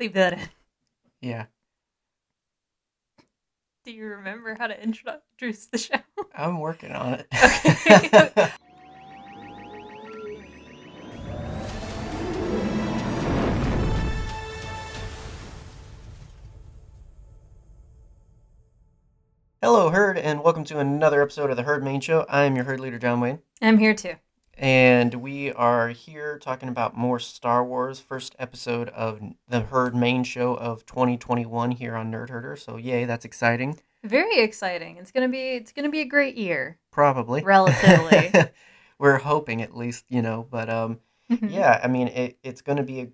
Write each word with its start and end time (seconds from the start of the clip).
Leave 0.00 0.12
that 0.14 0.32
in. 0.34 0.48
Yeah, 1.20 1.46
Do 3.84 3.92
you 3.92 4.06
remember 4.06 4.54
how 4.58 4.66
to 4.68 4.82
introduce 4.82 5.66
the 5.66 5.78
show? 5.78 5.96
I'm 6.34 6.58
working 6.60 6.92
on 6.92 7.14
it. 7.14 7.26
Okay. 7.32 8.50
Hello, 19.62 19.90
Herd, 19.90 20.16
and 20.18 20.42
welcome 20.42 20.64
to 20.64 20.78
another 20.78 21.20
episode 21.22 21.50
of 21.50 21.56
the 21.56 21.62
Herd 21.64 21.84
Main 21.84 22.00
Show. 22.00 22.24
I 22.28 22.44
am 22.44 22.56
your 22.56 22.64
Herd 22.64 22.80
leader, 22.80 22.98
John 22.98 23.20
Wayne, 23.20 23.40
I'm 23.60 23.78
here 23.78 23.94
too. 23.94 24.14
And 24.60 25.14
we 25.14 25.50
are 25.52 25.88
here 25.88 26.38
talking 26.38 26.68
about 26.68 26.94
more 26.96 27.18
Star 27.18 27.64
Wars. 27.64 27.98
First 27.98 28.36
episode 28.38 28.90
of 28.90 29.20
the 29.48 29.60
Herd 29.60 29.96
Main 29.96 30.22
Show 30.22 30.54
of 30.54 30.84
2021 30.86 31.70
here 31.72 31.96
on 31.96 32.12
Nerd 32.12 32.28
Herder. 32.28 32.56
So, 32.56 32.76
yay, 32.76 33.06
that's 33.06 33.24
exciting. 33.24 33.80
Very 34.04 34.38
exciting. 34.40 34.98
It's 34.98 35.10
gonna 35.10 35.28
be 35.28 35.50
it's 35.56 35.72
gonna 35.72 35.88
be 35.90 36.00
a 36.00 36.04
great 36.06 36.36
year. 36.36 36.78
Probably. 36.92 37.42
Relatively. 37.42 38.32
We're 38.98 39.18
hoping 39.18 39.62
at 39.62 39.74
least, 39.74 40.04
you 40.10 40.20
know, 40.20 40.46
but 40.50 40.68
um, 40.68 41.00
Mhm. 41.30 41.52
yeah, 41.52 41.80
I 41.82 41.86
mean, 41.86 42.08
it, 42.08 42.38
it's 42.42 42.60
going 42.60 42.76
to 42.78 42.82
be 42.82 43.00
a 43.02 43.08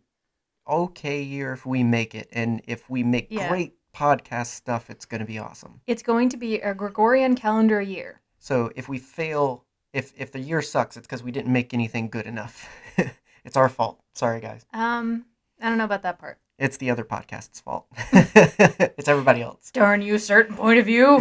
okay 0.67 1.21
year 1.23 1.53
if 1.53 1.67
we 1.67 1.85
make 1.85 2.15
it, 2.15 2.29
and 2.33 2.63
if 2.67 2.89
we 2.89 3.03
make 3.05 3.29
Yeah. 3.31 3.47
great 3.49 3.75
podcast 3.95 4.47
stuff, 4.47 4.89
it's 4.89 5.05
going 5.05 5.21
to 5.21 5.27
be 5.27 5.39
awesome. 5.39 5.83
It's 5.87 6.03
going 6.03 6.31
to 6.31 6.39
be 6.39 6.59
a 6.61 6.73
Gregorian 6.73 7.35
calendar 7.37 7.79
year. 7.83 8.23
So 8.39 8.73
if 8.75 8.89
we 8.89 8.99
fail, 8.99 9.66
if 9.97 10.13
if 10.19 10.31
the 10.31 10.39
year 10.39 10.61
sucks, 10.61 10.97
it's 10.99 11.07
because 11.07 11.23
we 11.23 11.33
didn't 11.33 11.53
make 11.53 11.73
anything 11.73 12.09
good 12.09 12.27
enough. 12.27 12.69
it's 13.45 13.57
our 13.57 13.71
fault. 13.71 13.99
Sorry, 14.15 14.41
guys. 14.41 14.67
Um, 14.75 15.25
I 15.61 15.71
don't 15.71 15.79
know 15.79 15.85
about 15.85 16.03
that 16.03 16.19
part. 16.19 16.39
It's 16.59 16.77
the 16.77 16.91
other 16.91 17.03
podcast's 17.03 17.61
fault. 17.61 17.87
it's 18.13 19.09
everybody 19.09 19.41
else. 19.41 19.71
Darn 19.73 20.03
you, 20.03 20.19
certain 20.19 20.55
point 20.55 20.79
of 20.79 20.85
view. 20.85 21.19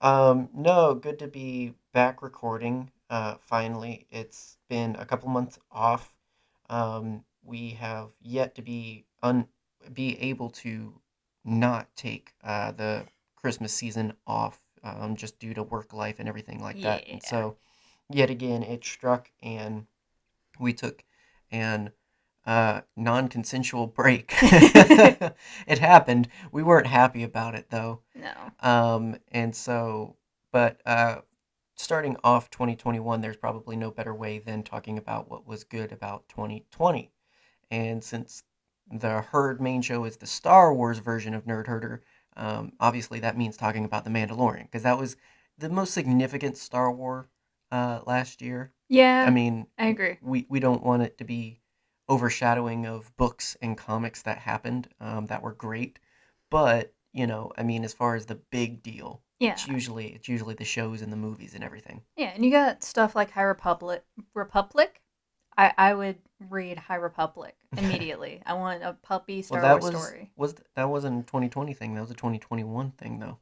um, 0.00 0.48
no, 0.52 0.94
good 0.94 1.20
to 1.20 1.28
be 1.28 1.74
back 1.92 2.22
recording. 2.22 2.90
Uh, 3.08 3.36
finally, 3.40 4.06
it's 4.10 4.56
been 4.68 4.96
a 4.98 5.06
couple 5.06 5.28
months 5.28 5.60
off. 5.70 6.12
Um, 6.68 7.24
we 7.44 7.70
have 7.70 8.08
yet 8.20 8.56
to 8.56 8.62
be 8.62 9.04
un 9.22 9.46
be 9.92 10.18
able 10.20 10.50
to 10.50 10.94
not 11.44 11.94
take 11.94 12.32
uh, 12.42 12.72
the 12.72 13.04
Christmas 13.36 13.72
season 13.72 14.14
off, 14.26 14.58
um, 14.84 15.16
just 15.16 15.38
due 15.38 15.54
to 15.54 15.62
work 15.62 15.92
life 15.92 16.20
and 16.20 16.28
everything 16.28 16.60
like 16.60 16.80
that. 16.82 17.08
And 17.08 17.22
so, 17.22 17.56
yet 18.10 18.30
again, 18.30 18.62
it 18.62 18.84
struck, 18.84 19.30
and 19.42 19.86
we 20.60 20.72
took 20.72 21.02
an 21.50 21.90
uh, 22.46 22.82
non-consensual 22.96 23.88
break. 23.88 24.34
it 24.42 25.78
happened. 25.78 26.28
We 26.52 26.62
weren't 26.62 26.86
happy 26.86 27.22
about 27.22 27.54
it 27.54 27.70
though. 27.70 28.00
No. 28.14 28.32
Um, 28.60 29.16
and 29.32 29.54
so, 29.56 30.16
but 30.52 30.80
uh, 30.84 31.22
starting 31.74 32.16
off 32.22 32.50
2021, 32.50 33.20
there's 33.20 33.36
probably 33.36 33.76
no 33.76 33.90
better 33.90 34.14
way 34.14 34.38
than 34.38 34.62
talking 34.62 34.98
about 34.98 35.30
what 35.30 35.46
was 35.46 35.64
good 35.64 35.90
about 35.90 36.28
2020. 36.28 37.10
And 37.70 38.04
since 38.04 38.42
the 38.92 39.22
Herd 39.22 39.60
main 39.60 39.82
show 39.82 40.04
is 40.04 40.18
the 40.18 40.26
Star 40.26 40.74
Wars 40.74 40.98
version 40.98 41.34
of 41.34 41.46
Nerd 41.46 41.66
Herder, 41.66 42.02
um, 42.36 42.72
obviously 42.80 43.20
that 43.20 43.36
means 43.38 43.56
talking 43.56 43.84
about 43.84 44.04
The 44.04 44.10
Mandalorian, 44.10 44.62
because 44.64 44.82
that 44.82 44.98
was 44.98 45.16
the 45.58 45.68
most 45.68 45.92
significant 45.94 46.56
Star 46.56 46.90
War 46.90 47.28
uh, 47.70 48.00
last 48.06 48.42
year. 48.42 48.72
Yeah, 48.88 49.24
I 49.26 49.30
mean, 49.30 49.66
I 49.78 49.86
agree. 49.86 50.18
we, 50.20 50.46
we 50.48 50.60
don't 50.60 50.82
want 50.82 51.02
it 51.02 51.18
to 51.18 51.24
be 51.24 51.60
overshadowing 52.08 52.86
of 52.86 53.16
books 53.16 53.56
and 53.62 53.76
comics 53.78 54.22
that 54.22 54.38
happened 54.38 54.88
um, 55.00 55.26
that 55.26 55.42
were 55.42 55.54
great. 55.54 55.98
But, 56.50 56.92
you 57.12 57.26
know, 57.26 57.52
I 57.56 57.62
mean, 57.62 57.84
as 57.84 57.94
far 57.94 58.14
as 58.14 58.26
the 58.26 58.34
big 58.34 58.82
deal, 58.82 59.22
Yeah. 59.40 59.52
it's 59.52 59.66
usually 59.66 60.08
it's 60.08 60.28
usually 60.28 60.54
the 60.54 60.64
shows 60.64 61.02
and 61.02 61.12
the 61.12 61.16
movies 61.16 61.54
and 61.54 61.64
everything. 61.64 62.02
Yeah, 62.16 62.32
and 62.34 62.44
you 62.44 62.50
got 62.50 62.84
stuff 62.84 63.16
like 63.16 63.30
High 63.30 63.42
Republic. 63.42 64.04
Republic? 64.34 65.00
I, 65.56 65.72
I 65.76 65.94
would 65.94 66.16
read 66.50 66.78
High 66.78 66.96
Republic 66.96 67.54
immediately. 67.76 68.42
I 68.44 68.54
want 68.54 68.82
a 68.82 68.94
puppy 69.02 69.42
Star 69.42 69.60
well, 69.62 69.76
that 69.76 69.82
Wars 69.82 69.94
was 69.94 70.02
story. 70.04 70.30
was 70.36 70.54
that 70.76 70.88
wasn't 70.88 71.20
a 71.20 71.26
2020 71.26 71.74
thing. 71.74 71.94
That 71.94 72.00
was 72.00 72.10
a 72.10 72.14
2021 72.14 72.90
thing, 72.92 73.18
though, 73.20 73.38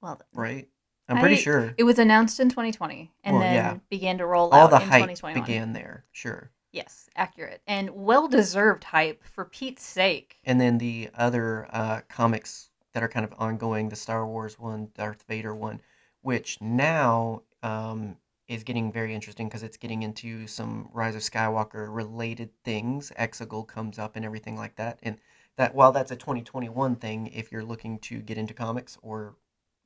Well, 0.00 0.20
right? 0.34 0.68
I'm 1.08 1.18
pretty 1.18 1.36
I- 1.36 1.38
sure 1.38 1.74
it 1.78 1.84
was 1.84 1.98
announced 2.00 2.40
in 2.40 2.48
2020 2.48 3.12
and 3.22 3.36
Well, 3.36 3.42
then 3.44 3.54
yeah. 3.54 3.76
began 3.90 4.18
to 4.18 4.26
roll 4.26 4.50
all 4.50 4.64
out 4.64 4.70
the 4.70 4.76
in 4.76 4.82
hype 4.88 5.02
2021. 5.02 5.40
began 5.44 5.72
there. 5.72 6.04
Sure. 6.10 6.50
Yes, 6.72 7.08
accurate. 7.14 7.62
And 7.66 7.90
well 7.90 8.26
deserved 8.28 8.84
hype 8.84 9.22
for 9.24 9.44
Pete's 9.44 9.84
sake. 9.84 10.38
And 10.44 10.60
then 10.60 10.78
the 10.78 11.08
other 11.14 11.68
uh, 11.70 12.00
comics 12.08 12.70
that 12.92 13.02
are 13.02 13.08
kind 13.08 13.24
of 13.24 13.32
ongoing, 13.38 13.88
the 13.88 13.96
Star 13.96 14.26
Wars 14.26 14.58
one, 14.58 14.88
Darth 14.94 15.24
Vader 15.28 15.54
one, 15.54 15.80
which 16.22 16.60
now 16.60 17.42
um, 17.62 18.16
is 18.48 18.62
getting 18.64 18.92
very 18.92 19.14
interesting 19.14 19.48
because 19.48 19.62
it's 19.62 19.76
getting 19.76 20.02
into 20.02 20.46
some 20.46 20.88
Rise 20.92 21.14
of 21.16 21.22
Skywalker 21.22 21.92
related 21.94 22.50
things. 22.64 23.12
Exegol 23.18 23.66
comes 23.66 23.98
up 23.98 24.16
and 24.16 24.24
everything 24.24 24.56
like 24.56 24.76
that. 24.76 25.00
And 25.02 25.18
that 25.56 25.74
while 25.74 25.92
that's 25.92 26.10
a 26.12 26.16
2021 26.16 26.96
thing, 26.96 27.28
if 27.28 27.50
you're 27.50 27.64
looking 27.64 27.98
to 28.00 28.20
get 28.20 28.38
into 28.38 28.54
comics 28.54 28.98
or 29.02 29.36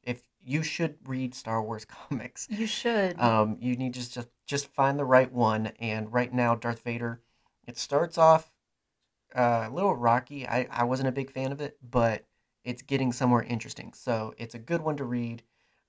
if 0.03 0.23
you 0.43 0.63
should 0.63 0.97
read 1.07 1.35
Star 1.35 1.63
Wars 1.63 1.85
comics, 2.09 2.49
You 2.51 2.67
should. 2.67 3.19
um, 3.21 3.57
you 3.61 3.77
need 3.77 3.95
to 3.95 4.01
just 4.01 4.29
just 4.47 4.67
find 4.75 4.99
the 4.99 5.05
right 5.05 5.31
one. 5.33 5.69
And 5.79 6.13
right 6.13 6.33
now, 6.33 6.55
Darth 6.55 6.83
Vader, 6.83 7.21
it 7.67 7.79
starts 7.79 8.19
off 8.19 8.51
uh, 9.35 9.67
a 9.69 9.71
little 9.71 9.95
rocky. 9.95 10.47
I, 10.47 10.67
I 10.71 10.85
wasn't 10.85 11.09
a 11.09 11.13
big 11.13 11.31
fan 11.31 11.53
of 11.53 11.61
it, 11.61 11.79
but 11.89 12.25
it's 12.65 12.83
getting 12.83 13.13
somewhere 13.13 13.43
interesting. 13.43 13.93
So 13.95 14.35
it's 14.39 14.55
a 14.55 14.59
good 14.59 14.83
one 14.83 14.97
to 14.97 15.05
read. 15.05 15.43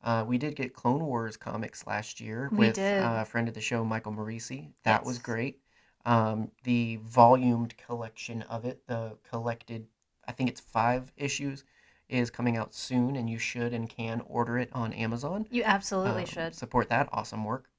Uh, 0.04 0.24
we 0.28 0.38
did 0.38 0.56
get 0.56 0.74
Clone 0.74 1.06
Wars 1.06 1.38
comics 1.38 1.86
last 1.86 2.20
year 2.20 2.50
We 2.52 2.58
with 2.58 2.76
did. 2.76 3.00
Uh, 3.02 3.20
a 3.22 3.26
friend 3.26 3.48
of 3.48 3.54
the 3.54 3.62
show, 3.62 3.84
Michael 3.86 4.14
Moreci. 4.14 4.72
That 4.84 5.06
was 5.06 5.18
Yes. 5.18 5.24
great. 5.26 5.60
Um, 6.06 6.52
the 6.64 6.98
volumed 7.04 7.78
collection 7.78 8.42
of 8.44 8.66
it, 8.66 8.88
the 8.88 9.18
collected, 9.30 9.88
I 10.28 10.32
think 10.32 10.50
it's 10.50 10.60
five 10.62 11.12
issues, 11.18 11.64
is 12.10 12.32
coming 12.32 12.58
out 12.58 12.74
soon, 12.74 13.16
and 13.16 13.30
you 13.30 13.38
should 13.38 13.74
and 13.74 13.88
can 13.88 14.22
order 14.22 14.58
it 14.58 14.70
on 14.74 14.92
Amazon 14.94 15.46
you 15.52 15.64
absolutely 15.64 16.22
um, 16.22 16.28
should. 16.28 16.56
support 16.56 16.90
that 16.90 17.08
awesome 17.12 17.46
work. 17.46 17.70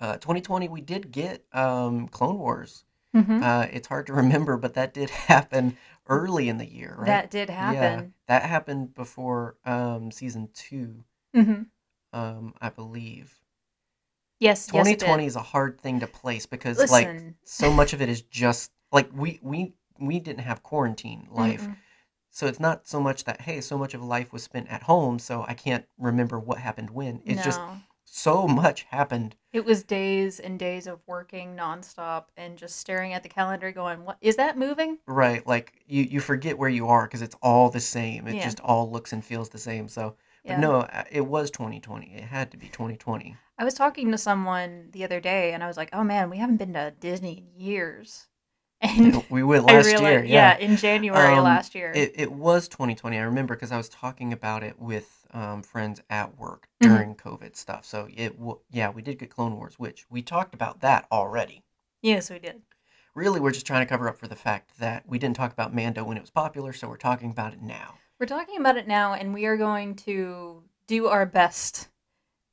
Uh, 0.00 0.16
2020, 0.18 0.68
we 0.68 0.80
did 0.80 1.12
get 1.12 1.44
um, 1.52 2.08
Clone 2.08 2.38
Wars. 2.38 2.84
hmm 3.14 3.42
Uh, 3.42 3.66
it's 3.72 3.88
hard 3.88 4.06
to 4.06 4.12
remember, 4.22 4.56
but 4.56 4.74
that 4.74 4.92
did 4.92 5.10
happen 5.10 5.76
early 6.08 6.48
in 6.48 6.58
the 6.58 6.66
year, 6.66 6.94
right? 6.98 7.06
That 7.06 7.30
did 7.30 7.50
happen. 7.50 8.14
that 8.26 8.42
happened 8.44 8.94
before 8.94 9.56
um, 9.64 10.10
season 10.10 10.48
two, 10.54 11.04
hmm 11.34 11.62
um, 12.12 12.54
I 12.60 12.68
believe. 12.68 13.38
Yes, 14.38 14.68
yes, 14.72 14.86
it 14.86 14.98
2020 14.98 15.24
did. 15.24 15.26
is 15.28 15.36
a 15.36 15.42
hard 15.42 15.80
thing 15.80 16.00
to 16.00 16.06
place 16.06 16.46
because 16.46 16.78
like 16.90 17.08
so 17.44 17.70
much 17.72 17.92
of 17.92 18.02
it 18.02 18.08
is 18.08 18.22
just 18.22 18.70
like 18.90 19.08
we 19.14 19.38
we 19.42 19.74
we 20.00 20.18
didn't 20.20 20.40
have 20.42 20.62
quarantine 20.62 21.28
life. 21.30 21.68
Mm-mm. 21.68 21.76
So 22.30 22.46
it's 22.46 22.60
not 22.60 22.86
so 22.86 23.00
much 23.00 23.24
that 23.24 23.42
hey, 23.42 23.60
so 23.60 23.76
much 23.78 23.94
of 23.94 24.02
life 24.02 24.32
was 24.32 24.42
spent 24.42 24.68
at 24.68 24.82
home, 24.84 25.18
so 25.18 25.44
I 25.46 25.54
can't 25.54 25.86
remember 25.98 26.38
what 26.40 26.58
happened 26.58 26.90
when. 26.90 27.22
It's 27.24 27.42
just 27.42 27.60
so 28.04 28.46
much 28.48 28.82
happened 28.84 29.36
It 29.52 29.64
was 29.64 29.82
days 29.84 30.40
and 30.40 30.58
days 30.58 30.86
of 30.86 31.00
working 31.06 31.56
nonstop 31.56 32.26
and 32.36 32.56
just 32.58 32.76
staring 32.76 33.12
at 33.12 33.22
the 33.22 33.28
calendar 33.28 33.70
going, 33.72 34.04
What 34.04 34.18
is 34.20 34.36
that 34.36 34.58
moving? 34.58 34.98
Right, 35.06 35.46
like 35.46 35.74
you 35.86 36.02
you 36.04 36.20
forget 36.20 36.58
where 36.58 36.68
you 36.70 36.88
are 36.88 37.04
because 37.04 37.22
it's 37.22 37.36
all 37.42 37.70
the 37.70 37.80
same. 37.80 38.26
It 38.28 38.36
Yeah. 38.36 38.44
just 38.44 38.60
all 38.60 38.90
looks 38.90 39.12
and 39.12 39.24
feels 39.24 39.48
the 39.50 39.58
same. 39.58 39.88
So, 39.88 40.16
but 40.46 40.52
Yeah. 40.52 40.60
no, 40.60 40.80
uh, 40.80 41.04
it 41.10 41.22
was 41.22 41.50
2020. 41.50 42.14
It 42.14 42.24
had 42.24 42.50
to 42.52 42.56
be 42.56 42.68
2020. 42.68 43.36
I 43.58 43.64
was 43.64 43.74
talking 43.74 44.10
to 44.12 44.18
someone 44.18 44.88
the 44.92 45.04
other 45.04 45.20
day 45.20 45.52
and 45.52 45.62
I 45.62 45.66
was 45.68 45.76
like, 45.76 45.90
Oh 45.92 46.04
man, 46.04 46.30
we 46.30 46.38
haven't 46.38 46.56
been 46.58 46.72
to 46.74 46.92
Disney 47.00 47.38
in 47.38 47.60
years. 47.60 48.28
And 48.82 49.24
we 49.30 49.42
went 49.44 49.64
last 49.64 49.86
realized, 49.86 50.00
year. 50.00 50.24
yeah. 50.24 50.56
Yeah, 50.56 50.58
in 50.58 50.76
January 50.76 51.38
Um, 51.38 51.44
last 51.44 51.74
year. 51.74 51.92
it 51.94 52.12
it 52.16 52.32
was 52.32 52.68
2020. 52.68 53.16
I 53.18 53.22
remember 53.22 53.54
because 53.54 53.72
I 53.72 53.76
was 53.76 53.88
talking 53.88 54.32
about 54.32 54.62
it 54.62 54.78
with 54.80 55.26
um, 55.32 55.62
friends 55.62 56.00
at 56.10 56.36
work 56.38 56.68
Mhm. 56.82 56.88
during 56.88 57.14
COVID 57.14 57.56
stuff. 57.56 57.84
So 57.84 58.08
it 58.14 58.36
w- 58.38 58.60
yeah, 58.70 58.90
we 58.90 59.02
did 59.02 59.18
get 59.18 59.30
Clone 59.30 59.56
Wars, 59.56 59.78
which 59.78 60.06
we 60.10 60.20
talked 60.22 60.54
about 60.54 60.80
that 60.80 61.06
already. 61.12 61.62
yes, 62.02 62.30
we 62.30 62.38
did. 62.38 62.62
Really, 63.14 63.40
we're 63.40 63.52
just 63.52 63.66
trying 63.66 63.80
to 63.86 63.88
cover 63.88 64.08
up 64.08 64.18
for 64.18 64.28
the 64.28 64.36
fact 64.36 64.78
that 64.78 65.08
we 65.08 65.18
didn't 65.18 65.36
talk 65.36 65.52
about 65.52 65.72
Mando 65.74 66.04
when 66.04 66.16
it 66.18 66.20
was 66.22 66.30
popular, 66.30 66.72
so 66.74 66.88
we're 66.88 66.96
talking 66.98 67.30
about 67.30 67.52
it 67.54 67.62
now. 67.62 68.01
We're 68.22 68.26
talking 68.26 68.60
about 68.60 68.76
it 68.76 68.86
now 68.86 69.14
and 69.14 69.34
we 69.34 69.46
are 69.46 69.56
going 69.56 69.96
to 69.96 70.62
do 70.86 71.08
our 71.08 71.26
best 71.26 71.88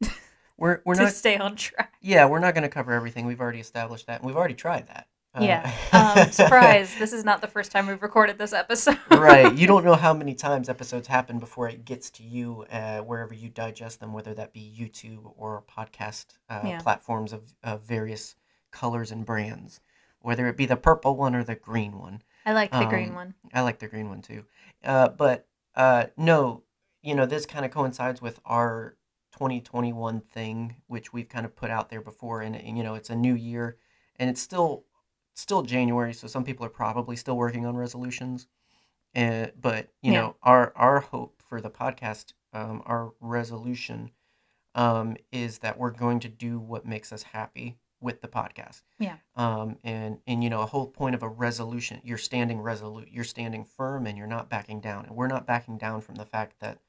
We're 0.57 0.81
we're 0.83 0.95
to 0.95 1.03
not 1.03 1.13
stay 1.13 1.37
on 1.37 1.55
track. 1.57 1.93
Yeah, 2.01 2.25
we're 2.25 2.39
not 2.39 2.55
going 2.55 2.63
to 2.63 2.69
cover 2.69 2.91
everything. 2.91 3.27
We've 3.27 3.39
already 3.39 3.59
established 3.59 4.07
that, 4.07 4.19
and 4.19 4.25
we've 4.27 4.35
already 4.35 4.55
tried 4.55 4.87
that. 4.87 5.07
Uh, 5.35 5.43
Yeah. 5.43 5.71
Um, 5.93 6.31
surprise, 6.31 6.95
this 6.97 7.13
is 7.13 7.23
not 7.23 7.41
the 7.41 7.47
first 7.47 7.71
time 7.71 7.85
we've 7.85 8.01
recorded 8.01 8.39
this 8.39 8.51
episode. 8.51 8.97
right. 9.11 9.55
You 9.55 9.67
don't 9.67 9.85
know 9.85 9.93
how 9.93 10.11
many 10.11 10.33
times 10.33 10.69
episodes 10.69 11.07
happen 11.07 11.37
before 11.37 11.69
it 11.69 11.85
gets 11.85 12.09
to 12.17 12.23
you, 12.23 12.65
uh, 12.71 13.01
wherever 13.01 13.35
you 13.35 13.49
digest 13.49 13.99
them, 13.99 14.11
whether 14.11 14.33
that 14.33 14.53
be 14.53 14.73
YouTube 14.75 15.31
or 15.37 15.63
podcast 15.71 16.25
uh, 16.49 16.61
Yeah. 16.65 16.79
platforms 16.79 17.31
of, 17.31 17.43
of 17.63 17.83
various 17.83 18.33
colors 18.71 19.11
and 19.11 19.23
brands. 19.23 19.81
whether 20.21 20.47
it 20.47 20.57
be 20.57 20.65
the 20.65 20.75
purple 20.75 21.15
one 21.15 21.35
or 21.35 21.43
the 21.43 21.53
green 21.55 21.99
one. 21.99 22.23
I 22.43 22.53
like 22.53 22.71
the 22.71 22.85
green 22.85 23.09
Um, 23.09 23.15
one. 23.15 23.33
I 23.53 23.61
like 23.61 23.77
the 23.77 23.87
green 23.87 24.09
one 24.09 24.23
too. 24.23 24.45
Uh, 24.83 25.09
but 25.09 25.45
uh, 25.75 26.07
no, 26.17 26.63
you 27.01 27.15
know, 27.15 27.25
this 27.25 27.45
kind 27.45 27.65
of 27.65 27.71
coincides 27.71 28.21
with 28.21 28.39
our 28.45 28.97
2021 29.31 30.21
thing, 30.21 30.77
which 30.87 31.13
we've 31.13 31.29
kind 31.29 31.45
of 31.45 31.55
put 31.55 31.69
out 31.71 31.89
there 31.89 32.01
before, 32.01 32.41
and, 32.41 32.55
and 32.55 32.77
you 32.77 32.83
know, 32.83 32.95
it's 32.95 33.09
a 33.09 33.15
new 33.15 33.33
year, 33.35 33.77
and 34.17 34.29
it's 34.29 34.41
still 34.41 34.85
still 35.35 35.61
January, 35.61 36.13
so 36.13 36.27
some 36.27 36.43
people 36.43 36.65
are 36.65 36.69
probably 36.69 37.15
still 37.15 37.37
working 37.37 37.65
on 37.65 37.77
resolutions. 37.77 38.47
And 39.13 39.51
but 39.59 39.89
you 40.01 40.11
Yeah. 40.13 40.21
know, 40.21 40.35
our 40.43 40.73
our 40.75 40.99
hope 40.99 41.41
for 41.47 41.61
the 41.61 41.69
podcast, 41.69 42.33
um, 42.53 42.81
our 42.85 43.13
resolution, 43.19 44.11
um, 44.75 45.17
is 45.31 45.59
that 45.59 45.77
we're 45.79 45.91
going 45.91 46.19
to 46.21 46.29
do 46.29 46.59
what 46.59 46.85
makes 46.85 47.11
us 47.13 47.23
happy 47.23 47.77
with 48.01 48.21
the 48.21 48.27
podcast. 48.27 48.81
Yeah. 48.99 49.17
um, 49.35 49.77
and 49.83 50.19
and 50.27 50.43
you 50.43 50.49
know 50.49 50.61
a 50.61 50.65
whole 50.65 50.87
point 50.87 51.15
of 51.15 51.23
a 51.23 51.27
resolution 51.29 52.01
you're 52.03 52.17
standing 52.17 52.59
resolute 52.61 53.09
you're 53.11 53.23
standing 53.23 53.63
firm 53.65 54.05
and 54.07 54.17
you're 54.17 54.27
not 54.27 54.49
backing 54.49 54.79
down. 54.81 55.05
And 55.05 55.15
we're 55.15 55.27
not 55.27 55.45
backing 55.47 55.77
down 55.77 56.01
from 56.01 56.15
the 56.15 56.25
fact 56.25 56.59
that 56.59 56.79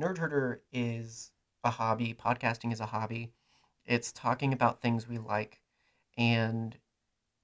nerd 0.00 0.18
herder 0.18 0.62
is 0.72 1.30
a 1.64 1.70
hobby 1.70 2.14
podcasting 2.14 2.72
is 2.72 2.80
a 2.80 2.86
hobby. 2.86 3.32
It's 3.84 4.12
talking 4.12 4.52
about 4.52 4.80
things 4.80 5.08
we 5.08 5.18
like. 5.18 5.60
And 6.16 6.76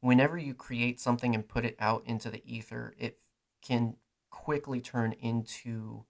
whenever 0.00 0.38
you 0.38 0.54
create 0.54 1.00
something 1.00 1.34
and 1.34 1.46
put 1.48 1.64
it 1.64 1.76
out 1.78 2.02
into 2.06 2.30
the 2.30 2.42
ether 2.44 2.94
it 2.98 3.18
can 3.62 3.96
quickly 4.30 4.80
turn 4.80 5.12
into 5.12 6.04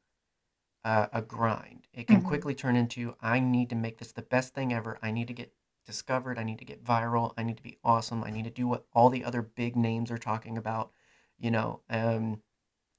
a, 0.85 1.09
a 1.15 1.23
grind. 1.23 1.87
It 1.93 2.07
can 2.07 2.23
Mhm. 2.23 2.27
quickly 2.27 2.55
turn 2.55 2.77
into 2.77 3.15
i 3.21 3.41
need 3.41 3.71
to 3.71 3.77
make 3.77 3.99
this 3.99 4.13
the 4.13 4.23
best 4.23 4.55
thing 4.55 4.73
ever. 4.73 4.99
I 5.03 5.11
need 5.11 5.29
to 5.29 5.35
get 5.35 5.53
discovered. 5.89 6.39
I 6.39 6.45
need 6.45 6.59
to 6.59 6.67
get 6.67 6.85
viral. 6.85 7.33
I 7.39 7.43
need 7.43 7.57
to 7.57 7.63
be 7.63 7.79
awesome. 7.83 8.23
I 8.23 8.31
need 8.31 8.45
to 8.45 8.51
do 8.51 8.69
what 8.69 8.85
all 8.93 9.09
the 9.09 9.25
other 9.25 9.41
big 9.43 9.75
names 9.75 10.11
are 10.11 10.19
talking 10.19 10.59
about, 10.59 10.93
you 11.39 11.51
know. 11.51 11.81
Um, 11.89 12.43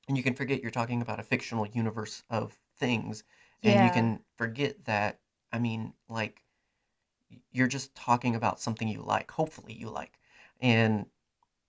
and 0.08 0.18
you 0.18 0.24
can 0.24 0.34
forget 0.34 0.62
you're 0.62 0.72
talking 0.72 1.02
about 1.02 1.20
a 1.20 1.24
fictional 1.24 1.68
universe 1.68 2.24
of 2.32 2.58
things, 2.78 3.24
and 3.64 3.86
you 3.86 3.92
can 3.92 4.20
forget 4.36 4.84
that. 4.86 5.20
I 5.54 5.60
mean, 5.60 5.94
like, 6.10 6.42
you're 7.52 7.68
just 7.68 7.94
talking 7.94 8.36
about 8.36 8.60
something 8.60 8.88
you 8.88 9.04
like. 9.04 9.30
Hopefully, 9.30 9.74
you 9.74 9.90
like, 9.90 10.20
and 10.60 11.06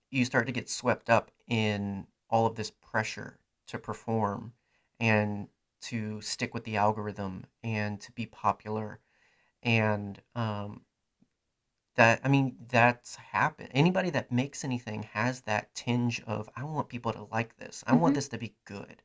you 0.09 0.25
start 0.25 0.47
to 0.47 0.51
get 0.51 0.69
swept 0.69 1.09
up 1.09 1.31
in 1.47 2.07
all 2.31 2.47
of 2.47 2.55
this 2.55 2.71
pressure 2.71 3.37
to 3.67 3.77
perform 3.77 4.53
and 4.99 5.49
to 5.81 6.19
stick 6.21 6.53
with 6.53 6.63
the 6.63 6.77
algorithm 6.77 7.45
and 7.63 8.01
to 8.01 8.11
be 8.11 8.25
popular 8.25 8.99
and 9.63 10.21
um, 10.35 10.81
that 11.95 12.21
I 12.23 12.27
mean 12.29 12.55
that's 12.69 13.15
happened. 13.15 13.69
Anybody 13.73 14.09
that 14.11 14.31
makes 14.31 14.63
anything 14.63 15.03
has 15.03 15.41
that 15.41 15.73
tinge 15.75 16.21
of 16.23 16.49
I 16.55 16.63
want 16.63 16.89
people 16.89 17.11
to 17.13 17.23
like 17.31 17.57
this. 17.57 17.83
I 17.87 17.93
want 17.95 18.13
Mhm. 18.13 18.15
this 18.15 18.29
to 18.29 18.37
be 18.37 18.55
good. 18.65 19.03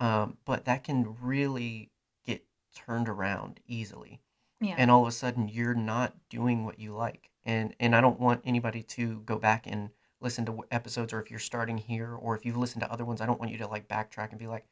Um, 0.00 0.38
but 0.44 0.64
that 0.66 0.84
can 0.84 1.16
really 1.20 1.90
get 2.24 2.44
turned 2.74 3.08
around 3.08 3.60
easily, 3.66 4.20
Yeah. 4.60 4.74
and 4.78 4.90
all 4.90 5.02
of 5.02 5.08
a 5.08 5.12
sudden 5.12 5.48
you're 5.48 5.74
not 5.74 6.14
doing 6.28 6.64
what 6.64 6.78
you 6.78 6.94
like. 6.94 7.30
And 7.44 7.74
and 7.80 7.94
I 7.96 8.00
don't 8.00 8.20
want 8.20 8.42
anybody 8.44 8.82
to 8.82 9.20
go 9.20 9.38
back 9.38 9.66
and 9.66 9.90
listen 10.20 10.44
to 10.46 10.64
episodes, 10.70 11.12
or 11.12 11.20
if 11.22 11.30
you're 11.30 11.38
starting 11.40 11.78
here, 11.78 12.14
or 12.14 12.34
if 12.36 12.44
you've 12.44 12.56
listened 12.56 12.82
to 12.82 12.90
other 12.92 13.04
ones, 13.04 13.20
I 13.20 13.26
don't 13.26 13.38
want 13.40 13.52
you 13.52 13.58
to 13.58 13.68
like 13.68 13.88
backtrack 13.88 14.30
and 14.30 14.38
be 14.38 14.46
like, 14.46 14.66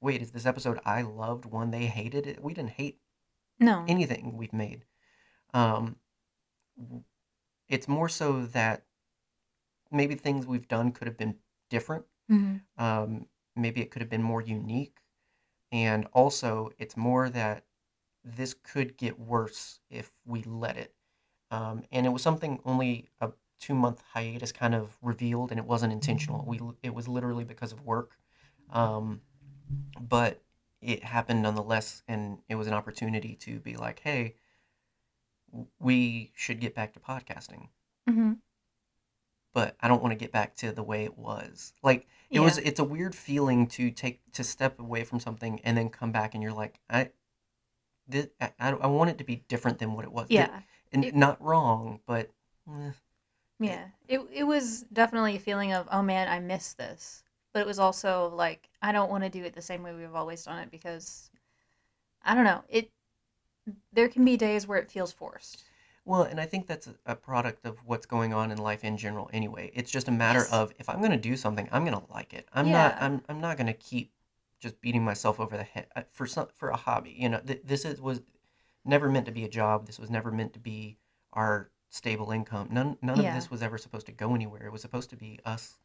wait, 0.00 0.20
is 0.22 0.30
this 0.32 0.46
episode 0.46 0.80
I 0.84 1.02
loved 1.02 1.44
one 1.44 1.70
they 1.70 1.86
hated 1.86 2.26
it? 2.26 2.42
We 2.42 2.54
didn't 2.54 2.70
hate 2.72 3.00
no. 3.58 3.84
anything 3.88 4.36
we've 4.36 4.52
made. 4.52 4.84
Um, 5.54 5.96
it's 7.68 7.88
more 7.88 8.08
so 8.08 8.46
that 8.46 8.84
maybe 9.90 10.14
things 10.14 10.46
we've 10.46 10.68
done 10.68 10.92
could 10.92 11.06
have 11.08 11.16
been 11.16 11.36
different. 11.70 12.04
hmm 12.28 12.56
Um, 12.76 13.28
maybe 13.56 13.80
it 13.80 13.90
could 13.90 14.02
have 14.02 14.10
been 14.10 14.22
more 14.22 14.42
unique. 14.42 14.98
And 15.72 16.06
also, 16.12 16.70
it's 16.78 16.96
more 16.96 17.30
that 17.30 17.64
this 18.24 18.54
could 18.54 18.96
get 18.96 19.18
worse 19.18 19.80
if 19.90 20.12
we 20.26 20.42
let 20.42 20.76
it. 20.76 20.94
Um, 21.50 21.84
and 21.92 22.06
it 22.06 22.10
was 22.10 22.22
something 22.22 22.60
only 22.64 23.10
a 23.20 23.32
two 23.60 23.74
month 23.74 24.02
hiatus 24.12 24.52
kind 24.52 24.74
of 24.74 24.98
revealed, 25.02 25.50
and 25.50 25.60
it 25.60 25.66
wasn't 25.66 25.92
intentional. 25.92 26.44
We 26.46 26.60
it 26.82 26.94
was 26.94 27.08
literally 27.08 27.44
because 27.44 27.72
of 27.72 27.82
work. 27.84 28.18
Um, 28.70 29.22
but 30.00 30.42
it 30.80 31.04
happened 31.04 31.42
nonetheless, 31.42 32.02
and 32.08 32.38
it 32.48 32.54
was 32.54 32.66
an 32.66 32.74
opportunity 32.74 33.34
to 33.36 33.60
be 33.60 33.76
like, 33.76 34.00
hey, 34.00 34.36
we 35.78 36.32
should 36.34 36.60
get 36.60 36.74
back 36.74 36.92
to 36.94 37.00
podcasting. 37.00 37.68
hmm 38.06 38.34
But 39.54 39.76
I 39.80 39.88
don't 39.88 40.02
want 40.02 40.12
to 40.12 40.16
get 40.18 40.32
back 40.32 40.54
to 40.56 40.72
the 40.72 40.82
way 40.82 41.04
it 41.04 41.16
was. 41.18 41.72
Like 41.82 42.06
it 42.30 42.36
Yeah. 42.36 42.40
was, 42.42 42.58
it's 42.58 42.78
a 42.80 42.84
weird 42.84 43.14
feeling 43.14 43.66
to 43.68 43.90
take 43.90 44.20
to 44.32 44.44
step 44.44 44.78
away 44.78 45.04
from 45.04 45.20
something 45.20 45.60
and 45.64 45.76
then 45.76 45.88
come 45.88 46.12
back, 46.12 46.34
and 46.34 46.42
you're 46.42 46.52
like, 46.52 46.80
I, 46.90 47.10
this, 48.06 48.28
I, 48.40 48.52
I 48.60 48.70
I 48.72 48.86
want 48.86 49.10
it 49.10 49.18
to 49.18 49.24
be 49.24 49.36
different 49.48 49.78
than 49.78 49.94
what 49.94 50.04
it 50.04 50.12
was. 50.12 50.26
Yeah. 50.30 50.60
and 50.92 51.04
It- 51.04 51.14
not 51.14 51.40
wrong, 51.42 52.00
but 52.06 52.30
eh, 52.70 52.92
Yeah. 53.58 53.88
It 54.06 54.20
it 54.32 54.44
was 54.44 54.82
definitely 54.92 55.36
a 55.36 55.40
feeling 55.40 55.72
of, 55.72 55.88
oh 55.90 56.02
man, 56.02 56.28
I 56.28 56.38
miss 56.40 56.74
this. 56.74 57.22
But 57.54 57.60
it 57.60 57.66
was 57.66 57.78
also 57.78 58.28
like, 58.34 58.68
I 58.82 58.92
don't 58.92 59.10
want 59.10 59.24
to 59.24 59.30
do 59.30 59.42
it 59.44 59.54
the 59.54 59.62
same 59.62 59.82
way 59.82 59.94
we've 59.94 60.14
always 60.14 60.44
done 60.44 60.58
it 60.58 60.70
because 60.70 61.30
I 62.22 62.34
don't 62.34 62.44
know. 62.44 62.62
It 62.68 62.90
there 63.92 64.08
can 64.08 64.24
be 64.24 64.36
days 64.36 64.66
where 64.66 64.78
it 64.78 64.90
feels 64.90 65.12
forced. 65.12 65.64
Well, 66.04 66.22
and 66.22 66.40
I 66.40 66.46
think 66.46 66.66
that's 66.66 66.88
a, 67.04 67.14
product 67.14 67.66
of 67.66 67.76
what's 67.84 68.06
going 68.06 68.32
on 68.32 68.50
in 68.50 68.56
life 68.56 68.82
in 68.82 68.96
general 68.96 69.28
anyway. 69.32 69.70
It's 69.74 69.90
just 69.90 70.08
a 70.08 70.10
matter 70.10 70.38
Yes. 70.38 70.52
of 70.52 70.72
if 70.78 70.88
I'm 70.88 71.00
going 71.00 71.10
to 71.10 71.18
do 71.18 71.36
something, 71.36 71.68
I'm 71.70 71.84
going 71.84 71.98
to 71.98 72.12
like 72.12 72.32
it. 72.32 72.48
I'm 72.54 72.70
not 72.72 72.96
I'm 73.00 73.22
I'm 73.28 73.40
not 73.40 73.58
going 73.58 73.66
to 73.66 73.74
keep 73.74 74.12
just 74.58 74.80
beating 74.80 75.04
myself 75.04 75.38
over 75.38 75.56
the 75.56 75.64
head 75.64 75.86
uh, 75.94 76.02
for 76.10 76.26
some 76.26 76.48
for 76.54 76.70
a 76.70 76.76
hobby. 76.76 77.14
You 77.18 77.28
know, 77.28 77.40
th- 77.40 77.62
this 77.64 77.84
is 77.84 78.00
was 78.00 78.22
never 78.86 79.10
meant 79.10 79.26
to 79.26 79.32
be 79.32 79.44
a 79.44 79.48
job. 79.48 79.86
This 79.86 79.98
was 79.98 80.08
never 80.10 80.30
meant 80.32 80.54
to 80.54 80.58
be 80.58 80.96
our 81.34 81.70
stable 81.90 82.30
income. 82.30 82.68
None 82.70 82.96
none 83.02 83.18
of 83.18 83.24
this 83.34 83.50
was 83.50 83.62
ever 83.62 83.76
supposed 83.76 84.06
to 84.06 84.12
go 84.12 84.34
anywhere. 84.34 84.64
It 84.64 84.72
was 84.72 84.80
supposed 84.80 85.10
to 85.10 85.16
be 85.16 85.38
us. 85.44 85.78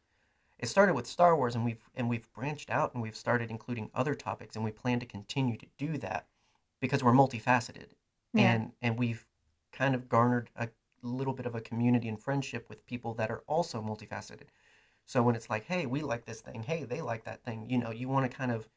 It 0.58 0.68
started 0.68 0.94
with 0.94 1.06
Star 1.06 1.36
Wars 1.36 1.54
and 1.54 1.66
we've 1.66 1.90
and 1.94 2.08
we've 2.08 2.32
branched 2.32 2.70
out 2.70 2.94
and 2.94 3.02
we've 3.02 3.16
started 3.16 3.50
including 3.50 3.90
other 3.94 4.14
topics 4.14 4.56
and 4.56 4.64
we 4.64 4.70
plan 4.72 5.00
to 5.00 5.06
continue 5.06 5.58
to 5.58 5.66
do 5.76 5.98
that 5.98 6.28
because 6.80 7.02
we're 7.02 7.12
multifaceted 7.12 7.88
Yeah. 8.32 8.52
and 8.52 8.72
and 8.82 8.98
we've 8.98 9.26
kind 9.72 9.94
of 9.94 10.08
garnered 10.08 10.50
a 10.56 10.68
little 11.02 11.32
bit 11.34 11.46
of 11.46 11.54
a 11.54 11.60
community 11.60 12.08
and 12.08 12.20
friendship 12.20 12.68
with 12.68 12.86
people 12.86 13.14
that 13.14 13.30
are 13.30 13.42
also 13.46 13.82
multifaceted. 13.82 14.46
So 15.06 15.22
when 15.22 15.34
it's 15.36 15.50
like, 15.50 15.64
hey, 15.66 15.84
we 15.86 16.00
like 16.00 16.24
this 16.24 16.40
thing, 16.40 16.62
hey, 16.62 16.84
they 16.84 17.02
like 17.02 17.24
that 17.24 17.42
thing, 17.44 17.68
you 17.68 17.76
know, 17.78 17.90
you 17.90 18.08
want 18.08 18.30
to 18.30 18.34
kind 18.36 18.50
of 18.52 18.68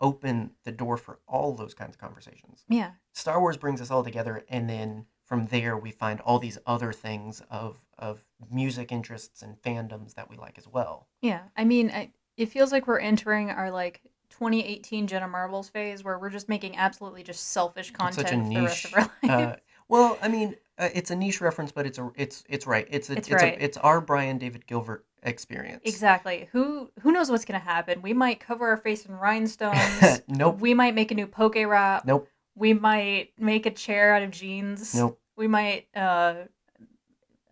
open 0.00 0.52
the 0.64 0.72
door 0.72 0.96
for 0.96 1.18
all 1.26 1.52
those 1.54 1.74
kinds 1.74 1.96
of 1.96 2.00
conversations. 2.00 2.64
Yeah. 2.68 2.92
Star 3.12 3.40
Wars 3.40 3.56
brings 3.56 3.80
us 3.80 3.90
all 3.90 4.04
together, 4.04 4.44
and 4.48 4.70
then 4.70 5.06
from 5.24 5.46
there 5.46 5.76
we 5.76 5.90
find 5.90 6.20
all 6.20 6.38
these 6.38 6.58
other 6.66 6.92
things 6.92 7.42
of 7.50 7.78
of 7.98 8.24
music 8.50 8.92
interests 8.92 9.42
and 9.42 9.60
fandoms 9.60 10.14
that 10.14 10.30
we 10.30 10.36
like 10.36 10.56
as 10.56 10.68
well. 10.68 11.08
Yeah. 11.20 11.40
I 11.56 11.64
mean, 11.64 11.90
I, 11.90 12.12
it 12.36 12.46
feels 12.46 12.70
like 12.70 12.86
we're 12.86 13.00
entering 13.00 13.50
our 13.50 13.72
like 13.72 14.00
2018 14.30 15.06
Jenna 15.06 15.28
Marbles 15.28 15.68
phase 15.68 16.04
where 16.04 16.18
we're 16.18 16.30
just 16.30 16.48
making 16.48 16.76
absolutely 16.76 17.22
just 17.22 17.48
selfish 17.50 17.90
content 17.92 18.28
for 18.28 18.54
the 18.54 18.62
rest 18.64 18.84
of 18.84 18.94
our 18.94 19.00
life. 19.22 19.30
Uh, 19.30 19.56
well, 19.88 20.18
I 20.20 20.28
mean, 20.28 20.54
uh, 20.78 20.88
it's 20.94 21.10
a 21.10 21.16
niche 21.16 21.40
reference, 21.40 21.72
but 21.72 21.86
it's 21.86 21.98
a 21.98 22.10
it's 22.14 22.44
it's 22.48 22.66
right. 22.66 22.86
It's 22.90 23.10
a, 23.10 23.14
It's 23.14 23.28
it's 23.28 23.42
right. 23.42 23.58
a, 23.58 23.64
it's 23.64 23.76
our 23.78 24.00
Brian 24.00 24.38
David 24.38 24.66
Gilbert 24.66 25.04
experience. 25.22 25.82
exactly. 25.84 26.48
Who 26.52 26.90
who 27.00 27.10
knows 27.10 27.30
what's 27.30 27.44
gonna 27.44 27.58
happen? 27.58 28.02
We 28.02 28.12
might 28.12 28.38
cover 28.38 28.68
our 28.68 28.76
face 28.76 29.06
in 29.06 29.14
rhinestones. 29.16 30.22
nope. 30.28 30.60
We 30.60 30.74
might 30.74 30.94
make 30.94 31.10
a 31.10 31.14
new 31.14 31.26
poke 31.26 31.56
rap. 31.56 32.04
Nope. 32.04 32.28
We 32.54 32.72
might 32.74 33.30
make 33.38 33.66
a 33.66 33.70
chair 33.70 34.14
out 34.14 34.22
of 34.22 34.30
jeans. 34.30 34.94
Nope. 34.94 35.18
We 35.36 35.48
might 35.48 35.86
uh 35.96 36.34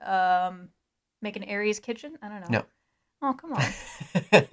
um 0.04 0.68
make 1.22 1.36
an 1.36 1.44
Aries 1.44 1.80
kitchen. 1.80 2.18
I 2.22 2.28
don't 2.28 2.40
know. 2.42 2.58
No. 2.58 2.64
Oh 3.22 3.32
come 3.32 3.54
on. 3.54 3.64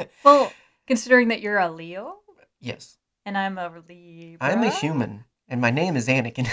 well, 0.23 0.51
considering 0.87 1.29
that 1.29 1.41
you're 1.41 1.57
a 1.59 1.69
Leo 1.71 2.17
yes, 2.59 2.97
and 3.25 3.37
I'm 3.37 3.57
a 3.57 3.69
Libra. 3.87 4.37
I'm 4.49 4.63
a 4.63 4.69
human, 4.69 5.25
and 5.47 5.61
my 5.61 5.71
name 5.71 5.95
is 5.95 6.07
Anakin. 6.07 6.47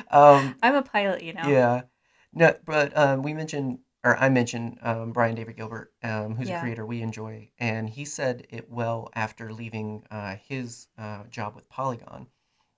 um, 0.10 0.56
I'm 0.62 0.74
a 0.74 0.82
pilot, 0.82 1.22
you 1.22 1.32
know. 1.32 1.48
yeah, 1.48 1.82
no, 2.32 2.54
but 2.64 2.96
um, 2.96 3.22
we 3.22 3.32
mentioned, 3.34 3.78
or 4.04 4.16
I 4.16 4.28
mentioned, 4.28 4.78
um, 4.82 5.12
Brian 5.12 5.34
David 5.34 5.56
Gilbert, 5.56 5.92
um, 6.02 6.36
who's 6.36 6.48
Yeah. 6.48 6.56
a 6.56 6.60
creator 6.60 6.86
we 6.86 7.02
enjoy, 7.02 7.50
and 7.58 7.88
he 7.88 8.04
said 8.04 8.46
it 8.50 8.70
well 8.70 9.10
after 9.14 9.52
leaving 9.52 10.04
uh, 10.10 10.36
his 10.36 10.88
uh, 10.98 11.24
job 11.30 11.54
with 11.54 11.68
Polygon, 11.68 12.26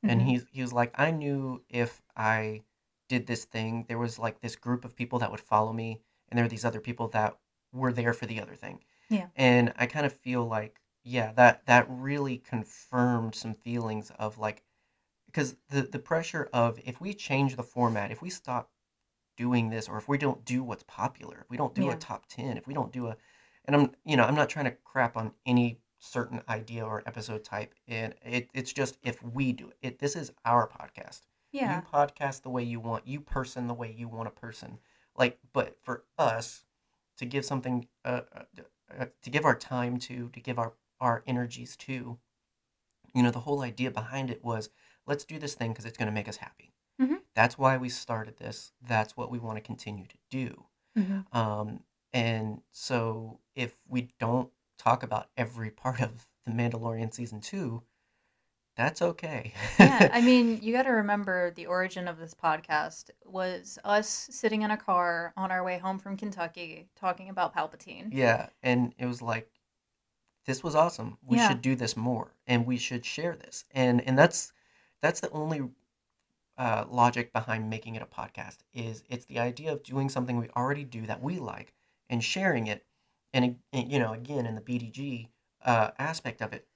and 0.03 0.21
Mhm. 0.21 0.25
he's 0.25 0.47
he 0.51 0.63
was 0.63 0.73
like, 0.73 0.93
I 0.99 1.11
knew 1.11 1.63
if 1.69 2.03
I 2.17 2.63
did 3.09 3.27
this 3.27 3.45
thing, 3.45 3.87
there 3.89 3.99
was 3.99 4.19
like 4.19 4.41
this 4.41 4.57
group 4.57 4.85
of 4.85 4.95
people 4.95 5.19
that 5.21 5.31
would 5.31 5.41
follow 5.41 5.73
me, 5.73 6.01
and 6.29 6.37
there 6.37 6.45
were 6.45 6.49
these 6.51 6.65
other 6.65 6.81
people 6.81 7.09
that 7.09 7.39
were 7.73 7.93
there 7.93 8.13
for 8.13 8.27
the 8.27 8.41
other 8.41 8.55
thing. 8.55 8.81
Yeah. 9.11 9.29
And 9.37 9.73
I 9.77 9.87
kind 9.87 10.07
of 10.07 10.13
feel 10.13 10.47
like, 10.47 10.81
yeah, 11.05 11.33
that 11.33 11.67
that 11.67 11.87
really 11.89 12.39
confirmed 12.39 13.35
some 13.35 13.55
feelings 13.55 14.11
of 14.19 14.39
like, 14.39 14.63
because 15.27 15.57
the 15.71 15.83
the 15.83 15.99
pressure 15.99 16.49
of 16.53 16.79
if 16.85 17.01
we 17.01 17.15
change 17.15 17.57
the 17.57 17.63
format, 17.63 18.11
if 18.11 18.23
we 18.23 18.31
stop 18.31 18.71
doing 19.37 19.71
this, 19.71 19.89
or 19.89 19.97
if 19.99 20.09
we 20.09 20.19
don't 20.19 20.45
do 20.45 20.63
what's 20.63 20.83
popular, 20.85 21.41
if 21.41 21.51
we 21.51 21.57
don't 21.57 21.75
do 21.75 21.91
a 21.91 21.93
Yeah. 21.93 21.97
top 21.97 22.27
ten, 22.29 22.57
if 22.59 22.67
we 22.67 22.75
don't 22.75 22.93
do 22.93 23.07
a, 23.09 23.17
and 23.65 23.77
I'm 23.77 23.95
you 24.05 24.17
know 24.17 24.25
I'm 24.25 24.35
not 24.35 24.49
trying 24.51 24.67
to 24.67 24.73
crap 24.85 25.17
on 25.17 25.33
any 25.47 25.81
certain 26.01 26.43
idea 26.49 26.85
or 26.85 27.03
episode 27.07 27.45
type, 27.45 27.75
and 27.87 28.15
it 28.25 28.49
it's 28.55 28.73
just 28.73 28.99
if 29.03 29.23
we 29.23 29.53
do 29.53 29.69
it, 29.69 29.77
it 29.83 29.99
this 29.99 30.17
is 30.17 30.33
our 30.45 30.69
podcast. 30.69 31.23
Yeah. 31.53 31.77
You 31.77 31.83
podcast 31.83 32.43
the 32.43 32.51
way 32.51 32.63
you 32.63 32.81
want, 32.81 33.07
you 33.07 33.21
person 33.21 33.67
the 33.69 33.75
way 33.75 33.95
you 33.97 34.09
want 34.09 34.29
a 34.29 34.31
person. 34.33 34.79
Like, 35.17 35.39
but 35.53 35.77
for 35.83 36.05
us 36.19 36.65
to 37.17 37.25
give 37.27 37.45
something, 37.45 37.89
uh, 38.05 38.21
uh, 38.35 38.43
uh, 38.97 39.07
to 39.23 39.31
give 39.31 39.45
our 39.45 39.57
time 39.57 39.99
to, 40.01 40.29
to 40.31 40.41
give 40.41 40.59
our 40.59 40.75
our 41.01 41.23
energies 41.27 41.77
to, 41.77 42.19
you 43.15 43.23
know, 43.23 43.31
the 43.31 43.41
whole 43.41 43.63
idea 43.63 43.91
behind 43.91 44.31
it 44.31 44.45
was 44.45 44.71
let's 45.07 45.25
do 45.25 45.39
this 45.39 45.55
thing 45.55 45.73
because 45.73 45.85
it's 45.87 45.99
going 45.99 46.07
to 46.09 46.13
make 46.13 46.29
us 46.29 46.37
happy. 46.39 46.73
Mhm. 47.01 47.23
That's 47.35 47.57
why 47.59 47.77
we 47.77 47.89
started 47.89 48.37
this. 48.39 48.73
That's 48.83 49.17
what 49.17 49.31
we 49.31 49.39
want 49.39 49.57
to 49.57 49.63
continue 49.63 50.07
to 50.07 50.19
do. 50.31 50.67
Mhm. 50.97 51.35
Um, 51.35 51.85
and 52.13 52.63
so 52.73 53.41
if 53.55 53.79
we 53.87 54.11
don't 54.19 54.53
talk 54.79 55.03
about 55.03 55.31
every 55.37 55.71
part 55.71 56.01
of 56.01 56.29
the 56.45 56.53
Mandalorian 56.53 57.13
season 57.15 57.41
two, 57.41 57.85
that's 58.79 59.03
okay. 59.03 59.53
yeah, 59.79 60.09
I 60.11 60.21
mean, 60.23 60.61
you 60.63 60.73
got 60.73 60.85
to 60.85 60.91
remember 60.93 61.51
the 61.51 61.67
origin 61.67 62.09
of 62.09 62.19
this 62.19 62.35
podcast 62.35 63.11
was 63.27 63.79
us 63.85 64.09
sitting 64.09 64.63
in 64.63 64.71
a 64.71 64.77
car 64.77 65.35
on 65.37 65.51
our 65.51 65.63
way 65.65 65.79
home 65.79 65.99
from 65.99 66.17
Kentucky 66.17 66.89
talking 66.97 67.29
about 67.29 67.55
Palpatine. 67.55 68.09
Yeah, 68.13 68.49
and 68.63 68.95
it 68.99 69.07
was 69.07 69.21
like 69.21 69.51
this 70.47 70.65
was 70.65 70.75
awesome. 70.75 71.19
We 71.27 71.37
Yeah. 71.37 71.49
should 71.49 71.63
do 71.63 71.77
this 71.77 71.97
more 71.97 72.35
and 72.47 72.67
we 72.67 72.79
should 72.79 73.05
share 73.05 73.37
this. 73.37 73.65
And 73.73 74.01
and 74.03 74.19
that's 74.19 74.53
that's 75.03 75.21
the 75.21 75.31
only 75.31 75.63
uh, 76.59 76.85
logic 76.89 77.33
behind 77.33 77.71
making 77.71 77.95
it 77.97 78.03
a 78.03 78.07
podcast 78.07 78.59
is 78.75 79.05
it's 79.09 79.27
the 79.27 79.39
idea 79.39 79.73
of 79.73 79.83
doing 79.85 80.09
something 80.09 80.39
we 80.39 80.49
already 80.57 80.85
do 80.85 81.07
that 81.07 81.23
we 81.23 81.39
like 81.39 81.73
and 82.11 82.25
sharing 82.25 82.67
it 82.67 82.85
and, 83.33 83.57
and 83.73 83.93
you 83.93 83.99
know 83.99 84.13
again 84.13 84.47
in 84.47 84.55
the 84.57 84.61
BDG 84.61 85.31
uh, 85.65 85.91
aspect 85.99 86.43
of 86.43 86.53
it 86.53 86.67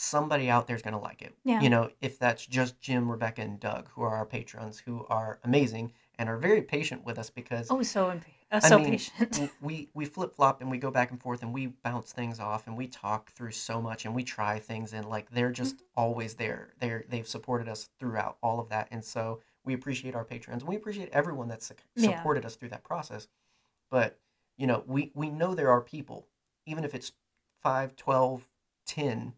somebody 0.00 0.50
out 0.50 0.66
there's 0.66 0.82
going 0.82 0.92
to 0.94 1.00
like 1.00 1.22
it. 1.22 1.34
Yeah. 1.44 1.60
You 1.62 1.70
know, 1.70 1.90
if 2.02 2.18
that's 2.18 2.44
just 2.44 2.78
Jim, 2.80 3.10
Rebecca 3.10 3.40
and 3.40 3.58
Doug 3.58 3.88
who 3.94 4.02
are 4.02 4.14
our 4.14 4.26
patrons 4.26 4.78
who 4.78 5.06
are 5.08 5.38
amazing 5.42 5.90
and 6.18 6.28
are 6.28 6.36
very 6.36 6.60
patient 6.60 7.04
with 7.04 7.18
us 7.18 7.30
because 7.30 7.68
Oh, 7.70 7.82
so 7.82 8.10
imp- 8.10 8.24
uh, 8.52 8.60
I 8.62 8.68
so 8.68 8.78
mean, 8.78 8.90
patient. 8.90 9.50
we 9.62 9.88
we 9.94 10.04
flip 10.04 10.36
flop 10.36 10.60
and 10.60 10.70
we 10.70 10.76
go 10.76 10.90
back 10.90 11.10
and 11.12 11.20
forth 11.20 11.42
and 11.42 11.52
we 11.52 11.68
bounce 11.68 12.12
things 12.12 12.38
off 12.38 12.66
and 12.66 12.76
we 12.76 12.86
talk 12.86 13.30
through 13.32 13.52
so 13.52 13.80
much 13.80 14.04
and 14.04 14.14
we 14.14 14.22
try 14.22 14.58
things 14.58 14.92
and 14.92 15.08
like 15.08 15.30
they're 15.30 15.50
just 15.50 15.76
Mm-hmm. 15.76 15.84
always 16.02 16.34
there. 16.34 16.74
They're 16.78 17.04
they've 17.08 17.26
supported 17.26 17.66
us 17.68 17.88
throughout 17.98 18.36
all 18.42 18.60
of 18.60 18.68
that 18.68 18.88
and 18.90 19.02
so 19.02 19.40
we 19.64 19.72
appreciate 19.72 20.14
our 20.14 20.24
patrons 20.24 20.62
and 20.62 20.68
we 20.68 20.76
appreciate 20.76 21.08
everyone 21.12 21.48
that's 21.48 21.66
su- 21.68 21.74
Yeah. 21.96 22.18
supported 22.18 22.44
us 22.44 22.54
through 22.56 22.68
that 22.68 22.84
process. 22.84 23.28
But 23.90 24.18
you 24.58 24.66
know, 24.66 24.84
we 24.86 25.10
we 25.14 25.30
know 25.30 25.54
there 25.54 25.70
are 25.70 25.80
people 25.80 26.26
even 26.66 26.84
if 26.84 26.94
it's 26.94 27.12
5, 27.62 27.96
12, 27.96 28.46
10 28.86 29.32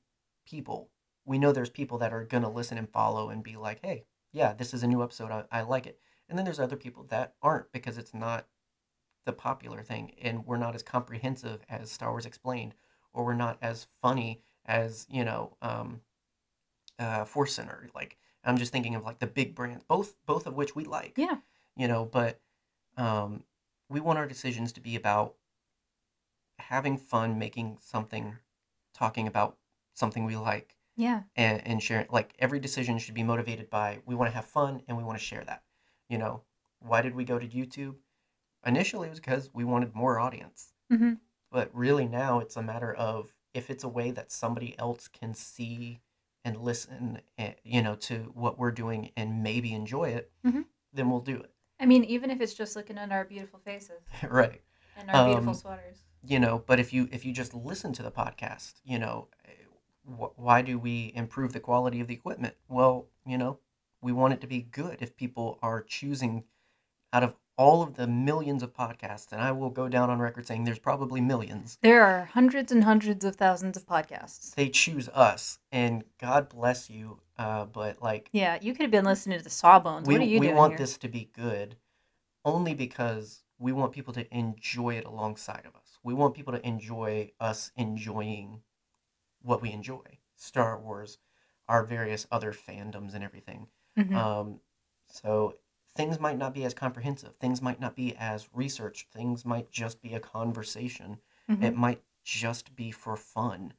people. 0.49 0.91
We 1.25 1.39
know 1.39 1.53
there's 1.53 1.71
people 1.71 1.99
that 1.99 2.13
are 2.13 2.25
going 2.25 2.43
to 2.43 2.49
listen 2.49 2.79
and 2.79 2.89
follow 2.89 3.29
and 3.31 3.43
be 3.43 3.57
like, 3.57 3.81
"Hey, 3.85 4.05
yeah, 4.33 4.53
this 4.55 4.73
is 4.73 4.83
a 4.83 4.87
new 4.87 5.03
episode. 5.03 5.31
I, 5.31 5.45
I 5.51 5.63
like 5.63 5.87
it." 5.87 5.99
And 6.29 6.37
then 6.39 6.45
there's 6.45 6.61
other 6.61 6.77
people 6.77 7.05
that 7.05 7.35
aren't 7.43 7.73
because 7.73 7.99
it's 7.99 8.15
not 8.15 8.47
the 9.25 9.33
popular 9.33 9.83
thing 9.83 10.13
and 10.23 10.47
we're 10.47 10.57
not 10.57 10.75
as 10.75 10.83
comprehensive 10.83 11.61
as 11.69 11.91
Star 11.91 12.11
Wars 12.11 12.27
Explained 12.27 12.75
or 13.13 13.25
we're 13.25 13.35
not 13.35 13.59
as 13.61 13.87
funny 14.01 14.41
as, 14.65 15.07
you 15.11 15.25
know, 15.25 15.57
um, 15.61 16.01
uh, 16.99 17.25
Force 17.25 17.55
Center. 17.55 17.89
Like 17.95 18.17
I'm 18.45 18.57
just 18.57 18.73
thinking 18.73 18.95
of 18.95 19.05
like 19.05 19.19
the 19.19 19.27
big 19.27 19.55
brands, 19.55 19.85
both 19.85 20.15
both 20.27 20.47
of 20.47 20.55
which 20.55 20.75
we 20.75 20.85
like. 20.85 21.15
yeah. 21.17 21.37
You 21.77 21.89
know, 21.89 22.05
but 22.05 22.41
um, 22.97 23.45
we 23.89 24.01
want 24.01 24.19
our 24.19 24.27
decisions 24.27 24.73
to 24.73 24.81
be 24.81 24.97
about 24.97 25.35
having 26.59 26.97
fun, 26.97 27.39
making 27.39 27.79
something, 27.81 28.37
talking 28.95 29.29
about 29.29 29.57
something 29.99 30.25
we 30.25 30.37
like, 30.37 30.77
Yeah. 30.97 31.23
and, 31.37 31.67
and 31.67 31.83
sharing. 31.83 32.07
Like 32.11 32.35
every 32.39 32.61
decision 32.61 32.99
should 32.99 33.15
be 33.15 33.23
motivated 33.25 33.69
by 33.69 33.99
we 34.07 34.15
want 34.15 34.31
to 34.31 34.35
have 34.37 34.45
fun 34.47 34.83
and 34.87 34.97
we 34.97 35.03
want 35.05 35.19
to 35.19 35.25
share 35.25 35.45
that. 35.45 35.63
You 36.09 36.19
know, 36.19 36.43
why 36.81 37.03
did 37.03 37.15
we 37.15 37.25
go 37.25 37.39
to 37.39 37.47
YouTube? 37.47 37.97
Initially, 38.67 39.09
it 39.09 39.11
was 39.11 39.21
because 39.21 39.51
we 39.53 39.65
wanted 39.65 39.95
more 39.95 40.19
audience, 40.19 40.73
hmm 40.91 41.15
but 41.51 41.71
really 41.75 42.05
now 42.07 42.41
it's 42.41 42.57
a 42.57 42.63
matter 42.63 42.93
of 42.93 43.33
if 43.55 43.71
it's 43.71 43.83
a 43.85 43.89
way 43.89 44.11
that 44.11 44.31
somebody 44.31 44.79
else 44.79 45.09
can 45.09 45.33
see 45.33 46.01
and 46.45 46.59
listen, 46.59 47.21
eh, 47.39 47.55
you 47.65 47.81
know, 47.83 47.95
to 47.95 48.31
what 48.35 48.59
we're 48.59 48.71
doing 48.71 49.11
and 49.17 49.43
maybe 49.43 49.73
enjoy 49.73 50.11
it, 50.11 50.31
Mhm. 50.45 50.67
then 50.93 51.11
we'll 51.11 51.21
do 51.23 51.37
it. 51.37 51.51
I 51.81 51.87
mean, 51.87 52.05
even 52.05 52.31
if 52.31 52.41
it's 52.43 52.53
just 52.55 52.77
looking 52.77 52.99
at 52.99 53.11
our 53.13 53.25
beautiful 53.25 53.61
faces 53.61 54.03
right. 54.29 54.61
and 54.97 55.11
our 55.11 55.25
beautiful 55.25 55.51
Um, 55.51 55.55
sweaters. 55.55 55.99
you 56.25 56.39
know 56.41 56.59
but 56.67 56.79
if 56.81 56.93
you 56.93 57.09
if 57.13 57.25
you 57.25 57.33
just 57.33 57.55
listen 57.55 57.93
to 57.95 58.03
the 58.03 58.11
podcast 58.11 58.75
you 58.85 58.99
know 58.99 59.29
wh- 60.09 60.39
why 60.39 60.63
do 60.63 60.79
we 60.79 61.13
improve 61.15 61.53
the 61.53 61.61
quality 61.61 62.01
of 62.01 62.07
the 62.09 62.15
equipment 62.15 62.55
well 62.69 63.07
you 63.27 63.37
know 63.39 63.59
we 64.01 64.13
want 64.13 64.33
it 64.33 64.41
to 64.41 64.47
be 64.47 64.63
good 64.63 64.99
if 65.01 65.17
people 65.17 65.59
are 65.63 65.83
choosing 65.83 66.45
out 67.13 67.23
of 67.23 67.35
all 67.57 67.83
of 67.83 67.95
the 67.95 68.07
millions 68.07 68.63
of 68.63 68.73
podcasts 68.73 69.33
and 69.33 69.41
i 69.41 69.51
will 69.53 69.71
go 69.71 69.89
down 69.89 70.09
on 70.11 70.19
record 70.21 70.47
saying 70.47 70.65
there's 70.65 70.79
probably 70.79 71.21
millions 71.21 71.77
There 71.83 72.03
are 72.05 72.27
hundreds 72.27 72.71
and 72.73 72.85
hundreds 72.85 73.25
of 73.25 73.37
thousands 73.37 73.77
of 73.77 73.87
podcasts. 73.87 74.55
they 74.55 74.69
choose 74.69 75.09
us 75.11 75.59
and 75.73 76.05
god 76.21 76.49
bless 76.49 76.89
you 76.91 77.21
uh, 77.39 77.65
but 77.67 78.03
like 78.03 78.29
Yeah, 78.33 78.59
you 78.61 78.73
could 78.73 78.83
have 78.83 78.91
been 78.91 79.05
listening 79.05 79.39
to 79.39 79.45
the 79.45 79.51
Sawbones. 79.51 80.07
we, 80.09 80.15
what 80.15 80.23
are 80.23 80.27
you 80.27 80.41
we 80.41 80.47
doing 80.47 80.57
want 80.57 80.73
here? 80.73 80.79
this 80.79 80.99
to 80.99 81.09
be 81.09 81.31
good 81.35 81.77
only 82.45 82.75
because 82.75 83.43
we 83.59 83.73
want 83.73 83.93
people 83.93 84.13
to 84.15 84.37
enjoy 84.37 84.95
it 84.95 85.05
alongside 85.05 85.63
of 85.67 85.75
us. 85.77 85.99
We 86.03 86.15
want 86.15 86.35
people 86.35 86.53
to 86.53 86.67
enjoy 86.67 87.31
us 87.41 87.71
enjoying 87.77 88.61
what 89.49 89.63
we 89.63 89.73
enjoy 89.73 90.21
Star 90.37 90.79
Wars, 90.81 91.19
our 91.69 91.85
various 91.85 92.27
other 92.31 92.53
fandoms, 92.53 93.15
and 93.15 93.25
everything. 93.25 93.69
Mhm. 93.97 94.15
Um, 94.15 94.61
so 95.09 95.55
things 95.95 96.19
might 96.21 96.39
not 96.39 96.55
be 96.55 96.65
as 96.65 96.75
comprehensive, 96.75 97.37
things 97.37 97.61
might 97.63 97.81
not 97.81 97.97
be 97.97 98.15
as 98.17 98.49
researched, 98.55 99.11
things 99.13 99.45
might 99.45 99.71
just 99.71 100.01
be 100.01 100.15
a 100.15 100.21
conversation 100.21 101.21
Mhm. 101.49 101.69
it 101.69 101.75
might 101.77 102.05
just 102.23 102.77
be 102.77 102.91
for 102.93 103.17
fun 103.17 103.75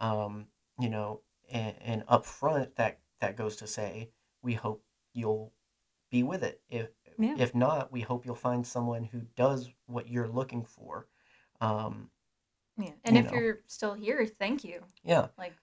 um, 0.00 0.48
you 0.78 0.88
know 0.88 1.22
and, 1.50 1.76
and 1.82 2.04
up 2.08 2.24
front 2.26 2.76
that 2.76 3.00
that 3.20 3.36
goes 3.36 3.56
to 3.56 3.66
say 3.66 4.10
we 4.42 4.54
hope 4.54 4.84
you'll 5.14 5.52
be 6.10 6.22
with 6.22 6.42
it 6.44 6.62
if 6.68 6.90
Yeah. 7.18 7.36
if 7.36 7.54
not 7.54 7.92
we 7.92 8.00
hope 8.02 8.24
you'll 8.24 8.34
find 8.36 8.66
someone 8.66 9.04
who 9.04 9.22
does 9.36 9.70
what 9.86 10.08
you're 10.08 10.28
looking 10.28 10.64
for 10.64 11.08
um, 11.60 12.10
yeah. 12.78 12.90
And 13.04 13.16
you 13.16 13.22
if 13.22 13.30
know. 13.30 13.38
you're 13.38 13.60
still 13.66 13.94
here, 13.94 14.26
thank 14.26 14.64
you. 14.64 14.82
yeah 15.04 15.28
Like, 15.38 15.54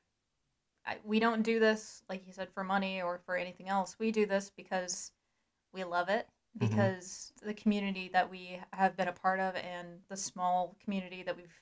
I, 0.86 0.98
we 1.04 1.20
don't 1.20 1.44
do 1.44 1.60
this, 1.60 2.04
like 2.10 2.26
you 2.26 2.34
said, 2.34 2.50
for 2.50 2.64
money 2.64 3.02
or 3.02 3.20
for 3.26 3.36
anything 3.36 3.68
else. 3.70 3.98
We 4.00 4.12
do 4.12 4.26
this 4.26 4.50
because 4.56 5.12
we 5.74 5.84
love 5.84 6.10
it, 6.10 6.28
Mhm. 6.60 6.70
because 6.70 7.34
the 7.44 7.54
community 7.54 8.10
that 8.14 8.30
we 8.30 8.60
have 8.74 8.98
been 8.98 9.08
a 9.08 9.14
part 9.14 9.40
of 9.40 9.56
and 9.56 10.00
the 10.10 10.18
small 10.18 10.76
community 10.84 11.22
that 11.24 11.38
we've 11.38 11.62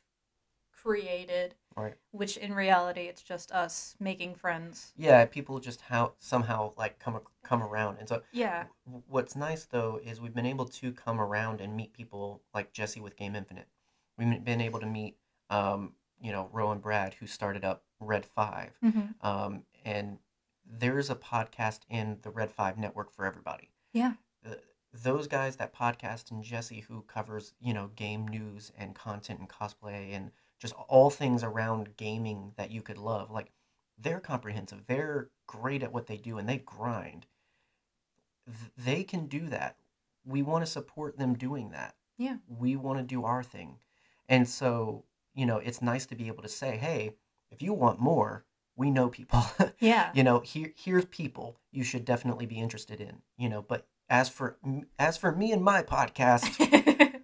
created, 0.72 1.56
right 1.75 1.96
which 2.12 2.38
in 2.38 2.53
reality, 2.53 3.01
it's 3.01 3.22
just 3.22 3.51
us 3.51 3.96
making 4.00 4.34
friends. 4.36 4.94
yeah 4.96 5.25
people 5.25 5.60
just 5.60 5.82
how 5.82 6.13
somehow 6.20 6.74
like 6.77 6.98
come 7.00 7.20
come 7.44 7.62
around 7.62 7.98
and 8.00 8.08
so 8.08 8.24
Yeah. 8.32 8.65
w- 8.86 9.03
what's 9.08 9.36
nice 9.36 9.65
though 9.65 10.00
is 10.01 10.22
we've 10.22 10.34
been 10.34 10.46
able 10.46 10.65
to 10.65 10.94
come 10.94 11.20
around 11.20 11.60
and 11.60 11.75
meet 11.75 11.91
people 11.94 12.41
like 12.53 12.72
Jesse 12.72 13.01
with 13.01 13.18
Game 13.18 13.36
Infinite. 13.36 13.68
We've 14.18 14.44
been 14.44 14.62
able 14.62 14.79
to 14.79 14.86
meet, 14.86 15.18
um, 15.50 15.94
you 16.22 16.32
know, 16.32 16.50
Rowan 16.51 16.79
Brad 16.79 17.15
who 17.15 17.27
started 17.27 17.63
up 17.63 17.84
Red 18.00 18.25
Five, 18.25 18.72
hmm 18.82 19.01
um, 19.22 19.63
and 19.86 20.20
there's 20.72 21.10
a 21.10 21.15
podcast 21.15 21.79
in 21.89 22.20
the 22.22 22.29
Red 22.29 22.51
Five 22.51 22.77
network 22.77 23.12
for 23.12 23.25
everybody. 23.25 23.70
Yeah. 23.94 24.13
Those 24.91 25.27
guys, 25.27 25.58
that 25.58 25.74
podcast, 25.74 26.32
and 26.32 26.44
Jesse 26.44 26.79
who 26.88 27.03
covers 27.03 27.53
you 27.60 27.74
know 27.74 27.91
game 27.96 28.27
news 28.27 28.72
and 28.77 28.96
content 28.96 29.39
and 29.39 29.50
cosplay 29.50 30.15
and 30.15 30.32
just 30.60 30.74
all 30.88 31.10
things 31.10 31.44
around 31.44 31.96
gaming 31.96 32.53
that 32.58 32.72
you 32.72 32.82
could 32.82 32.98
love, 32.98 33.32
like 33.32 33.51
they're 33.98 34.20
comprehensive. 34.20 34.84
They're 34.88 35.29
great 35.48 35.84
at 35.84 35.94
what 35.94 36.08
they 36.08 36.18
do 36.18 36.38
and 36.38 36.48
they 36.48 36.58
grind 36.58 37.25
th- 38.50 38.72
they 38.77 39.03
can 39.03 39.27
do 39.27 39.48
that. 39.48 39.77
We 40.25 40.41
want 40.41 40.65
to 40.65 40.72
support 40.72 41.18
them 41.18 41.36
doing 41.36 41.72
that. 41.72 41.96
Yeah. 42.18 42.38
We 42.48 42.75
want 42.75 43.00
to 43.00 43.03
do 43.03 43.24
our 43.25 43.44
thing. 43.44 43.77
And 44.27 44.48
so, 44.48 45.06
you 45.36 45.46
know, 45.46 45.58
it's 45.58 45.82
nice 45.82 46.06
to 46.08 46.16
be 46.16 46.28
able 46.28 46.44
to 46.44 46.50
say, 46.50 46.78
hey, 46.78 47.16
if 47.52 47.62
you 47.62 47.74
want 47.74 48.00
more, 48.00 48.46
we 48.76 48.92
know 48.92 49.10
people. 49.10 49.44
Yeah. 49.80 50.12
you 50.14 50.24
know, 50.24 50.40
here 50.42 50.74
here's 50.76 51.06
people 51.06 51.60
you 51.72 51.84
should 51.84 52.04
definitely 52.06 52.46
be 52.46 52.60
interested 52.60 53.00
in, 53.00 53.22
you 53.38 53.48
know, 53.50 53.62
but 53.62 53.88
as 54.10 54.28
for 54.30 54.58
as 54.98 55.18
for 55.18 55.32
me 55.32 55.52
and 55.52 55.64
my 55.64 55.84
podcast, 55.84 56.60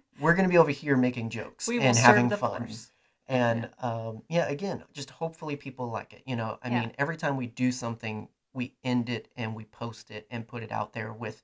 we're 0.20 0.34
going 0.34 0.48
to 0.48 0.52
be 0.52 0.58
over 0.58 0.70
here 0.70 0.96
making 0.96 1.30
jokes 1.30 1.68
and 1.68 1.96
having 1.96 2.30
fun. 2.30 2.62
force. 2.66 2.90
And 3.28 3.68
um, 3.80 4.22
yeah, 4.28 4.48
again, 4.48 4.84
just 4.92 5.10
hopefully 5.10 5.56
people 5.56 5.90
like 5.90 6.12
it. 6.12 6.22
You 6.26 6.36
know, 6.36 6.58
I 6.62 6.68
Yeah. 6.68 6.80
mean, 6.80 6.92
every 6.96 7.16
time 7.16 7.36
we 7.36 7.46
do 7.48 7.72
something, 7.72 8.28
we 8.54 8.74
end 8.84 9.08
it 9.08 9.28
and 9.36 9.54
we 9.54 9.64
post 9.64 10.10
it 10.10 10.26
and 10.30 10.46
put 10.46 10.62
it 10.62 10.70
out 10.72 10.92
there 10.92 11.12
with 11.12 11.42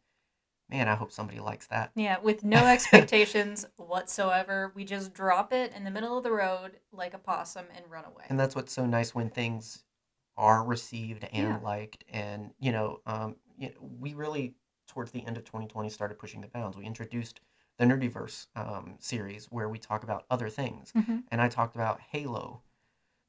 man, 0.68 0.88
I 0.88 0.94
hope 0.94 1.12
somebody 1.12 1.40
likes 1.40 1.66
that. 1.68 1.92
Yeah, 1.94 2.18
with 2.18 2.44
no 2.44 2.56
expectations 2.66 3.66
whatsoever. 3.76 4.72
We 4.74 4.84
just 4.84 5.12
drop 5.14 5.52
it 5.52 5.72
in 5.74 5.84
the 5.84 5.90
middle 5.90 6.16
of 6.16 6.24
the 6.24 6.32
road 6.32 6.78
like 6.92 7.14
a 7.14 7.18
possum 7.18 7.66
and 7.76 7.84
run 7.90 8.04
away. 8.04 8.24
And 8.28 8.38
that's 8.38 8.54
what's 8.56 8.72
so 8.72 8.86
nice 8.86 9.14
when 9.14 9.30
things 9.30 9.84
are 10.36 10.64
received 10.64 11.24
and 11.24 11.32
Yeah. 11.32 11.58
liked. 11.62 12.04
And, 12.08 12.52
you 12.58 12.72
know, 12.72 13.00
um, 13.06 13.36
you 13.58 13.68
know, 13.68 13.74
we 14.00 14.14
really, 14.14 14.54
towards 14.86 15.10
the 15.10 15.24
end 15.26 15.36
of 15.36 15.44
2020, 15.44 15.90
started 15.90 16.18
pushing 16.18 16.40
the 16.40 16.48
bounds. 16.48 16.76
We 16.76 16.84
introduced 16.86 17.40
the 17.78 17.84
Nerdiverse 17.84 18.46
um, 18.56 18.96
series 18.98 19.46
where 19.46 19.68
we 19.68 19.78
talk 19.78 20.02
about 20.04 20.24
other 20.30 20.48
things. 20.48 20.92
Mhm. 20.92 21.24
And 21.30 21.40
I 21.40 21.48
talked 21.48 21.74
about 21.74 22.00
Halo 22.00 22.62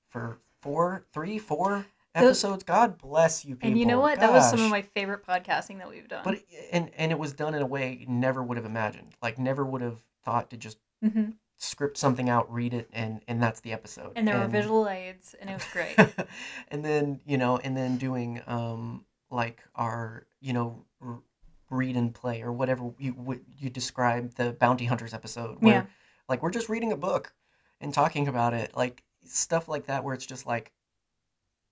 for 0.10 0.40
four, 0.62 1.06
three, 1.12 1.38
four 1.38 1.86
episodes. 2.15 2.63
God 2.63 2.98
bless 2.98 3.46
you 3.46 3.55
people. 3.55 3.70
And 3.70 3.79
you 3.79 3.86
know 3.86 4.00
what? 4.00 4.20
That 4.20 4.32
was 4.32 4.50
some 4.50 4.62
of 4.62 4.70
my 4.70 4.82
favorite 4.82 5.25
podcasting 5.25 5.79
that 5.79 5.89
we've 5.89 6.08
done. 6.08 6.22
But 6.24 6.39
and 6.72 6.91
and 6.98 7.12
it 7.12 7.20
was 7.20 7.34
done 7.34 7.53
in 7.55 7.62
a 7.62 7.65
way 7.65 7.98
you 8.01 8.08
never 8.08 8.43
would 8.43 8.58
have 8.58 8.65
imagined. 8.65 9.15
Like 9.22 9.38
never 9.38 9.65
would 9.65 9.82
have 9.82 10.00
thought 10.24 10.50
to 10.51 10.58
just 10.58 10.77
hmm 11.01 11.32
script 11.58 11.98
something 11.98 12.29
out, 12.29 12.51
read 12.51 12.74
it, 12.74 12.89
and 12.91 13.22
and 13.27 13.41
that's 13.41 13.62
the 13.62 13.72
episode. 13.72 14.12
And 14.15 14.27
there 14.27 14.38
were 14.39 14.48
visual 14.48 14.88
aids, 14.89 15.34
and 15.39 15.50
it 15.50 15.53
was 15.53 15.65
great. 15.72 15.96
and 16.70 16.84
then 16.84 17.22
you 17.25 17.38
know, 17.38 17.58
and 17.58 17.75
then 17.77 17.98
doing 17.98 18.41
um 18.48 19.05
like 19.32 19.63
our 19.75 20.25
you 20.41 20.53
know 20.53 20.84
r- 21.01 21.22
read 21.70 21.96
and 21.96 22.13
play 22.13 22.41
or 22.41 22.51
whatever 22.51 22.91
you 23.00 23.13
would 23.13 23.41
you 23.58 23.70
describe 23.70 24.34
the 24.36 24.51
bounty 24.51 24.86
hunters 24.86 25.13
episode 25.13 25.58
where 25.62 25.74
Yeah. 25.74 25.86
like 26.29 26.43
we're 26.43 26.51
just 26.51 26.70
reading 26.70 26.91
a 26.91 26.98
book 26.98 27.34
and 27.82 27.91
talking 27.93 28.27
about 28.27 28.53
it 28.53 28.75
like 28.77 29.01
stuff 29.25 29.67
like 29.67 29.86
that 29.88 30.03
where 30.03 30.13
it's 30.13 30.25
just 30.25 30.46
like 30.46 30.72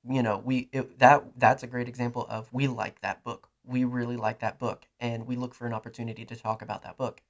you 0.09 0.23
know 0.23 0.41
we 0.43 0.69
it, 0.71 0.97
that 0.99 1.23
that's 1.37 1.63
a 1.63 1.67
great 1.67 1.87
example 1.87 2.25
of 2.29 2.51
we 2.51 2.67
like 2.67 2.99
that 3.01 3.23
book 3.23 3.49
we 3.63 3.83
really 3.83 4.17
like 4.17 4.39
that 4.39 4.57
book 4.57 4.87
and 4.99 5.27
we 5.27 5.35
look 5.35 5.53
for 5.53 5.67
an 5.67 5.73
opportunity 5.73 6.25
to 6.25 6.35
talk 6.35 6.61
about 6.61 6.81
that 6.83 6.97
book 6.97 7.21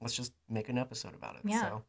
let's 0.00 0.14
just 0.14 0.32
make 0.48 0.68
an 0.68 0.78
episode 0.78 1.14
about 1.14 1.34
it 1.36 1.42
Yeah. 1.44 1.60
so 1.60 1.82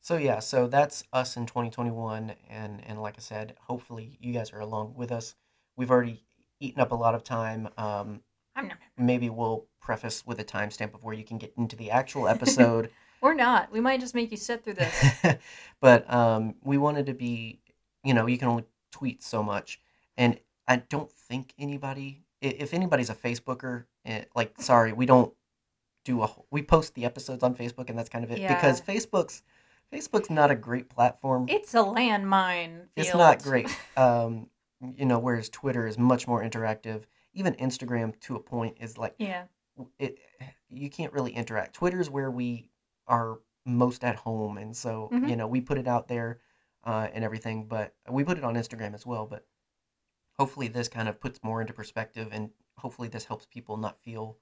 so 0.00 0.16
yeah 0.16 0.40
so 0.40 0.66
that's 0.66 1.04
us 1.12 1.36
in 1.36 1.46
2021 1.46 2.34
and 2.48 2.82
and 2.86 3.00
like 3.00 3.14
i 3.16 3.20
said 3.20 3.54
hopefully 3.68 4.16
you 4.20 4.32
guys 4.32 4.52
are 4.52 4.60
along 4.60 4.94
with 4.96 5.12
us 5.12 5.34
we've 5.76 5.90
already 5.90 6.24
eaten 6.58 6.80
up 6.80 6.90
a 6.92 6.96
lot 6.96 7.14
of 7.14 7.22
time 7.22 7.68
um 7.78 8.20
I'm 8.56 8.66
not. 8.68 8.78
maybe 8.98 9.30
we'll 9.30 9.66
preface 9.80 10.26
with 10.26 10.40
a 10.40 10.44
timestamp 10.44 10.94
of 10.94 11.04
where 11.04 11.14
you 11.14 11.24
can 11.24 11.38
get 11.38 11.52
into 11.56 11.76
the 11.76 11.90
actual 11.90 12.26
episode 12.28 12.90
Or 13.22 13.34
not. 13.34 13.70
We 13.70 13.80
might 13.80 14.00
just 14.00 14.14
make 14.14 14.30
you 14.30 14.38
sit 14.38 14.64
through 14.64 14.74
this. 14.74 15.22
but 15.82 16.10
um, 16.10 16.54
we 16.62 16.78
wanted 16.78 17.04
to 17.04 17.12
be, 17.12 17.60
you 18.02 18.14
know, 18.14 18.26
you 18.26 18.38
can 18.38 18.48
only 18.48 18.64
tweet 18.90 19.22
so 19.22 19.42
much, 19.42 19.80
and 20.16 20.38
I 20.66 20.76
don't 20.76 21.10
think 21.10 21.54
anybody, 21.58 22.24
if 22.40 22.72
anybody's 22.74 23.10
a 23.10 23.14
Facebooker, 23.14 23.84
eh, 24.04 24.24
like, 24.34 24.60
sorry, 24.60 24.92
we 24.92 25.06
don't 25.06 25.32
do 26.04 26.22
a, 26.22 26.30
we 26.50 26.62
post 26.62 26.94
the 26.94 27.04
episodes 27.04 27.42
on 27.42 27.54
Facebook, 27.54 27.90
and 27.90 27.98
that's 27.98 28.08
kind 28.08 28.24
of 28.24 28.30
it 28.30 28.46
because 28.46 28.80
Facebook's, 28.80 29.42
Facebook's 29.92 30.30
not 30.30 30.50
a 30.50 30.54
great 30.54 30.88
platform. 30.88 31.46
It's 31.48 31.74
a 31.74 31.78
landmine. 31.78 32.86
It's 32.96 33.14
not 33.14 33.42
great. 33.42 33.68
Um, 33.96 34.48
you 34.96 35.04
know, 35.04 35.18
whereas 35.18 35.48
Twitter 35.48 35.86
is 35.86 35.98
much 35.98 36.26
more 36.28 36.42
interactive. 36.42 37.02
Even 37.34 37.54
Instagram, 37.54 38.18
to 38.20 38.36
a 38.36 38.40
point, 38.40 38.76
is 38.80 38.96
like 38.96 39.14
Yeah. 39.18 39.44
it. 39.98 40.18
You 40.68 40.88
can't 40.88 41.12
really 41.12 41.32
interact. 41.32 41.74
Twitter's 41.74 42.08
where 42.08 42.30
we 42.30 42.70
are 43.06 43.40
most 43.66 44.04
at 44.04 44.16
home, 44.16 44.56
and 44.56 44.74
so 44.74 45.10
Mhm. 45.12 45.28
you 45.28 45.36
know 45.36 45.46
we 45.46 45.60
put 45.60 45.76
it 45.78 45.86
out 45.88 46.08
there 46.08 46.38
uh, 46.84 47.08
and 47.12 47.24
everything. 47.24 47.66
But 47.66 47.94
we 48.10 48.24
put 48.24 48.38
it 48.38 48.44
on 48.44 48.54
Instagram 48.54 48.94
as 48.94 49.04
well. 49.06 49.26
But 49.26 49.46
hopefully, 50.38 50.68
this 50.68 50.88
kind 50.88 51.08
of 51.08 51.20
puts 51.20 51.42
more 51.42 51.60
into 51.60 51.72
perspective, 51.72 52.28
and 52.32 52.50
hopefully, 52.78 53.08
this 53.08 53.24
helps 53.24 53.46
people 53.46 53.76
not 53.76 54.00
feel 54.02 54.38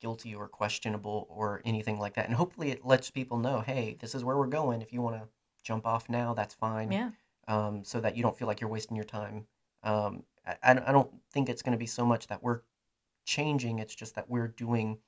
guilty 0.00 0.34
or 0.34 0.48
questionable 0.48 1.26
or 1.30 1.62
anything 1.64 1.98
like 1.98 2.14
that. 2.14 2.26
And 2.26 2.34
hopefully, 2.34 2.70
it 2.70 2.84
lets 2.84 3.10
people 3.10 3.38
know, 3.38 3.60
hey, 3.60 3.96
this 4.00 4.14
is 4.14 4.24
where 4.24 4.36
we're 4.36 4.46
going. 4.46 4.82
If 4.82 4.92
you 4.92 5.00
want 5.00 5.16
to 5.16 5.28
jump 5.62 5.86
off 5.86 6.08
now, 6.08 6.34
that's 6.34 6.54
fine 6.54 6.90
Yeah. 6.90 7.10
um, 7.46 7.84
so 7.84 8.00
that 8.00 8.16
you 8.16 8.22
don't 8.22 8.36
feel 8.36 8.48
like 8.48 8.60
you're 8.60 8.70
wasting 8.70 8.96
your 8.96 9.04
time. 9.04 9.46
Um, 9.84 10.24
I, 10.44 10.56
I 10.62 10.74
don't- 10.74 10.88
I 10.88 10.92
don't 10.92 11.12
think 11.30 11.48
it's 11.48 11.62
going 11.62 11.72
to 11.72 11.78
be 11.78 11.86
so 11.86 12.04
much 12.04 12.26
that 12.28 12.42
we're 12.42 12.62
changing. 13.24 13.78
It's 13.78 13.94
just 13.94 14.16
that 14.16 14.28
we're 14.28 14.48
doing 14.48 14.98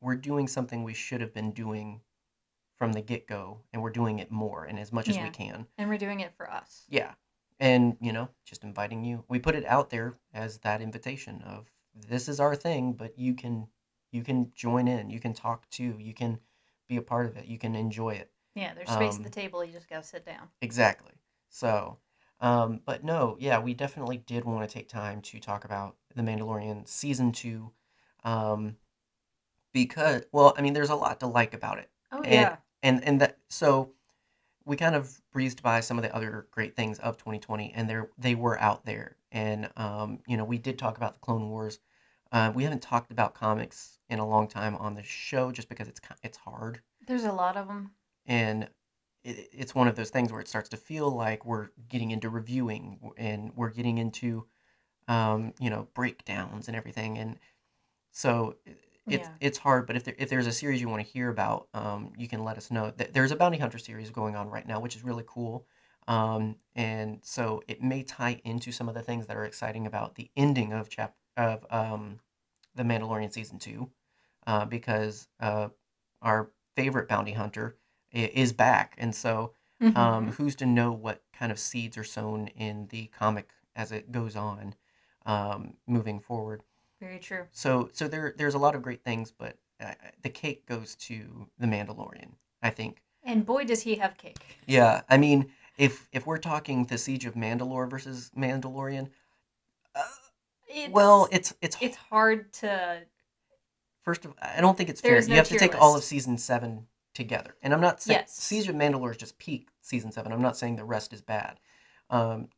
we're 0.00 0.16
doing 0.16 0.48
something 0.48 0.82
we 0.82 0.94
should 0.94 1.20
have 1.20 1.34
been 1.34 1.52
doing 1.52 2.00
from 2.80 2.94
the 2.94 3.02
get 3.02 3.26
go, 3.26 3.58
and 3.74 3.82
we're 3.82 3.90
doing 3.90 4.20
it 4.20 4.30
more 4.30 4.64
and 4.64 4.78
as 4.78 4.90
much 4.90 5.06
as 5.06 5.18
we 5.18 5.28
can. 5.28 5.66
And 5.76 5.90
we're 5.90 5.98
doing 5.98 6.20
it 6.20 6.32
for 6.34 6.50
us. 6.50 6.86
Yeah, 6.88 7.12
and 7.60 7.94
you 8.00 8.10
know, 8.10 8.30
just 8.46 8.64
inviting 8.64 9.04
you. 9.04 9.22
We 9.28 9.38
put 9.38 9.54
it 9.54 9.66
out 9.66 9.90
there 9.90 10.14
as 10.32 10.56
that 10.60 10.80
invitation 10.80 11.42
of 11.42 11.70
this 11.94 12.26
is 12.26 12.40
our 12.40 12.56
thing, 12.56 12.94
but 12.94 13.18
you 13.18 13.34
can 13.34 13.68
you 14.12 14.22
can 14.22 14.50
join 14.54 14.88
in. 14.88 15.10
You 15.10 15.20
can 15.20 15.34
talk 15.34 15.68
too. 15.68 15.94
You 15.98 16.14
can 16.14 16.38
be 16.88 16.96
a 16.96 17.02
part 17.02 17.26
of 17.26 17.36
it. 17.36 17.44
You 17.44 17.58
can 17.58 17.76
enjoy 17.76 18.14
it. 18.14 18.30
Yeah. 18.54 18.72
There's 18.72 18.88
space 18.90 19.16
Um, 19.16 19.18
at 19.18 19.24
the 19.24 19.40
table. 19.40 19.62
You 19.62 19.72
just 19.72 19.90
gotta 19.90 20.02
sit 20.02 20.24
down. 20.24 20.48
Exactly. 20.62 21.12
So, 21.50 21.98
um, 22.40 22.80
but 22.86 23.04
no, 23.04 23.36
yeah, 23.38 23.58
we 23.58 23.74
definitely 23.74 24.16
did 24.16 24.46
want 24.46 24.66
to 24.66 24.72
take 24.72 24.88
time 24.88 25.20
to 25.20 25.38
talk 25.38 25.66
about 25.66 25.96
The 26.16 26.22
Mandalorian 26.22 26.88
season 26.88 27.30
two, 27.32 27.72
um, 28.24 28.76
because, 29.74 30.22
well, 30.32 30.54
I 30.56 30.62
mean, 30.62 30.72
there's 30.72 30.88
a 30.90 30.94
lot 30.96 31.20
to 31.20 31.26
like 31.26 31.52
about 31.52 31.78
it, 31.78 31.90
Oh 32.10 32.22
and 32.22 32.32
yeah. 32.32 32.56
And 32.82 33.02
and 33.04 33.20
that 33.20 33.38
so 33.48 33.92
we 34.64 34.76
kind 34.76 34.94
of 34.94 35.20
breezed 35.32 35.62
by 35.62 35.80
some 35.80 35.98
of 35.98 36.02
the 36.04 36.14
other 36.14 36.46
great 36.50 36.76
things 36.76 36.98
of 37.00 37.16
2020, 37.16 37.72
and 37.74 37.88
they 37.88 37.96
they 38.18 38.34
were 38.34 38.60
out 38.60 38.84
there, 38.84 39.16
and 39.32 39.70
um, 39.76 40.20
you 40.26 40.36
know, 40.36 40.44
we 40.44 40.58
did 40.58 40.78
talk 40.78 40.96
about 40.96 41.14
the 41.14 41.20
Clone 41.20 41.50
Wars. 41.50 41.80
Uh, 42.32 42.52
we 42.54 42.62
haven't 42.62 42.82
talked 42.82 43.10
about 43.10 43.34
comics 43.34 43.98
in 44.08 44.18
a 44.20 44.26
long 44.28 44.46
time 44.46 44.76
on 44.76 44.94
the 44.94 45.02
show, 45.02 45.50
just 45.50 45.68
because 45.68 45.88
it's 45.88 46.00
it's 46.22 46.38
hard 46.38 46.80
There's 47.06 47.24
a 47.24 47.32
lot 47.32 47.56
of 47.56 47.66
them. 47.66 47.92
and 48.26 48.68
it, 49.24 49.48
it's 49.52 49.74
one 49.74 49.88
of 49.88 49.96
those 49.96 50.10
things 50.10 50.30
where 50.32 50.40
it 50.40 50.48
starts 50.48 50.68
to 50.70 50.76
feel 50.76 51.10
like 51.10 51.44
we're 51.44 51.70
getting 51.88 52.10
into 52.10 52.28
reviewing 52.28 53.12
and 53.16 53.52
we're 53.56 53.70
getting 53.70 53.98
into 53.98 54.46
um, 55.08 55.52
you 55.58 55.70
know 55.70 55.88
breakdowns 55.94 56.68
and 56.68 56.76
everything 56.76 57.18
and 57.18 57.38
so 58.12 58.56
it's 59.08 59.28
Yeah. 59.28 59.34
it's 59.40 59.58
hard 59.58 59.86
but 59.86 59.96
if 59.96 60.04
there, 60.04 60.14
if 60.18 60.28
there's 60.28 60.46
a 60.46 60.52
series 60.52 60.80
you 60.80 60.88
want 60.88 61.04
to 61.04 61.10
hear 61.12 61.28
about 61.30 61.68
um, 61.74 62.12
you 62.16 62.28
can 62.28 62.44
let 62.44 62.56
us 62.56 62.70
know 62.70 62.90
Th- 62.90 63.10
there's 63.12 63.30
a 63.32 63.36
bounty 63.36 63.58
hunter 63.58 63.78
series 63.78 64.10
going 64.10 64.36
on 64.36 64.48
right 64.50 64.66
now 64.66 64.80
which 64.80 64.96
is 64.96 65.04
really 65.04 65.24
cool 65.26 65.66
um, 66.08 66.56
and 66.74 67.20
so 67.22 67.62
it 67.68 67.82
may 67.82 68.02
tie 68.02 68.40
into 68.44 68.72
some 68.72 68.88
of 68.88 68.94
the 68.94 69.02
things 69.02 69.26
that 69.26 69.36
are 69.36 69.44
exciting 69.44 69.86
about 69.86 70.14
the 70.16 70.30
ending 70.36 70.72
of 70.72 70.88
chap 70.88 71.14
of 71.36 71.64
um, 71.70 72.18
the 72.74 72.82
Mandalorian 72.82 73.32
season 73.32 73.58
two 73.58 73.90
uh, 74.46 74.64
because 74.64 75.28
uh, 75.40 75.68
our 76.22 76.50
favorite 76.76 77.08
bounty 77.08 77.32
hunter 77.32 77.76
is 78.12 78.52
back, 78.52 78.94
and 78.98 79.14
so 79.14 79.54
um, 79.94 80.28
Mhm. 80.28 80.34
who's 80.34 80.56
to 80.56 80.66
know 80.66 80.92
what 80.92 81.22
kind 81.32 81.52
of 81.52 81.58
seeds 81.58 81.96
are 81.98 82.04
sown 82.04 82.48
in 82.48 82.88
the 82.88 83.06
comic 83.08 83.50
as 83.76 83.92
it 83.92 84.10
goes 84.12 84.36
on, 84.36 84.74
um, 85.26 85.74
moving 85.86 86.18
forward. 86.20 86.62
Very 87.00 87.18
true. 87.18 87.46
So 87.52 87.88
so 87.92 88.08
there 88.08 88.34
there's 88.36 88.54
a 88.54 88.58
lot 88.58 88.74
of 88.74 88.82
great 88.82 89.02
things, 89.02 89.32
but 89.36 89.56
uh, 89.80 89.94
the 90.22 90.28
cake 90.28 90.66
goes 90.66 90.94
to 90.96 91.48
the 91.58 91.66
Mandalorian, 91.66 92.32
I 92.62 92.70
think. 92.70 93.02
And 93.24 93.44
boy, 93.44 93.64
does 93.64 93.82
he 93.82 93.96
have 93.96 94.16
cake. 94.16 94.38
Yeah, 94.66 95.02
I 95.08 95.16
mean, 95.16 95.50
if 95.78 96.08
if 96.12 96.26
we're 96.26 96.38
talking 96.38 96.84
the 96.84 96.98
Siege 96.98 97.26
of 97.26 97.34
Mandalore 97.34 97.88
versus 97.88 98.30
Mandalorian, 98.36 99.08
uh, 99.94 100.02
It's, 100.68 100.92
well, 100.92 101.28
it's 101.32 101.54
it's 101.62 101.76
it's 101.80 101.96
hard 101.96 102.52
to. 102.54 103.02
First 104.02 104.24
of, 104.24 104.34
I 104.40 104.60
don't 104.60 104.76
think 104.76 104.88
it's 104.88 105.00
fair. 105.00 105.16
is 105.16 105.28
You 105.28 105.36
have 105.36 105.48
to 105.48 105.58
take 105.58 105.80
all 105.80 105.96
of 105.96 106.02
season 106.02 106.38
seven 106.38 106.86
together, 107.14 107.54
and 107.62 107.72
I'm 107.74 107.80
not 107.80 108.02
saying 108.02 108.20
Yes. 108.20 108.34
Siege 108.34 108.68
of 108.68 108.74
Mandalore 108.74 109.10
is 109.10 109.16
just 109.16 109.38
peak 109.38 109.68
season 109.80 110.12
seven. 110.12 110.32
I'm 110.32 110.42
not 110.42 110.56
saying 110.56 110.76
the 110.76 110.84
rest 110.84 111.12
is 111.12 111.20
bad. 111.20 111.60
Um, 112.08 112.48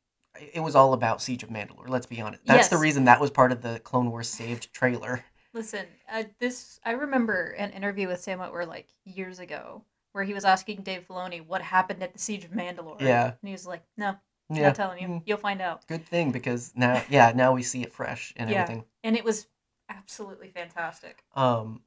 it 0.41 0.61
was 0.61 0.75
all 0.75 0.93
about 0.93 1.21
Siege 1.23 1.43
of 1.43 1.51
Mandalore. 1.51 1.89
Let's 1.89 2.07
be 2.07 2.21
honest. 2.21 2.45
That's 2.47 2.69
the 2.69 2.77
reason 2.79 3.05
that 3.05 3.21
was 3.21 3.31
part 3.31 3.53
of 3.53 3.63
the 3.63 3.81
Clone 3.81 4.11
Wars 4.11 4.29
saved 4.29 4.73
trailer. 4.73 5.25
Listen, 5.55 5.85
uh, 6.11 6.25
this 6.39 6.81
I 6.85 6.93
remember 6.93 7.51
an 7.59 7.71
interview 7.73 8.09
with 8.09 8.21
Sam 8.21 8.39
Witwer 8.39 8.67
like 8.67 8.89
years 9.05 9.39
ago 9.39 9.85
where 10.13 10.25
he 10.25 10.33
was 10.35 10.45
asking 10.45 10.83
Dave 10.83 11.07
Filoni 11.09 11.47
what 11.47 11.61
happened 11.63 12.03
at 12.03 12.13
the 12.13 12.19
Siege 12.19 12.45
of 12.45 12.51
Mandalore. 12.53 13.01
Yeah. 13.01 13.27
and 13.27 13.35
he 13.49 13.53
was 13.53 13.67
like, 13.67 13.83
"No, 13.97 14.17
Yeah, 14.51 14.69
not 14.69 14.75
telling 14.75 15.01
you. 15.03 15.09
Mm, 15.09 15.23
You'll 15.27 15.37
find 15.39 15.61
out." 15.61 15.87
good 15.87 16.07
thing 16.07 16.33
because 16.33 16.73
now, 16.75 17.03
yeah, 17.11 17.33
now 17.35 17.53
we 17.53 17.63
see 17.63 17.83
it 17.83 17.93
fresh 17.93 18.33
and 18.37 18.49
Yeah. 18.49 18.63
everything. 18.63 18.85
And 19.05 19.17
it 19.17 19.25
was 19.25 19.47
absolutely 19.91 20.49
fantastic. 20.49 21.23
Um, 21.35 21.83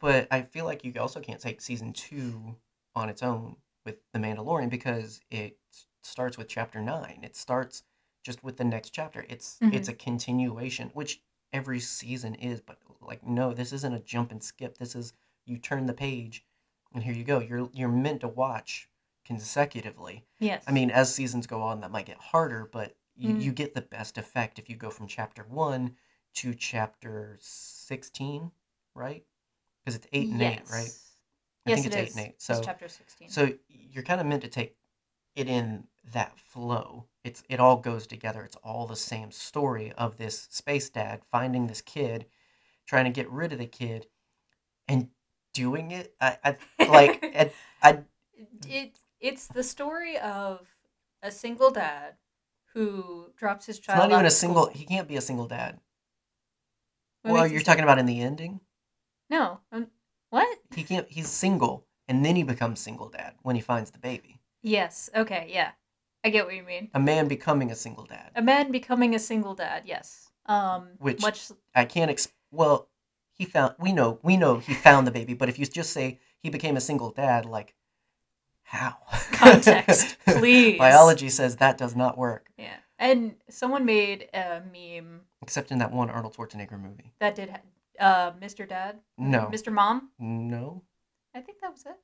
but 0.00 0.26
I 0.30 0.42
feel 0.42 0.64
like 0.64 0.84
you 0.84 0.94
also 0.98 1.20
can't 1.20 1.40
take 1.40 1.60
season 1.60 1.92
two 1.92 2.56
on 2.94 3.08
its 3.10 3.22
own 3.22 3.56
with 3.84 3.96
The 4.12 4.18
Mandalorian 4.18 4.70
because 4.70 5.20
it 5.30 5.58
s- 5.70 5.86
starts 6.06 6.38
with 6.38 6.48
chapter 6.48 6.80
nine. 6.80 7.20
It 7.22 7.36
starts 7.36 7.82
just 8.22 8.42
with 8.44 8.56
the 8.56 8.64
next 8.64 8.90
chapter. 8.90 9.26
It's 9.28 9.62
it's 9.70 9.88
a 9.88 9.94
continuation, 9.94 10.90
which 10.90 11.22
every 11.52 11.80
season 11.80 12.34
is. 12.36 12.60
But 12.60 12.78
like, 13.00 13.24
no, 13.24 13.52
this 13.54 13.72
isn't 13.72 13.94
a 13.94 14.00
jump 14.00 14.30
and 14.32 14.42
skip. 14.42 14.78
This 14.78 14.94
is 14.94 15.12
you 15.46 15.58
turn 15.58 15.86
the 15.86 15.94
page, 15.94 16.46
and 16.92 17.02
here 17.02 17.14
you 17.14 17.24
go. 17.24 17.38
You're 17.40 17.68
you're 17.72 17.88
meant 17.88 18.20
to 18.22 18.28
watch 18.28 18.88
consecutively. 19.24 20.26
Yes. 20.40 20.64
I 20.66 20.72
mean, 20.72 20.90
as 20.90 21.14
seasons 21.14 21.46
go 21.46 21.62
on, 21.62 21.80
that 21.80 21.90
might 21.90 22.06
get 22.06 22.18
harder, 22.18 22.66
but 22.72 22.96
you, 23.16 23.34
Mhm. 23.34 23.40
you 23.40 23.52
get 23.52 23.74
the 23.74 23.82
best 23.82 24.18
effect 24.18 24.58
if 24.58 24.68
you 24.68 24.76
go 24.76 24.90
from 24.90 25.06
chapter 25.06 25.44
one 25.44 25.96
to 26.34 26.54
chapter 26.54 27.36
16, 27.40 28.52
right? 28.94 29.24
Because 29.84 29.96
it's 29.96 30.06
8 30.12 30.30
and 30.30 30.42
8, 30.42 30.68
right? 30.68 30.94
I 31.66 31.70
Yes, 31.70 31.78
think 31.78 31.86
it 31.86 31.88
it's 31.88 31.96
8 31.96 32.08
is. 32.08 32.16
and 32.16 32.20
8. 32.26 32.40
It's 32.46 32.46
So 32.46 32.60
chapter 32.60 32.88
16. 32.88 33.28
so 33.28 33.58
you're 33.68 34.02
kind 34.04 34.20
of 34.20 34.26
meant 34.26 34.42
to 34.42 34.48
take 34.48 34.76
it 35.34 35.48
in 35.48 35.84
that 36.12 36.38
flow. 36.38 37.06
It's 37.24 37.42
it 37.48 37.60
all 37.60 37.76
goes 37.76 38.06
together. 38.06 38.42
It's 38.42 38.56
all 38.56 38.86
the 38.86 38.96
same 38.96 39.30
story 39.30 39.92
of 39.96 40.16
this 40.16 40.48
space 40.50 40.90
dad 40.90 41.22
finding 41.30 41.66
this 41.66 41.80
kid, 41.80 42.26
trying 42.86 43.04
to 43.04 43.10
get 43.10 43.30
rid 43.30 43.52
of 43.52 43.58
the 43.58 43.66
kid, 43.66 44.06
and 44.88 45.08
doing 45.54 45.92
it. 45.92 46.14
I, 46.20 46.38
I 46.44 46.56
like 46.86 47.22
I, 47.24 47.52
I 47.82 47.98
it 48.66 48.98
it's 49.20 49.46
the 49.46 49.62
story 49.62 50.18
of 50.18 50.66
a 51.22 51.30
single 51.30 51.70
dad 51.70 52.14
who 52.74 53.26
drops 53.36 53.66
his 53.66 53.78
it's 53.78 53.86
child 53.86 54.10
not 54.10 54.14
even 54.14 54.26
a 54.26 54.30
single. 54.30 54.64
school. 54.64 54.74
He 54.74 54.84
can't 54.84 55.08
be 55.08 55.16
a 55.16 55.20
single 55.20 55.46
dad. 55.46 55.78
What 57.22 57.34
well, 57.34 57.46
you're 57.46 57.60
talking 57.60 57.84
about 57.84 57.98
in 57.98 58.06
the 58.06 58.20
ending. 58.20 58.60
No. 59.30 59.60
um, 59.70 59.86
what? 60.30 60.58
He 60.74 60.82
can't. 60.82 61.06
He's 61.08 61.28
single, 61.28 61.86
and 62.08 62.24
then 62.24 62.34
he 62.34 62.42
becomes 62.42 62.80
single 62.80 63.08
dad 63.08 63.34
when 63.42 63.54
he 63.54 63.62
finds 63.62 63.90
the 63.90 63.98
baby. 63.98 64.40
Yes. 64.62 65.10
Okay. 65.14 65.48
Yeah. 65.52 65.72
I 66.24 66.30
get 66.30 66.46
what 66.46 66.54
you 66.54 66.62
mean. 66.62 66.88
A 66.94 67.00
man 67.00 67.26
becoming 67.28 67.70
a 67.70 67.74
single 67.74 68.04
dad. 68.04 68.30
A 68.36 68.42
man 68.42 68.70
becoming 68.70 69.14
a 69.14 69.18
single 69.18 69.54
dad. 69.54 69.82
Yes. 69.86 70.30
Um. 70.46 70.88
Which- 70.98 71.20
much. 71.22 71.50
I 71.74 71.84
can't. 71.84 72.10
Ex- 72.10 72.28
well, 72.50 72.88
he 73.32 73.44
found. 73.44 73.74
We 73.78 73.92
know. 73.92 74.18
We 74.22 74.36
know 74.36 74.58
he 74.58 74.74
found 74.74 75.06
the 75.06 75.10
baby. 75.10 75.34
But 75.34 75.48
if 75.48 75.58
you 75.58 75.66
just 75.66 75.92
say 75.92 76.20
he 76.42 76.50
became 76.50 76.76
a 76.76 76.80
single 76.80 77.10
dad, 77.10 77.44
like 77.46 77.74
how? 78.62 78.96
Context, 79.32 80.16
please. 80.26 80.78
Biology 80.78 81.28
says 81.28 81.56
that 81.56 81.76
does 81.78 81.94
not 81.96 82.16
work, 82.16 82.48
Yeah. 82.56 82.76
And 82.98 83.34
someone 83.50 83.84
made 83.84 84.28
a 84.32 84.62
meme 84.72 85.22
except 85.42 85.72
in 85.72 85.78
that 85.78 85.90
one 85.92 86.08
Arnold 86.08 86.34
Schwarzenegger 86.36 86.80
movie. 86.80 87.12
that 87.18 87.34
did. 87.34 87.50
ha- 87.50 87.60
Uh, 88.00 88.30
Mr. 88.40 88.66
Dad. 88.66 89.00
No. 89.18 89.50
Mr. 89.52 89.72
Mom. 89.72 90.10
No, 90.18 90.82
I 91.34 91.40
think 91.40 91.58
that 91.60 91.72
was 91.72 91.84
it. 91.84 91.98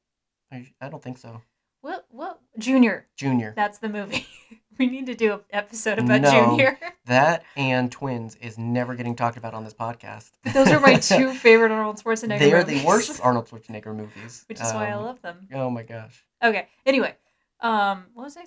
I, 0.53 0.67
I 0.85 0.89
don't 0.91 1.03
think 1.03 1.19
so. 1.19 1.41
What? 1.81 2.07
What? 2.11 2.41
Junior. 2.59 3.07
Junior. 3.17 3.53
That's 3.57 3.79
the 3.79 3.89
movie. 3.89 4.27
we 4.79 4.87
need 4.87 5.07
to 5.07 5.15
do 5.15 5.33
an 5.35 5.41
episode 5.51 5.99
about 5.99 6.21
No. 6.23 6.31
Junior. 6.31 6.79
That 7.07 7.43
and 7.57 7.91
Twins 7.91 8.35
is 8.35 8.59
never 8.59 8.95
getting 8.95 9.17
talked 9.17 9.39
about 9.39 9.55
on 9.55 9.65
this 9.65 9.73
podcast. 9.73 10.33
But 10.45 10.53
those 10.55 10.69
are 10.69 10.79
my 10.81 10.97
two 10.97 11.33
favorite 11.33 11.71
Arnold 11.73 12.03
Schwarzenegger 12.03 12.29
movies. 12.29 12.39
They 12.41 12.53
are 12.53 12.61
movies. 12.67 12.81
the 12.83 12.87
worst 12.87 13.21
Arnold 13.23 13.49
Schwarzenegger 13.49 13.97
movies. 13.97 14.45
Which 14.47 14.61
is 14.61 14.75
why 14.75 14.89
I 14.89 14.93
Um, 14.93 15.05
love 15.05 15.23
them. 15.23 15.49
Oh 15.55 15.71
my 15.71 15.83
gosh. 15.85 16.23
Okay. 16.45 16.69
Anyway, 16.85 17.15
um, 17.61 18.09
what 18.13 18.25
was 18.25 18.37
I 18.37 18.45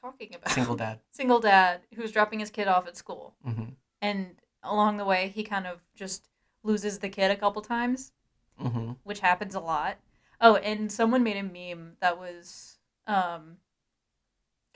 talking 0.00 0.34
about? 0.34 0.50
Single 0.52 0.74
dad. 0.74 0.98
Single 1.12 1.38
dad 1.38 1.82
who's 1.94 2.10
dropping 2.10 2.40
his 2.40 2.50
kid 2.50 2.66
off 2.66 2.88
at 2.88 2.96
school, 2.96 3.34
hmm 3.44 3.64
and 4.02 4.30
along 4.64 4.96
the 4.96 5.04
way 5.04 5.28
he 5.32 5.44
kind 5.44 5.66
of 5.68 5.78
just 5.94 6.26
loses 6.64 6.98
the 6.98 7.08
kid 7.08 7.30
a 7.30 7.36
couple 7.36 7.62
times, 7.62 8.10
hmm 8.58 8.92
which 9.04 9.20
happens 9.20 9.54
a 9.54 9.60
lot. 9.60 9.98
Oh, 10.40 10.56
and 10.56 10.90
someone 10.90 11.22
made 11.22 11.36
a 11.36 11.42
meme 11.44 11.92
that 12.00 12.18
was 12.18 12.69
um, 13.10 13.56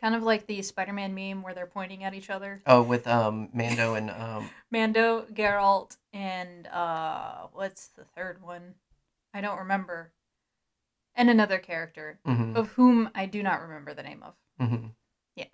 kind 0.01 0.15
of 0.15 0.23
like 0.23 0.47
the 0.47 0.61
Spider-Man 0.63 1.15
meme 1.15 1.43
where 1.43 1.55
they're 1.55 1.67
pointing 1.67 2.05
at 2.05 2.15
each 2.15 2.31
other. 2.31 2.61
Oh, 2.67 2.83
with 2.83 3.07
um 3.07 3.49
Mando 3.53 3.95
and 3.95 4.11
um 4.11 4.51
Mando, 4.71 5.23
Geralt, 5.33 5.97
and 6.13 6.67
uh, 6.67 7.47
what's 7.53 7.89
the 7.89 8.05
third 8.05 8.43
one? 8.43 8.75
I 9.33 9.41
don't 9.41 9.59
remember. 9.59 10.13
And 11.17 11.31
another 11.31 11.59
character 11.59 12.19
mhm, 12.27 12.57
of 12.57 12.69
whom 12.71 13.09
I 13.15 13.27
do 13.27 13.43
not 13.43 13.61
remember 13.63 13.95
the 13.95 14.03
name 14.03 14.23
of. 14.25 14.35
mhm. 14.61 14.91
Yeah, 15.37 15.47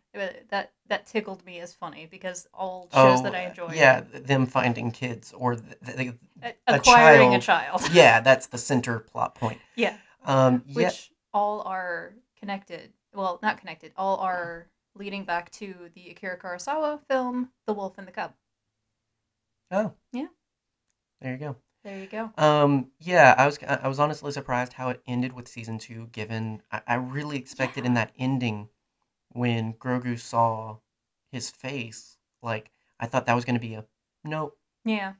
that 0.50 0.72
that 0.88 1.06
tickled 1.06 1.44
me 1.44 1.60
as 1.60 1.72
funny 1.74 2.06
because 2.10 2.48
all 2.52 2.88
shows 2.92 3.20
oh, 3.20 3.22
that 3.22 3.34
I 3.34 3.42
enjoy, 3.42 3.74
Yeah, 3.74 4.00
them 4.00 4.46
finding 4.46 4.90
kids 4.90 5.32
or 5.32 5.56
the, 5.56 5.76
the, 5.82 6.14
a- 6.42 6.54
a 6.66 6.74
acquiring 6.76 7.34
a 7.34 7.40
child, 7.40 7.82
yeah, 7.92 8.20
that's 8.20 8.46
the 8.46 8.58
center 8.58 8.98
plot 9.00 9.34
point. 9.34 9.60
yeah, 9.76 9.96
Um, 10.24 10.64
yeah, 10.66 10.86
which 10.88 11.12
all 11.32 11.62
are 11.62 12.12
connected. 12.40 12.92
Well, 13.14 13.38
not 13.42 13.58
connected. 13.58 13.92
All 13.96 14.16
are 14.18 14.66
leading 14.94 15.24
back 15.24 15.50
to 15.52 15.74
the 15.94 16.10
Akira 16.10 16.38
Kurosawa 16.38 17.00
film, 17.08 17.50
The 17.66 17.72
Wolf 17.72 17.98
and 17.98 18.06
the 18.08 18.12
Cub. 18.12 18.32
oh, 19.70 19.92
Yeah. 20.12 20.26
There 21.20 21.32
you 21.32 21.38
go. 21.38 21.56
There 21.84 21.98
you 21.98 22.06
go. 22.06 22.30
Um, 22.36 22.90
yeah, 22.98 23.34
I 23.38 23.46
was 23.46 23.58
I 23.66 23.88
was 23.88 23.98
honestly 24.00 24.32
surprised 24.32 24.72
how 24.74 24.90
it 24.90 25.02
ended 25.06 25.32
with 25.32 25.48
season 25.48 25.78
two. 25.78 26.08
Given 26.12 26.62
I, 26.70 26.80
I 26.86 26.94
really 26.96 27.36
expected 27.38 27.84
in 27.86 27.94
that 27.94 28.12
ending 28.18 28.68
when 29.32 29.74
Grogu 29.74 30.18
saw 30.18 30.78
his 31.32 31.50
face, 31.50 32.16
like 32.42 32.70
I 32.98 33.06
thought 33.06 33.26
that 33.26 33.34
was 33.34 33.44
going 33.44 33.54
to 33.54 33.66
be 33.66 33.74
a 33.74 33.84
nope. 34.24 34.58
Yeah, 34.84 35.14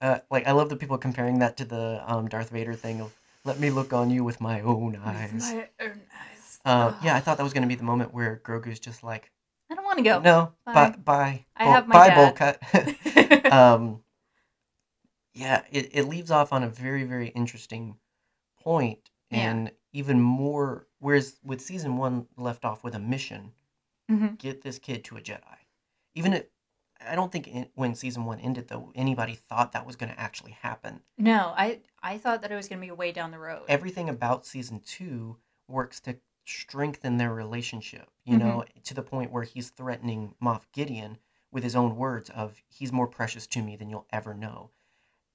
Uh, 0.00 0.20
like 0.30 0.46
I 0.46 0.52
love 0.52 0.68
the 0.68 0.76
people 0.76 0.96
comparing 0.98 1.38
that 1.40 1.56
to 1.58 1.64
the 1.64 2.02
um 2.06 2.28
Darth 2.28 2.50
Vader 2.50 2.74
thing 2.74 3.00
of 3.00 3.14
let 3.44 3.58
me 3.58 3.70
look 3.70 3.92
on 3.92 4.10
you 4.10 4.22
with 4.24 4.40
my 4.40 4.60
own 4.60 4.96
eyes. 4.96 5.32
With 5.32 5.42
my 5.42 5.68
own 5.80 6.00
eyes. 6.12 6.37
Uh, 6.68 6.94
yeah, 7.02 7.16
I 7.16 7.20
thought 7.24 7.36
that 7.38 7.42
was 7.42 7.52
going 7.52 7.62
to 7.62 7.68
be 7.68 7.74
the 7.74 7.84
moment 7.84 8.12
where 8.14 8.40
Grogu's 8.44 8.78
just 8.80 9.02
like, 9.02 9.30
I 9.70 9.74
don't 9.74 9.84
want 9.84 9.98
to 9.98 10.04
go. 10.04 10.20
no, 10.20 10.52
Bye. 10.64 10.72
bye, 10.74 10.96
bye, 11.04 11.44
I 11.56 11.64
bowl- 11.64 11.72
have 11.72 11.88
my 11.88 11.94
bye, 11.94 12.08
dad." 12.08 12.14
bowl 12.16 12.32
cut. 12.32 13.52
um, 13.52 14.00
yeah, 15.34 15.62
it, 15.70 15.90
it 15.92 16.02
leaves 16.08 16.30
off 16.30 16.52
on 16.52 16.62
a 16.62 16.68
very, 16.68 17.04
very 17.04 17.28
interesting 17.28 17.96
point, 18.60 19.10
Yeah. 19.30 19.50
and 19.50 19.72
even 19.92 20.20
more. 20.20 20.86
Whereas 21.00 21.38
with 21.44 21.60
season 21.60 21.96
one 21.96 22.26
left 22.36 22.64
off 22.64 22.82
with 22.82 22.94
a 22.94 22.98
mission, 22.98 23.52
Mhm. 24.10 24.38
get 24.38 24.62
this 24.62 24.78
kid 24.78 25.04
to 25.04 25.16
a 25.16 25.20
Jedi. 25.20 25.42
Even 26.14 26.32
if 26.32 26.46
I 27.06 27.14
don't 27.14 27.30
think 27.30 27.46
in, 27.46 27.68
when 27.74 27.94
season 27.94 28.24
one 28.24 28.40
ended 28.40 28.66
though 28.68 28.90
anybody 28.96 29.34
thought 29.36 29.70
that 29.72 29.86
was 29.86 29.94
going 29.94 30.10
to 30.12 30.18
actually 30.18 30.52
happen. 30.52 31.02
No, 31.16 31.52
I 31.56 31.80
I 32.02 32.18
thought 32.18 32.42
that 32.42 32.50
it 32.50 32.56
was 32.56 32.68
going 32.68 32.80
to 32.80 32.86
be 32.86 32.90
way 32.90 33.12
down 33.12 33.30
the 33.30 33.38
road. 33.38 33.62
Everything 33.68 34.08
about 34.08 34.44
season 34.46 34.80
two 34.80 35.36
works 35.68 36.00
to 36.00 36.16
strengthen 36.48 37.16
their 37.18 37.34
relationship. 37.34 38.10
You 38.24 38.36
Mhm. 38.36 38.38
know, 38.38 38.64
to 38.84 38.94
the 38.94 39.02
point 39.02 39.30
where 39.32 39.44
he's 39.44 39.70
threatening 39.70 40.34
Moff 40.42 40.70
Gideon 40.72 41.18
with 41.50 41.64
his 41.64 41.76
own 41.76 41.96
words 41.96 42.30
of 42.30 42.62
"He's 42.68 42.92
more 42.92 43.08
precious 43.08 43.46
to 43.48 43.62
me 43.62 43.76
than 43.76 43.90
you'll 43.90 44.06
ever 44.10 44.34
know." 44.34 44.72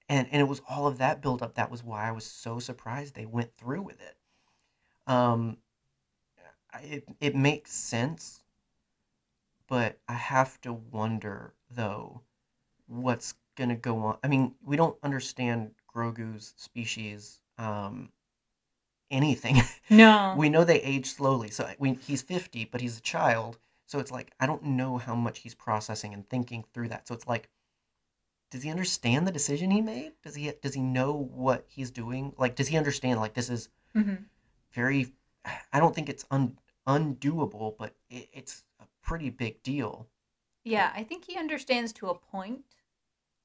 and 0.10 0.28
and 0.32 0.42
it 0.42 0.46
was 0.46 0.62
all 0.70 0.88
of 0.88 0.98
that 1.00 1.22
build 1.22 1.42
up 1.44 1.56
that 1.56 1.72
was 1.72 1.84
why 1.84 2.08
I 2.08 2.12
was 2.14 2.26
so 2.26 2.60
surprised 2.60 3.16
they 3.16 3.26
went 3.26 3.56
through 3.58 3.82
with 3.84 4.02
it. 4.02 4.18
Um, 5.08 5.60
it 6.82 7.06
it 7.20 7.36
makes 7.36 7.72
sense, 7.72 8.44
but 9.68 10.00
I 10.08 10.14
have 10.14 10.60
to 10.62 10.74
wonder 10.74 11.56
though, 11.70 12.22
what's 12.88 13.36
gonna 13.56 13.76
go 13.78 14.00
on. 14.00 14.20
I 14.24 14.30
mean, 14.30 14.56
we 14.62 14.78
don't 14.78 15.00
understand 15.04 15.76
Grogu's 15.94 16.54
species, 16.58 17.42
um, 17.58 18.12
anything. 19.14 19.62
no. 19.90 20.34
we 20.38 20.50
know 20.50 20.64
they 20.64 20.82
age 20.82 21.06
slowly, 21.08 21.50
so 21.50 21.70
we, 21.80 21.94
he's 21.94 22.22
fifty, 22.22 22.66
but 22.66 22.82
he's 22.82 22.98
a 22.98 23.02
child. 23.02 23.58
So 23.86 24.00
it's 24.00 24.12
like 24.12 24.32
I 24.40 24.46
don't 24.48 24.64
know 24.64 24.98
how 24.98 25.16
much 25.16 25.40
he's 25.40 25.56
processing 25.56 26.14
and 26.14 26.28
thinking 26.28 26.66
through 26.74 26.90
that. 26.90 27.08
So 27.08 27.14
it's 27.16 27.28
like 27.28 27.50
does 28.52 28.62
he 28.64 28.70
understand 28.70 29.26
the 29.28 29.32
decision 29.32 29.72
he 29.72 29.82
made? 29.82 30.12
Does 30.24 30.36
he 30.36 30.52
does 30.62 30.74
he 30.76 30.82
know 30.82 31.14
what 31.34 31.66
he's 31.68 31.92
doing? 31.92 32.34
Like 32.38 32.56
does 32.56 32.68
he 32.68 32.78
understand 32.78 33.20
like 33.20 33.34
this 33.34 33.50
is 33.50 33.70
Mhm. 33.96 34.26
very 34.72 35.14
I 35.72 35.80
don't 35.80 35.94
think 35.94 36.10
it's 36.10 36.26
un, 36.32 36.58
undoable, 36.88 37.76
but 37.78 37.96
it, 38.10 38.30
it's 38.34 38.64
a 38.80 38.86
pretty 39.02 39.30
big 39.30 39.62
deal. 39.64 40.08
Yeah, 40.64 40.92
I 40.96 41.04
think 41.04 41.26
he 41.26 41.38
understands 41.38 41.92
to 41.94 42.08
a 42.08 42.16
point. 42.18 42.62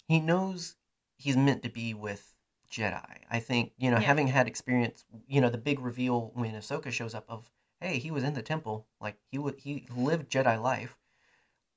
He 0.06 0.20
knows 0.20 0.76
he's 1.16 1.36
meant 1.36 1.62
to 1.64 1.68
be 1.68 1.92
with 1.94 2.34
Jedi. 2.70 3.18
I 3.30 3.40
think, 3.40 3.72
you 3.76 3.90
know, 3.90 3.98
Yeah. 3.98 4.06
having 4.06 4.28
had 4.28 4.46
experience, 4.46 5.04
you 5.26 5.40
know, 5.40 5.50
the 5.50 5.58
big 5.58 5.80
reveal 5.80 6.30
when 6.34 6.54
Ahsoka 6.54 6.92
shows 6.92 7.14
up 7.14 7.24
of, 7.28 7.50
hey, 7.80 7.98
he 7.98 8.10
was 8.10 8.24
in 8.24 8.34
the 8.34 8.42
temple, 8.42 8.86
like 9.00 9.18
he 9.30 9.38
would 9.38 9.58
he 9.60 9.86
lived 9.94 10.30
Jedi 10.30 10.60
life. 10.60 10.98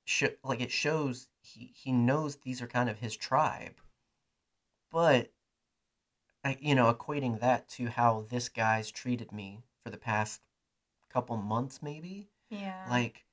Sh- 0.04 0.24
like 0.42 0.60
it 0.60 0.70
shows 0.72 1.28
he 1.40 1.72
he 1.74 1.92
knows 1.92 2.36
these 2.36 2.60
are 2.60 2.66
kind 2.66 2.90
of 2.90 2.98
his 2.98 3.16
tribe. 3.16 3.80
But 4.90 5.32
I 6.44 6.58
you 6.60 6.74
know, 6.74 6.92
equating 6.92 7.40
that 7.40 7.68
to 7.70 7.88
how 7.88 8.22
this 8.28 8.48
guy's 8.48 8.90
treated 8.90 9.32
me 9.32 9.60
for 9.82 9.90
the 9.90 9.96
past 9.96 10.40
couple 11.08 11.36
months 11.36 11.82
maybe, 11.82 12.30
Yeah. 12.48 12.86
like 12.88 13.24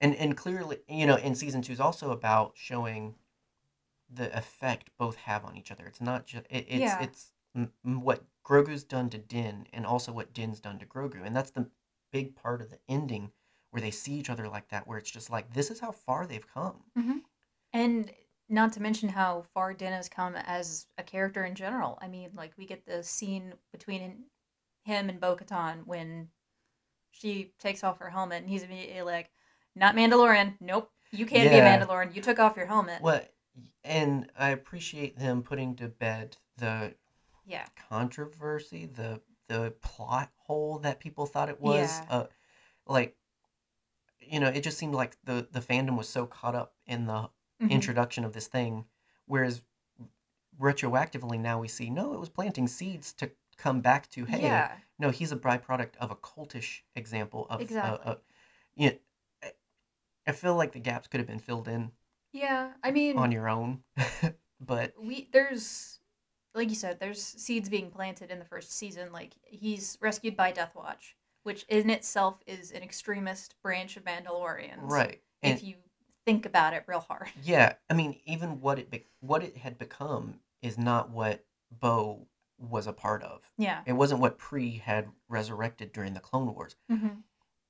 and 0.00 0.14
and 0.16 0.36
clearly 0.36 0.78
you 0.88 1.06
know 1.06 1.16
in 1.16 1.34
season 1.34 1.62
two 1.62 1.72
is 1.72 1.80
also 1.80 2.10
about 2.10 2.52
showing 2.56 3.16
the 4.14 4.36
effect 4.36 4.90
both 4.98 5.16
have 5.16 5.44
on 5.44 5.56
each 5.56 5.70
other 5.70 5.86
it's 5.86 6.00
not 6.00 6.26
just 6.26 6.44
it, 6.50 6.66
it's 6.68 6.80
Yeah. 6.80 7.02
it's 7.02 7.32
m- 7.56 7.72
what 7.84 8.24
grogu's 8.46 8.84
done 8.84 9.08
to 9.10 9.18
din 9.18 9.66
and 9.72 9.86
also 9.86 10.12
what 10.12 10.32
din's 10.32 10.60
done 10.60 10.78
to 10.78 10.86
grogu 10.86 11.24
and 11.24 11.34
that's 11.34 11.50
the 11.50 11.68
big 12.12 12.34
part 12.36 12.60
of 12.60 12.70
the 12.70 12.78
ending 12.88 13.30
where 13.70 13.80
they 13.80 13.90
see 13.90 14.12
each 14.12 14.30
other 14.30 14.48
like 14.48 14.68
that 14.68 14.86
where 14.86 14.98
it's 14.98 15.10
just 15.10 15.30
like 15.30 15.52
this 15.52 15.70
is 15.70 15.80
how 15.80 15.90
far 15.90 16.26
they've 16.26 16.46
come 16.52 16.84
mm-hmm. 16.98 17.18
And 17.72 18.10
not 18.48 18.72
to 18.74 18.82
mention 18.82 19.08
how 19.08 19.42
far 19.52 19.74
Din 19.74 19.92
has 19.92 20.08
come 20.08 20.36
as 20.36 20.86
a 20.96 21.02
character 21.02 21.44
in 21.44 21.54
general. 21.56 21.98
I 22.00 22.08
mean, 22.08 22.30
like 22.36 22.52
we 22.56 22.66
get 22.66 22.86
the 22.86 23.02
scene 23.02 23.54
between 23.72 24.24
him 24.84 25.08
and 25.08 25.20
Bo-Katan 25.20 25.84
when 25.86 26.28
she 27.10 27.52
takes 27.58 27.82
off 27.82 27.98
her 27.98 28.10
helmet, 28.10 28.42
and 28.42 28.48
he's 28.48 28.62
immediately 28.62 29.02
like, 29.02 29.30
"Not 29.74 29.96
Mandalorian. 29.96 30.56
Nope, 30.60 30.90
you 31.10 31.26
can't 31.26 31.44
Yeah. 31.44 31.50
be 31.50 31.58
a 31.58 31.86
Mandalorian. 31.86 32.14
You 32.14 32.22
took 32.22 32.38
off 32.38 32.56
your 32.56 32.66
helmet." 32.66 33.02
what 33.02 33.33
and 33.84 34.30
I 34.38 34.50
appreciate 34.50 35.18
them 35.18 35.42
putting 35.42 35.76
to 35.76 35.88
bed 35.88 36.36
the 36.56 36.94
Yeah. 37.46 37.66
controversy, 37.88 38.86
the 38.86 39.20
the 39.48 39.74
plot 39.82 40.30
hole 40.36 40.78
that 40.80 41.00
people 41.00 41.26
thought 41.26 41.48
it 41.50 41.60
was. 41.60 42.00
Yeah. 42.00 42.06
Uh, 42.08 42.26
like, 42.86 43.16
you 44.20 44.40
know, 44.40 44.48
it 44.48 44.62
just 44.62 44.78
seemed 44.78 44.94
like 44.94 45.16
the 45.24 45.46
the 45.50 45.60
fandom 45.60 45.96
was 45.96 46.08
so 46.08 46.26
caught 46.26 46.54
up 46.54 46.74
in 46.86 47.06
the 47.06 47.30
Mhm. 47.60 47.70
introduction 47.70 48.24
of 48.24 48.32
this 48.32 48.46
thing, 48.48 48.86
whereas 49.26 49.62
retroactively 50.58 51.38
now 51.38 51.58
we 51.58 51.68
see 51.68 51.90
no, 51.90 52.14
it 52.14 52.20
was 52.20 52.28
planting 52.28 52.68
seeds 52.68 53.12
to 53.14 53.30
come 53.56 53.80
back 53.80 54.08
to 54.10 54.24
hey, 54.24 54.40
Yeah. 54.40 54.76
no, 54.98 55.10
he's 55.10 55.32
a 55.32 55.36
byproduct 55.36 55.96
of 55.96 56.10
a 56.10 56.16
cultish 56.16 56.82
example 56.94 57.46
of 57.50 57.60
uh, 57.60 57.62
Exactly. 57.62 58.12
uh, 58.12 58.16
yeah. 58.76 58.92
I 59.42 59.52
I 60.26 60.32
feel 60.32 60.56
like 60.56 60.72
the 60.72 60.80
gaps 60.80 61.08
could 61.08 61.20
have 61.20 61.26
been 61.26 61.38
filled 61.40 61.68
in 61.68 61.92
Yeah. 62.34 62.72
I 62.82 62.90
mean 62.90 63.16
on 63.16 63.32
your 63.32 63.48
own, 63.48 63.80
but 64.60 64.92
we 65.00 65.28
there's 65.32 66.00
like 66.54 66.68
you 66.68 66.74
said, 66.76 67.00
there's 67.00 67.22
seeds 67.22 67.68
being 67.68 67.90
planted 67.90 68.30
in 68.30 68.38
the 68.38 68.44
first 68.44 68.72
season. 68.72 69.12
Like 69.12 69.32
he's 69.44 69.96
rescued 70.00 70.36
by 70.36 70.52
Death 70.52 70.74
Watch, 70.74 71.16
which 71.44 71.64
in 71.68 71.88
itself 71.90 72.40
is 72.46 72.70
an 72.72 72.82
extremist 72.82 73.54
branch 73.62 73.96
of 73.96 74.04
Mandalorians. 74.04 74.82
right 74.82 75.20
and 75.42 75.54
If 75.54 75.64
you 75.64 75.76
think 76.26 76.44
about 76.46 76.74
it 76.74 76.84
real 76.86 77.00
hard. 77.00 77.28
Yeah, 77.42 77.74
I 77.90 77.94
mean, 77.94 78.18
even 78.26 78.60
what 78.60 78.78
it 78.78 78.90
be- 78.90 79.06
what 79.20 79.42
it 79.42 79.56
had 79.58 79.78
become 79.78 80.40
is 80.62 80.76
not 80.78 81.10
what 81.10 81.44
Bo 81.70 82.26
was 82.58 82.86
a 82.86 82.92
part 82.92 83.22
of. 83.22 83.50
Yeah. 83.58 83.80
It 83.86 83.92
wasn't 83.94 84.20
what 84.20 84.38
Pre 84.38 84.78
had 84.78 85.08
resurrected 85.28 85.92
during 85.92 86.14
the 86.14 86.20
Clone 86.20 86.54
Wars. 86.54 86.76
Mm-hmm. 86.90 87.20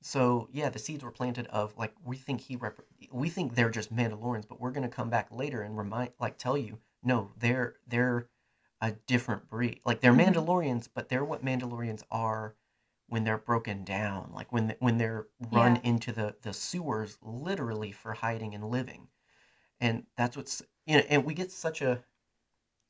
So 0.05 0.49
yeah, 0.53 0.69
the 0.69 0.79
seeds 0.79 1.03
were 1.03 1.11
planted 1.11 1.47
of 1.49 1.77
like 1.79 1.95
we 2.05 2.17
think 2.17 2.43
he 2.43 2.57
rep- 2.57 2.81
we 3.11 3.29
think 3.31 3.55
they're 3.55 3.71
just 3.71 3.93
Mandalorians, 3.95 4.47
but 4.49 4.61
we're 4.61 4.71
gonna 4.71 4.89
come 4.89 5.11
back 5.11 5.31
later 5.33 5.63
and 5.63 5.77
remind 5.79 6.13
like 6.21 6.39
tell 6.39 6.57
you 6.59 6.81
no, 7.03 7.33
they're 7.39 7.77
they're 7.87 8.31
a 8.81 8.93
different 8.93 9.49
breed. 9.49 9.81
Like 9.85 10.01
they're 10.01 10.13
Mhm. 10.13 10.15
Mandalorians, 10.15 10.89
but 10.95 11.09
they're 11.09 11.25
what 11.25 11.45
Mandalorians 11.45 12.05
are 12.11 12.57
when 13.09 13.25
they're 13.25 13.39
broken 13.39 13.85
down, 13.85 14.33
like 14.33 14.53
when 14.53 14.77
when 14.81 14.99
they're 14.99 15.29
run 15.41 15.77
Yeah. 15.77 15.79
into 15.79 16.13
the 16.13 16.37
the 16.43 16.53
sewers 16.55 17.19
literally 17.23 17.93
for 17.93 18.15
hiding 18.15 18.55
and 18.55 18.71
living, 18.71 19.09
and 19.81 20.07
that's 20.17 20.37
what's 20.37 20.63
you 20.87 20.97
know, 20.99 21.05
and 21.11 21.25
we 21.25 21.35
get 21.35 21.53
such 21.53 21.83
a 21.83 22.05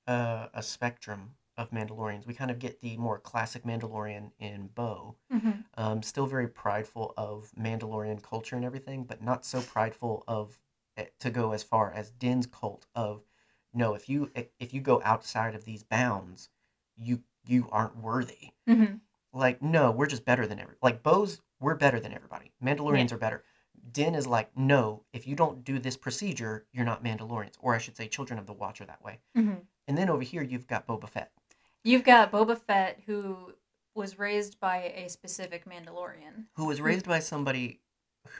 a, 0.06 0.50
a 0.54 0.62
spectrum 0.62 1.36
of 1.56 1.70
Mandalorians. 1.70 2.26
We 2.26 2.34
kind 2.34 2.50
of 2.50 2.58
get 2.58 2.80
the 2.80 2.96
more 2.96 3.18
classic 3.18 3.64
Mandalorian 3.64 4.30
in 4.38 4.68
Bo, 4.74 5.16
Mm-hmm. 5.32 5.50
um, 5.76 6.02
still 6.02 6.26
very 6.26 6.48
prideful 6.48 7.14
of 7.16 7.50
Mandalorian 7.58 8.22
culture 8.22 8.56
and 8.56 8.64
everything, 8.64 9.04
but 9.04 9.22
not 9.22 9.44
so 9.44 9.60
prideful 9.60 10.24
of 10.28 10.58
eh, 10.96 11.06
to 11.20 11.30
go 11.30 11.52
as 11.52 11.62
far 11.62 11.92
as 11.92 12.10
Din's 12.10 12.46
cult 12.46 12.86
of 12.94 13.22
no, 13.72 13.94
if 13.94 14.08
you 14.08 14.30
eh, 14.36 14.44
if 14.60 14.72
you 14.72 14.80
go 14.80 15.00
outside 15.04 15.54
of 15.54 15.64
these 15.64 15.82
bounds, 15.82 16.48
you 16.96 17.22
you 17.46 17.68
aren't 17.72 17.96
worthy. 17.96 18.50
Mm-hmm. 18.68 18.96
Like 19.32 19.60
no, 19.62 19.90
we're 19.90 20.06
just 20.06 20.24
better 20.24 20.46
than 20.46 20.60
every 20.60 20.76
like 20.82 21.02
Bo's 21.02 21.40
we're 21.60 21.74
better 21.74 22.00
than 22.00 22.12
everybody. 22.12 22.52
Mandalorians 22.62 23.10
are 23.12 23.18
better. 23.18 23.42
Din 23.92 24.14
is 24.14 24.26
like 24.26 24.56
no, 24.56 25.02
if 25.12 25.26
you 25.26 25.34
don't 25.36 25.64
do 25.64 25.78
this 25.78 25.96
procedure, 25.96 26.66
you're 26.72 26.84
not 26.84 27.02
Mandalorians, 27.04 27.54
or 27.60 27.74
I 27.74 27.78
should 27.78 27.96
say, 27.96 28.06
Children 28.08 28.38
of 28.38 28.46
the 28.46 28.52
Watch 28.52 28.80
are 28.80 28.86
that 28.86 29.02
way. 29.04 29.18
Mm-hmm. 29.36 29.54
And 29.88 29.98
then 29.98 30.08
over 30.08 30.22
here, 30.22 30.42
you've 30.42 30.66
got 30.66 30.86
Boba 30.86 31.08
Fett. 31.08 31.30
You've 31.84 32.04
got 32.04 32.32
Boba 32.32 32.58
Fett, 32.58 33.00
who 33.06 33.52
was 33.94 34.18
raised 34.18 34.58
by 34.58 34.92
a 34.96 35.08
specific 35.08 35.66
Mandalorian. 35.66 36.46
who 36.56 36.64
was 36.66 36.80
raised 36.80 37.06
by 37.06 37.20
somebody 37.20 37.80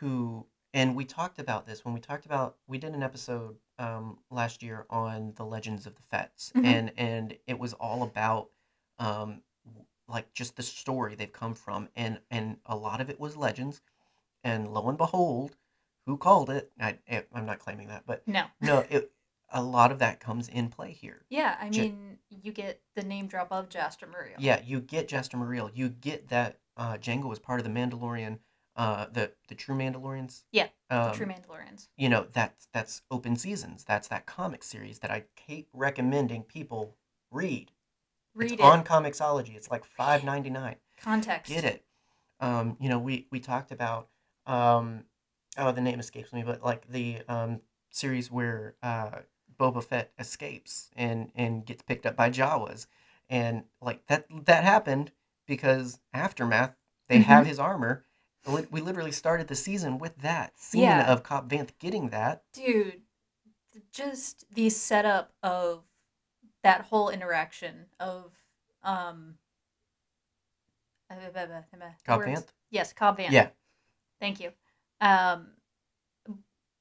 who 0.01 0.47
and 0.73 0.97
we 0.97 1.05
talked 1.05 1.39
about 1.39 1.67
this 1.67 1.85
when 1.85 1.95
we 1.95 2.01
talked 2.01 2.27
about 2.27 2.57
we 2.67 2.79
did 2.79 2.93
an 2.95 3.03
episode 3.05 3.57
um, 3.79 4.19
last 4.31 4.63
year 4.65 4.87
on 4.91 5.33
the 5.37 5.45
legends 5.45 5.87
of 5.87 5.95
the 5.95 6.03
Fets 6.11 6.51
Mhm. 6.57 6.65
and 6.65 6.93
and 6.97 7.39
it 7.47 7.59
was 7.59 7.73
all 7.75 8.03
about 8.03 8.51
um, 8.99 9.43
like 10.09 10.33
just 10.33 10.57
the 10.57 10.63
story 10.65 11.15
they've 11.15 11.31
come 11.33 11.55
from 11.55 11.89
and 11.95 12.19
and 12.31 12.57
a 12.67 12.75
lot 12.77 13.01
of 13.01 13.09
it 13.11 13.21
was 13.21 13.37
legends 13.37 13.81
and 14.43 14.73
lo 14.75 14.89
and 14.89 14.99
behold 14.99 15.57
who 16.07 16.17
called 16.17 16.51
it 16.51 16.73
I, 16.81 16.99
i'm 17.33 17.47
not 17.47 17.59
claiming 17.61 17.89
that 17.89 18.05
but 18.07 18.27
No. 18.27 18.47
no 18.61 18.85
it 18.91 19.13
a 19.53 19.63
lot 19.63 19.93
of 19.93 19.99
that 19.99 20.21
comes 20.21 20.49
in 20.49 20.69
play 20.69 20.93
here 20.93 21.23
Yeah, 21.29 21.57
I 21.61 21.71
mean, 21.71 22.19
you 22.31 22.53
get 22.53 22.81
the 22.97 23.03
name 23.03 23.27
drop 23.27 23.49
of 23.51 23.69
Jaster 23.69 24.09
Mereel. 24.09 24.37
Yeah, 24.39 24.61
you 24.65 24.81
get 24.81 25.09
Jaster 25.09 25.35
Mereel. 25.35 25.71
You 25.75 25.89
get 25.89 26.29
that 26.29 26.59
uh, 26.77 26.95
Django 26.95 27.29
was 27.29 27.39
part 27.39 27.61
of 27.61 27.65
the 27.65 27.71
Mandalorian, 27.71 28.39
uh, 28.77 29.07
the 29.13 29.33
the 29.49 29.55
true 29.55 29.77
Mandalorians. 29.77 30.43
Yeah, 30.53 30.69
um, 30.91 31.11
the 31.11 31.17
True 31.17 31.27
Mandalorians. 31.27 31.89
You 31.97 32.09
know 32.09 32.27
that's 32.33 32.69
that's 32.73 33.03
Open 33.11 33.37
Seasons. 33.37 33.85
That's 33.85 34.09
that 34.09 34.27
comic 34.27 34.65
series 34.65 34.99
that 35.01 35.11
I 35.11 35.25
keep 35.37 35.69
recommending 35.73 36.43
people 36.43 36.97
read. 37.31 37.71
Read 38.35 38.53
it's 38.53 38.61
it. 38.61 38.61
on 38.61 38.83
Comixology. 38.83 39.55
It's 39.55 39.71
like 39.71 39.85
five 39.85 40.25
ninety 40.25 40.51
nine. 40.51 40.77
Context. 41.01 41.53
Get 41.53 41.65
it. 41.65 41.85
Um, 42.41 42.77
you 42.81 42.89
know, 42.89 42.99
we 42.99 43.29
we 43.31 43.39
talked 43.39 43.71
about 43.71 44.09
um, 44.47 45.05
oh 45.57 45.71
the 45.71 45.81
name 45.81 46.01
escapes 46.01 46.33
me, 46.33 46.43
but 46.43 46.63
like 46.65 46.89
the 46.89 47.19
um, 47.29 47.61
series 47.91 48.31
where 48.31 48.75
uh, 48.83 49.21
Boba 49.59 49.83
Fett 49.83 50.12
escapes 50.19 50.90
and 50.97 51.31
and 51.35 51.64
gets 51.64 51.83
picked 51.83 52.07
up 52.07 52.17
by 52.17 52.31
Jawas, 52.31 52.87
and 53.29 53.64
like 53.81 54.07
that 54.07 54.27
that 54.47 54.64
happened 54.64 55.12
because 55.47 56.01
aftermath 56.12 56.75
they 57.09 57.19
Mhm. 57.19 57.25
have 57.25 57.47
his 57.47 57.59
armor. 57.59 58.05
We 58.47 58.81
literally 58.83 59.12
started 59.12 59.49
the 59.49 59.55
season 59.55 59.97
with 59.99 60.17
that 60.19 60.59
scene 60.59 60.83
Yeah. 60.83 61.11
of 61.11 61.23
Cobb 61.23 61.49
Vanth 61.49 61.79
getting 61.79 62.11
that. 62.11 62.45
Dude, 62.53 63.03
just 63.90 64.45
the 64.55 64.69
setup 64.71 65.33
of 65.43 65.85
that 66.62 66.83
whole 66.83 67.09
interaction 67.09 67.87
of 67.99 68.33
um 68.83 69.38
Cobb 72.05 72.19
words. 72.19 72.40
Vanth. 72.43 72.47
Yes, 72.71 72.93
Cobb 72.93 73.19
Vanth. 73.19 73.33
Yeah, 73.33 73.51
Thank 74.21 74.40
you. 74.40 74.53
Um, 75.01 75.57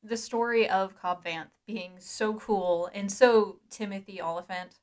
the 0.03 0.17
story 0.17 0.69
of 0.69 0.99
Cobb 0.99 1.23
Vanth 1.23 1.47
being 1.65 1.93
so 1.99 2.33
cool 2.35 2.89
and 2.93 3.11
so 3.11 3.59
Timothy 3.69 4.21
Olyphant 4.21 4.79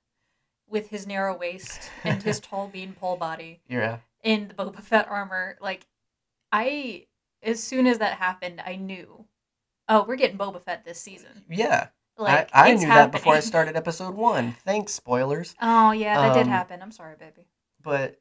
with 0.68 0.88
his 0.88 1.06
narrow 1.06 1.36
waist 1.36 1.90
and 2.04 2.22
his 2.22 2.40
tall 2.40 2.68
beanpole 2.68 3.16
body 3.16 3.60
yeah. 3.68 3.98
in 4.22 4.48
the 4.48 4.54
Boba 4.54 4.80
Fett 4.80 5.08
armor. 5.08 5.58
Like, 5.60 5.86
I, 6.52 7.06
as 7.42 7.62
soon 7.62 7.86
as 7.86 7.98
that 7.98 8.14
happened, 8.14 8.62
I 8.64 8.76
knew, 8.76 9.26
oh, 9.88 10.04
we're 10.06 10.16
getting 10.16 10.38
Boba 10.38 10.60
Fett 10.62 10.84
this 10.84 11.00
season. 11.00 11.44
Yeah, 11.48 11.88
Like, 12.16 12.50
I, 12.54 12.70
I 12.70 12.74
knew 12.74 12.86
that 12.86 13.12
before 13.12 13.34
I 13.34 13.40
started 13.40 13.76
episode 13.76 14.14
one. 14.14 14.56
Thanks, 14.64 14.92
spoilers. 14.92 15.54
Oh, 15.62 15.90
yeah, 15.92 16.16
that 16.16 16.34
did 16.34 16.44
Um, 16.44 16.48
happen. 16.48 16.80
I'm 16.82 16.92
sorry, 16.92 17.16
baby. 17.18 17.46
but 17.82 18.20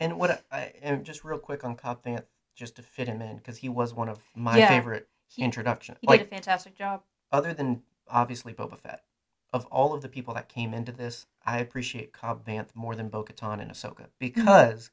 and 0.00 0.18
what 0.18 0.42
I 0.50 0.72
and 0.82 1.04
just 1.04 1.22
real 1.24 1.38
quick 1.38 1.62
on 1.64 1.76
Cobb 1.76 2.02
Vanth, 2.02 2.24
just 2.56 2.76
to 2.76 2.82
fit 2.82 3.06
him 3.08 3.22
in 3.22 3.36
because 3.36 3.56
he 3.58 3.68
was 3.68 3.94
one 3.94 4.08
of 4.08 4.18
my 4.34 4.56
Yeah. 4.58 4.68
favorite 4.68 5.08
He, 5.26 5.42
introduction. 5.42 5.96
he 6.00 6.06
like 6.06 6.20
did 6.20 6.26
a 6.26 6.30
fantastic 6.30 6.76
job. 6.76 7.02
other 7.32 7.52
than 7.54 7.82
obviously 8.08 8.52
Boba 8.54 8.78
Fett, 8.78 9.04
of 9.52 9.66
all 9.66 9.92
of 9.94 10.02
the 10.02 10.08
people 10.08 10.34
that 10.34 10.48
came 10.48 10.74
into 10.74 10.92
this, 10.92 11.26
I 11.44 11.58
appreciate 11.58 12.12
Cobb 12.12 12.44
Vanth 12.44 12.74
more 12.74 12.94
than 12.94 13.08
Bo 13.08 13.24
Katan 13.24 13.60
and 13.60 13.70
Mm-hmm. 13.70 13.88
Ahsoka 13.88 14.06
because 14.18 14.90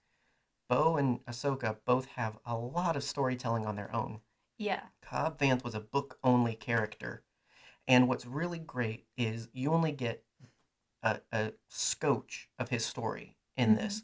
Bo 0.69 0.97
and 0.97 1.23
Ahsoka 1.25 1.77
both 1.85 2.05
have 2.07 2.37
a 2.45 2.55
lot 2.55 2.95
of 2.95 3.03
storytelling 3.03 3.65
on 3.65 3.75
their 3.75 3.93
own. 3.93 4.21
Yeah. 4.57 4.83
Cobb 5.01 5.37
Vanth 5.39 5.63
was 5.63 5.75
a 5.75 5.79
book 5.79 6.17
only 6.23 6.55
character. 6.55 7.23
And 7.87 8.07
what's 8.07 8.25
really 8.25 8.59
great 8.59 9.05
is 9.17 9.49
you 9.53 9.73
only 9.73 9.91
get 9.91 10.23
a, 11.03 11.19
a 11.31 11.53
scotch 11.67 12.47
of 12.59 12.69
his 12.69 12.85
story 12.85 13.35
in 13.57 13.73
Mhm. 13.75 13.77
this. 13.79 14.03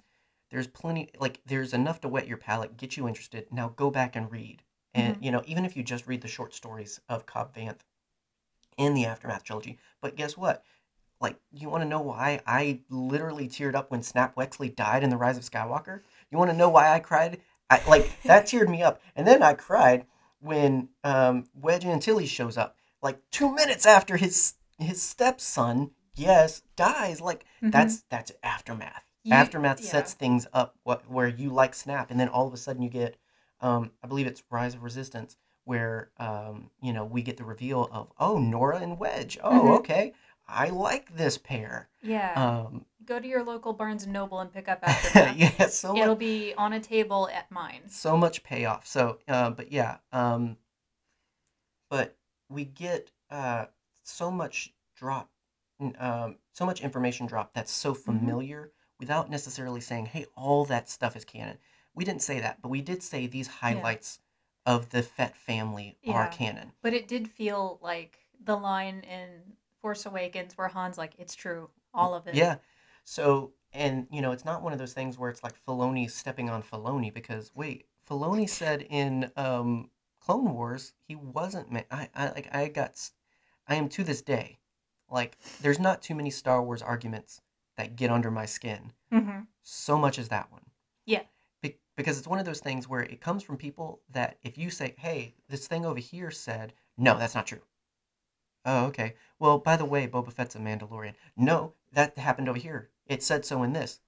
There's 0.49 0.67
plenty, 0.67 1.09
like, 1.19 1.41
there's 1.45 1.73
enough 1.73 2.01
to 2.01 2.09
wet 2.09 2.27
your 2.27 2.37
palate, 2.37 2.75
get 2.77 2.97
you 2.97 3.07
interested. 3.07 3.51
Now 3.51 3.69
go 3.69 3.91
back 3.91 4.15
and 4.15 4.31
read. 4.31 4.63
And, 4.97 5.15
Mhm. 5.17 5.23
you 5.23 5.31
know, 5.31 5.43
even 5.45 5.63
if 5.65 5.75
you 5.77 5.83
just 5.83 6.07
read 6.07 6.21
the 6.21 6.27
short 6.27 6.53
stories 6.53 6.99
of 7.07 7.25
Cobb 7.25 7.53
Vanth 7.53 7.79
in 8.77 8.93
the 8.93 9.05
Aftermath 9.05 9.43
trilogy. 9.43 9.77
But 10.01 10.15
guess 10.15 10.35
what? 10.37 10.63
Like, 11.19 11.39
you 11.51 11.69
want 11.69 11.81
to 11.83 11.87
know 11.89 12.01
why 12.01 12.41
I 12.45 12.81
literally 12.89 13.47
teared 13.47 13.75
up 13.75 13.89
when 13.91 14.03
Snap 14.03 14.35
Wexley 14.35 14.69
died 14.75 15.03
in 15.03 15.09
The 15.09 15.17
Rise 15.17 15.37
of 15.37 15.43
Skywalker? 15.43 16.01
You 16.29 16.37
want 16.37 16.51
to 16.51 16.57
know 16.57 16.69
why 16.69 16.91
I 16.93 16.99
cried? 16.99 17.41
I, 17.69 17.81
like, 17.87 18.21
that 18.23 18.45
teared 18.45 18.69
me 18.69 18.83
up. 18.83 19.01
And 19.15 19.27
then 19.27 19.41
I 19.41 19.53
cried 19.53 20.05
when 20.39 20.89
um, 21.03 21.45
Wedge 21.55 21.85
Antilles 21.85 22.29
shows 22.29 22.57
up, 22.57 22.77
like 23.01 23.19
two 23.31 23.53
minutes 23.53 23.85
after 23.85 24.17
his 24.17 24.53
his 24.79 25.01
stepson, 25.01 25.89
yes, 26.13 26.61
dies. 26.75 27.19
Like 27.19 27.45
Mhm. 27.63 27.71
that's 27.71 28.01
that's 28.09 28.31
aftermath. 28.43 29.03
You- 29.23 29.33
aftermath 29.33 29.81
yeah. 29.81 29.89
sets 29.89 30.13
things 30.13 30.45
up 30.53 30.75
what 30.83 31.09
where 31.09 31.27
you 31.27 31.49
like 31.49 31.73
Snap, 31.73 32.11
and 32.11 32.19
then 32.19 32.29
all 32.29 32.47
of 32.47 32.53
a 32.53 32.57
sudden 32.57 32.83
you 32.83 32.89
get, 32.89 33.17
um, 33.61 33.91
I 34.03 34.07
believe 34.07 34.27
it's 34.27 34.43
Rise 34.49 34.75
of 34.75 34.83
Resistance, 34.83 35.37
where 35.65 36.11
um, 36.17 36.69
you 36.81 36.93
know 36.93 37.05
we 37.05 37.21
get 37.21 37.37
the 37.37 37.43
reveal 37.43 37.89
of 37.91 38.11
oh 38.19 38.37
Norra 38.37 38.81
and 38.81 38.99
Wedge. 38.99 39.37
Oh 39.43 39.63
Mhm. 39.63 39.77
okay, 39.79 40.13
I 40.47 40.69
like 40.69 41.15
this 41.15 41.37
pair. 41.37 41.89
Yeah. 42.01 42.33
Um, 42.35 42.85
Go 43.05 43.19
to 43.19 43.27
your 43.27 43.43
local 43.43 43.73
Barnes 43.73 44.03
and 44.03 44.11
Noble 44.13 44.39
and 44.39 44.51
pick 44.51 44.67
up 44.67 44.79
Aftermath. 44.83 45.37
yeah, 45.37 45.67
so 45.67 45.95
It'll 45.95 46.09
much, 46.09 46.19
be 46.19 46.53
on 46.57 46.73
a 46.73 46.79
table 46.79 47.29
at 47.33 47.49
mine. 47.51 47.81
so 47.87 48.17
much 48.17 48.43
payoff. 48.43 48.85
So, 48.85 49.19
uh, 49.27 49.49
but 49.51 49.71
yeah, 49.71 49.97
um, 50.11 50.57
but 51.89 52.17
we 52.49 52.65
get 52.65 53.11
uh, 53.29 53.65
so 54.03 54.31
much 54.31 54.73
drop, 54.95 55.29
um, 55.99 56.37
so 56.51 56.65
much 56.65 56.81
information 56.81 57.27
drop 57.27 57.53
that's 57.53 57.71
so 57.71 57.93
Mhm. 57.93 57.97
familiar 57.97 58.71
without 58.99 59.29
necessarily 59.29 59.81
saying, 59.81 60.07
"Hey, 60.07 60.25
all 60.35 60.65
that 60.65 60.89
stuff 60.89 61.15
is 61.15 61.25
canon." 61.25 61.57
We 61.97 62.05
didn't 62.05 62.21
say 62.21 62.39
that, 62.39 62.61
but 62.61 62.69
we 62.69 62.81
did 62.81 63.01
say 63.01 63.25
these 63.25 63.47
Yeah. 63.47 63.53
highlights 63.53 64.19
of 64.67 64.91
the 64.91 65.01
Fett 65.01 65.35
family 65.35 65.97
are 66.07 66.27
canon. 66.27 66.73
But 66.83 66.93
it 66.93 67.07
did 67.07 67.27
feel 67.27 67.79
like 67.81 68.19
the 68.39 68.55
line 68.55 68.99
in 68.99 69.57
Force 69.81 70.05
Awakens 70.05 70.55
where 70.55 70.67
Han's 70.67 70.99
like, 70.99 71.15
"It's 71.17 71.33
true, 71.33 71.71
all 71.95 72.13
of 72.13 72.27
it." 72.27 72.35
Yeah. 72.35 72.57
So, 73.03 73.53
and 73.73 74.07
you 74.11 74.21
know, 74.21 74.31
it's 74.31 74.45
not 74.45 74.61
one 74.61 74.73
of 74.73 74.79
those 74.79 74.93
things 74.93 75.17
where 75.17 75.31
it's 75.31 75.43
like 75.43 75.55
Filoni 75.65 76.09
stepping 76.09 76.51
on 76.51 76.61
Filoni 76.61 77.11
because 77.11 77.51
wait, 77.55 77.87
Filoni 78.07 78.47
said 78.47 78.83
in 78.83 79.31
um 79.35 79.89
Clone 80.19 80.53
Wars 80.53 80.93
he 81.07 81.15
wasn't 81.15 81.71
ma- 81.71 81.81
I 81.89 82.09
I 82.13 82.29
like 82.29 82.53
I 82.53 82.67
got 82.67 83.09
I 83.67 83.73
am 83.75 83.89
to 83.89 84.03
this 84.03 84.21
day 84.21 84.59
like 85.09 85.37
there's 85.61 85.79
not 85.79 86.03
too 86.03 86.13
many 86.13 86.29
Star 86.29 86.61
Wars 86.61 86.83
arguments 86.83 87.41
that 87.75 87.95
get 87.95 88.11
under 88.11 88.29
my 88.29 88.45
skin 88.45 88.93
hmm 89.11 89.41
so 89.63 89.97
much 89.97 90.19
as 90.19 90.29
that 90.29 90.51
one. 90.51 90.66
Yeah. 91.97 92.03
Be- 92.03 92.03
because 92.03 92.17
it's 92.19 92.27
one 92.27 92.39
of 92.39 92.45
those 92.45 92.59
things 92.61 92.87
where 92.87 93.01
it 93.01 93.21
comes 93.21 93.43
from 93.43 93.57
people 93.57 94.01
that 94.11 94.37
if 94.43 94.57
you 94.57 94.69
say, 94.69 94.95
"Hey, 94.97 95.35
this 95.49 95.67
thing 95.67 95.85
over 95.85 95.99
here 95.99 96.31
said," 96.31 96.73
no, 96.97 97.17
that's 97.17 97.35
not 97.35 97.47
true. 97.47 97.61
Oh, 98.65 98.85
okay. 98.87 99.15
Well, 99.39 99.59
by 99.59 99.77
the 99.77 99.85
way, 99.85 100.07
Boba 100.07 100.31
Fett's 100.31 100.55
a 100.55 100.59
Mandalorian. 100.59 101.13
No, 101.37 101.73
that 101.93 102.17
happened 102.17 102.49
over 102.49 102.59
here. 102.59 102.89
It 103.05 103.23
said 103.23 103.45
so 103.45 103.63
in 103.63 103.73
this. 103.73 104.01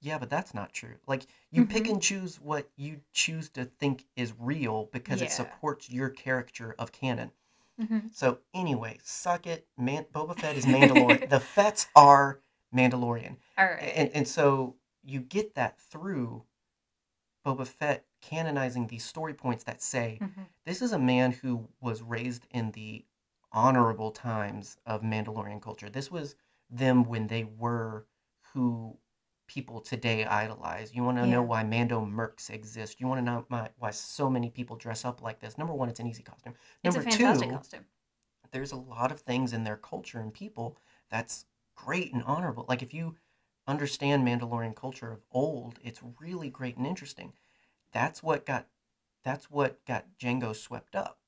Yeah, 0.00 0.18
but 0.18 0.30
that's 0.30 0.54
not 0.54 0.72
true. 0.72 0.96
Like 1.06 1.26
you 1.50 1.64
pick 1.66 1.84
Mhm. 1.84 1.90
and 1.90 2.02
choose 2.02 2.40
what 2.40 2.70
you 2.76 3.00
choose 3.12 3.48
to 3.50 3.64
think 3.64 4.06
is 4.14 4.32
real 4.38 4.86
because 4.92 5.20
it 5.22 5.30
supports 5.32 5.90
your 5.90 6.10
character 6.10 6.74
of 6.78 6.92
canon. 6.92 7.32
hmm 7.78 8.08
So 8.12 8.38
anyway, 8.54 8.98
suck 9.02 9.46
it. 9.46 9.66
Man, 9.76 10.04
Boba 10.12 10.38
Fett 10.38 10.56
is 10.56 10.64
Mandalorian. 10.66 11.28
the 11.30 11.40
Fets 11.40 11.88
are 11.96 12.40
Mandalorian, 12.74 13.36
All 13.58 13.66
right. 13.66 13.82
and 13.82 14.10
and 14.14 14.28
so 14.28 14.76
you 15.02 15.20
get 15.20 15.54
that 15.56 15.78
through 15.80 16.44
Boba 17.46 17.66
Fett 17.66 18.04
canonizing 18.20 18.88
these 18.88 19.04
story 19.04 19.34
points 19.34 19.64
that 19.64 19.82
say 19.82 20.18
hmm 20.20 20.42
this 20.64 20.82
is 20.82 20.92
a 20.92 20.98
man 20.98 21.30
who 21.30 21.68
was 21.80 22.02
raised 22.02 22.46
in 22.50 22.72
the 22.72 23.04
honorable 23.52 24.10
times 24.10 24.78
of 24.84 25.02
Mandalorian 25.02 25.62
culture. 25.62 25.88
This 25.88 26.10
was 26.10 26.34
them 26.68 27.04
when 27.04 27.28
they 27.28 27.44
were 27.44 28.06
who 28.52 28.98
people 29.46 29.80
today 29.80 30.24
idolize. 30.24 30.92
You 30.94 31.04
want 31.04 31.18
to 31.18 31.26
know 31.26 31.42
why 31.42 31.62
Mando 31.62 32.04
Mercs 32.04 32.50
exist. 32.50 33.00
You 33.00 33.06
want 33.06 33.20
to 33.20 33.24
know 33.24 33.46
my, 33.48 33.70
why 33.78 33.92
so 33.92 34.28
many 34.28 34.50
people 34.50 34.76
dress 34.76 35.04
up 35.04 35.22
like 35.22 35.38
this. 35.38 35.56
Number 35.56 35.72
one, 35.72 35.88
it's 35.88 36.00
an 36.00 36.08
easy 36.08 36.24
costume. 36.24 36.54
It's 36.82 36.96
Number 36.96 37.08
a 37.08 37.10
fantastic 37.10 37.48
two, 37.48 37.54
costume. 37.54 37.84
there's 38.52 38.72
a 38.72 38.76
lot 38.76 39.12
of 39.12 39.20
things 39.20 39.52
in 39.52 39.64
their 39.64 39.76
culture 39.76 40.18
and 40.20 40.32
people 40.32 40.78
that's 41.10 41.46
great 41.76 42.12
and 42.12 42.22
honorable. 42.24 42.66
Like 42.68 42.82
if 42.82 42.92
you 42.94 43.16
understand 43.66 44.26
Mandalorian 44.26 44.74
culture 44.76 45.12
of 45.12 45.22
old, 45.32 45.78
it's 45.82 46.00
really 46.20 46.50
great 46.50 46.76
and 46.76 46.86
interesting. 46.86 47.32
That's 47.92 48.22
what 48.22 48.46
got 48.46 48.68
that's 49.24 49.50
what 49.50 49.84
got 49.86 50.06
Jango 50.18 50.54
swept 50.56 50.96
up. 50.96 51.18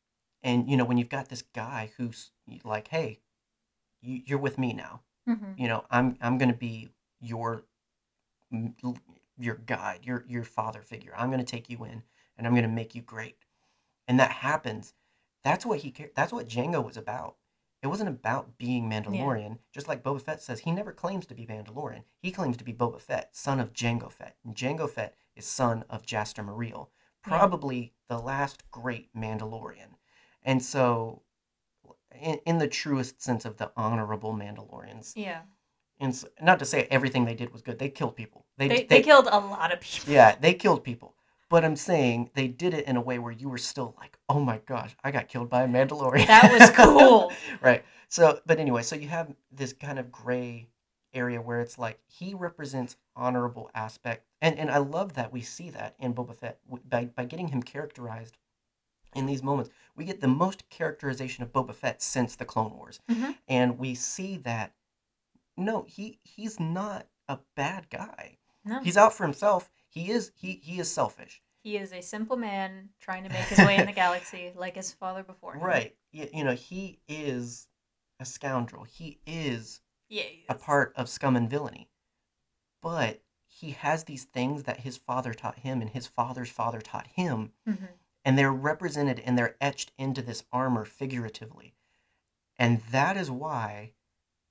And 0.42 0.70
you 0.70 0.76
know, 0.76 0.84
when 0.84 0.98
you've 0.98 1.08
got 1.10 1.28
this 1.28 1.42
guy 1.42 1.92
who's 1.96 2.32
like, 2.64 2.88
"Hey, 2.88 3.20
you, 4.02 4.22
you're 4.26 4.38
with 4.38 4.58
me 4.58 4.72
now. 4.74 5.02
hmm 5.26 5.52
You 5.56 5.68
know, 5.68 5.86
I'm 5.90 6.16
I'm 6.20 6.38
going 6.38 6.50
to 6.50 6.56
be 6.58 6.90
your 7.20 7.64
your 9.38 9.54
guide, 9.56 10.00
your 10.04 10.24
your 10.28 10.44
father 10.44 10.82
figure. 10.82 11.12
I'm 11.16 11.30
going 11.30 11.44
to 11.44 11.50
take 11.50 11.70
you 11.70 11.84
in 11.84 12.02
and 12.36 12.46
I'm 12.46 12.54
going 12.54 12.62
to 12.64 12.68
make 12.68 12.94
you 12.94 13.02
great." 13.02 13.36
And 14.08 14.20
that 14.20 14.32
happens. 14.32 14.94
That's 15.44 15.66
what 15.66 15.80
he 15.80 15.94
that's 16.16 16.32
what 16.34 16.48
Jango 16.48 16.84
was 16.84 16.98
about. 16.98 17.37
It 17.82 17.86
wasn't 17.86 18.08
about 18.08 18.58
being 18.58 18.90
Mandalorian. 18.90 19.58
Just 19.72 19.86
like 19.86 20.02
Boba 20.02 20.20
Fett 20.20 20.42
says, 20.42 20.60
he 20.60 20.72
never 20.72 20.92
claims 20.92 21.26
to 21.26 21.34
be 21.34 21.46
Mandalorian. 21.46 22.02
He 22.20 22.32
claims 22.32 22.56
to 22.56 22.64
be 22.64 22.72
Boba 22.72 23.00
Fett, 23.00 23.28
son 23.36 23.60
of 23.60 23.72
Jango 23.72 24.10
Fett. 24.10 24.36
And 24.44 24.54
Jango 24.56 24.90
Fett 24.90 25.14
is 25.36 25.46
son 25.46 25.84
of 25.88 26.02
Jaster 26.04 26.44
Yeah. 26.44 26.84
probably 27.22 27.94
the 28.08 28.18
last 28.18 28.68
great 28.70 29.14
Mandalorian. 29.14 29.94
And 30.42 30.62
so, 30.62 31.22
in, 32.20 32.40
in 32.46 32.58
the 32.58 32.68
truest 32.68 33.22
sense 33.22 33.44
of 33.44 33.58
the 33.58 33.70
honorable 33.76 34.32
Mandalorians, 34.32 35.12
Yeah. 35.14 35.42
and 36.00 36.12
s 36.12 36.24
not 36.40 36.58
to 36.58 36.64
say 36.64 36.88
everything 36.90 37.24
they 37.26 37.34
did 37.34 37.52
was 37.52 37.62
good. 37.62 37.78
They 37.78 37.90
killed 37.90 38.16
people. 38.16 38.46
They, 38.56 38.66
They, 38.68 38.76
they, 38.78 38.84
they 38.86 39.02
killed 39.02 39.28
a 39.30 39.38
lot 39.38 39.72
of 39.72 39.80
people. 39.80 40.12
yeah, 40.12 40.34
they 40.40 40.54
killed 40.54 40.82
people. 40.82 41.14
But 41.50 41.64
I'm 41.64 41.76
saying 41.76 42.30
they 42.34 42.46
did 42.48 42.74
it 42.74 42.86
in 42.86 42.96
a 42.96 43.00
way 43.00 43.18
where 43.18 43.32
you 43.32 43.48
were 43.48 43.58
still 43.58 43.94
like, 43.98 44.18
oh 44.28 44.40
my 44.40 44.58
gosh, 44.66 44.94
I 45.02 45.10
got 45.10 45.28
killed 45.28 45.48
by 45.48 45.62
a 45.62 45.68
Mandalorian. 45.68 46.26
That 46.26 46.52
was 46.52 46.70
cool. 46.74 47.32
right. 47.62 47.84
So, 48.08 48.40
but 48.46 48.58
anyway, 48.58 48.82
so 48.82 48.96
you 48.96 49.08
have 49.08 49.34
this 49.50 49.72
kind 49.72 49.98
of 49.98 50.12
gray 50.12 50.68
area 51.14 51.40
where 51.40 51.60
it's 51.60 51.78
like 51.78 51.98
he 52.06 52.34
represents 52.34 52.96
honorable 53.16 53.70
aspect, 53.74 54.26
and 54.42 54.58
and 54.58 54.70
I 54.70 54.78
love 54.78 55.14
that 55.14 55.32
we 55.32 55.40
see 55.40 55.70
that 55.70 55.94
in 55.98 56.14
Boba 56.14 56.36
Fett 56.36 56.58
by 56.88 57.06
by 57.06 57.24
getting 57.24 57.48
him 57.48 57.62
characterized 57.62 58.36
in 59.14 59.24
these 59.26 59.42
moments. 59.42 59.70
We 59.96 60.04
get 60.04 60.20
the 60.20 60.28
most 60.28 60.68
characterization 60.68 61.42
of 61.42 61.52
Boba 61.52 61.74
Fett 61.74 62.02
since 62.02 62.36
the 62.36 62.44
Clone 62.44 62.76
Wars, 62.76 63.00
hmm 63.08 63.30
and 63.48 63.78
we 63.78 63.94
see 63.94 64.36
that 64.38 64.74
no, 65.56 65.84
he 65.88 66.18
he's 66.22 66.60
not 66.60 67.06
a 67.28 67.38
bad 67.56 67.88
guy. 67.90 68.36
No. 68.64 68.80
He's 68.80 68.96
out 68.96 69.12
for 69.14 69.24
himself. 69.24 69.70
He 69.98 70.10
is 70.12 70.30
he 70.36 70.60
he 70.62 70.78
is 70.78 70.90
selfish. 70.90 71.42
He 71.64 71.76
is 71.76 71.92
a 71.92 72.00
simple 72.00 72.36
man 72.36 72.90
trying 73.00 73.24
to 73.24 73.28
make 73.30 73.46
his 73.46 73.58
way 73.58 73.76
in 73.76 73.86
the 73.86 73.92
galaxy 74.04 74.52
like 74.54 74.76
his 74.76 74.92
father 74.92 75.22
before 75.24 75.54
him. 75.54 75.62
Right. 75.62 75.96
You, 76.12 76.28
you 76.32 76.44
know, 76.44 76.54
he 76.54 77.00
is 77.08 77.66
a 78.20 78.24
scoundrel. 78.24 78.84
He 78.84 79.18
is 79.26 79.80
Yeah. 80.08 80.22
a 80.48 80.54
part 80.54 80.92
of 80.96 81.08
scum 81.08 81.34
and 81.36 81.50
villainy. 81.50 81.88
But 82.80 83.22
he 83.48 83.72
has 83.72 84.04
these 84.04 84.24
things 84.24 84.62
that 84.64 84.80
his 84.80 84.96
father 84.96 85.34
taught 85.34 85.58
him 85.60 85.80
and 85.80 85.90
his 85.90 86.06
father's 86.06 86.50
father 86.50 86.80
taught 86.80 87.08
him, 87.08 87.52
Mhm. 87.66 87.88
and 88.24 88.38
they're 88.38 88.52
represented 88.52 89.18
and 89.20 89.36
they're 89.36 89.56
etched 89.60 89.90
into 89.98 90.22
this 90.22 90.44
armor 90.52 90.84
figuratively. 90.84 91.74
And 92.56 92.82
that 92.82 93.16
is 93.16 93.30
why, 93.32 93.94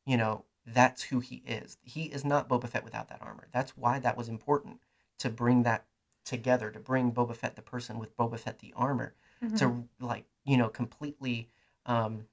you 0.05 0.17
know, 0.17 0.45
that's 0.65 1.03
who 1.03 1.21
he 1.21 1.37
is. 1.37 1.77
He 1.81 2.05
is 2.05 2.25
not 2.25 2.49
Boba 2.49 2.67
Fett 2.67 2.83
without 2.83 3.07
that 3.07 3.21
armor. 3.21 3.47
That's 3.53 3.77
why 3.77 3.99
that 3.99 4.17
was 4.17 4.27
important 4.27 4.81
to 5.19 5.29
bring 5.29 5.63
that 5.63 5.85
together, 6.25 6.71
to 6.71 6.79
bring 6.79 7.11
Boba 7.11 7.35
Fett 7.35 7.55
the 7.55 7.61
person 7.61 7.99
with 7.99 8.15
Boba 8.17 8.39
Fett 8.39 8.59
the 8.59 8.73
armor, 8.75 9.15
Mhm. 9.41 9.57
to 9.57 9.87
like, 10.05 10.25
you 10.43 10.57
know, 10.57 10.69
completely 10.69 11.49
um 11.85 12.27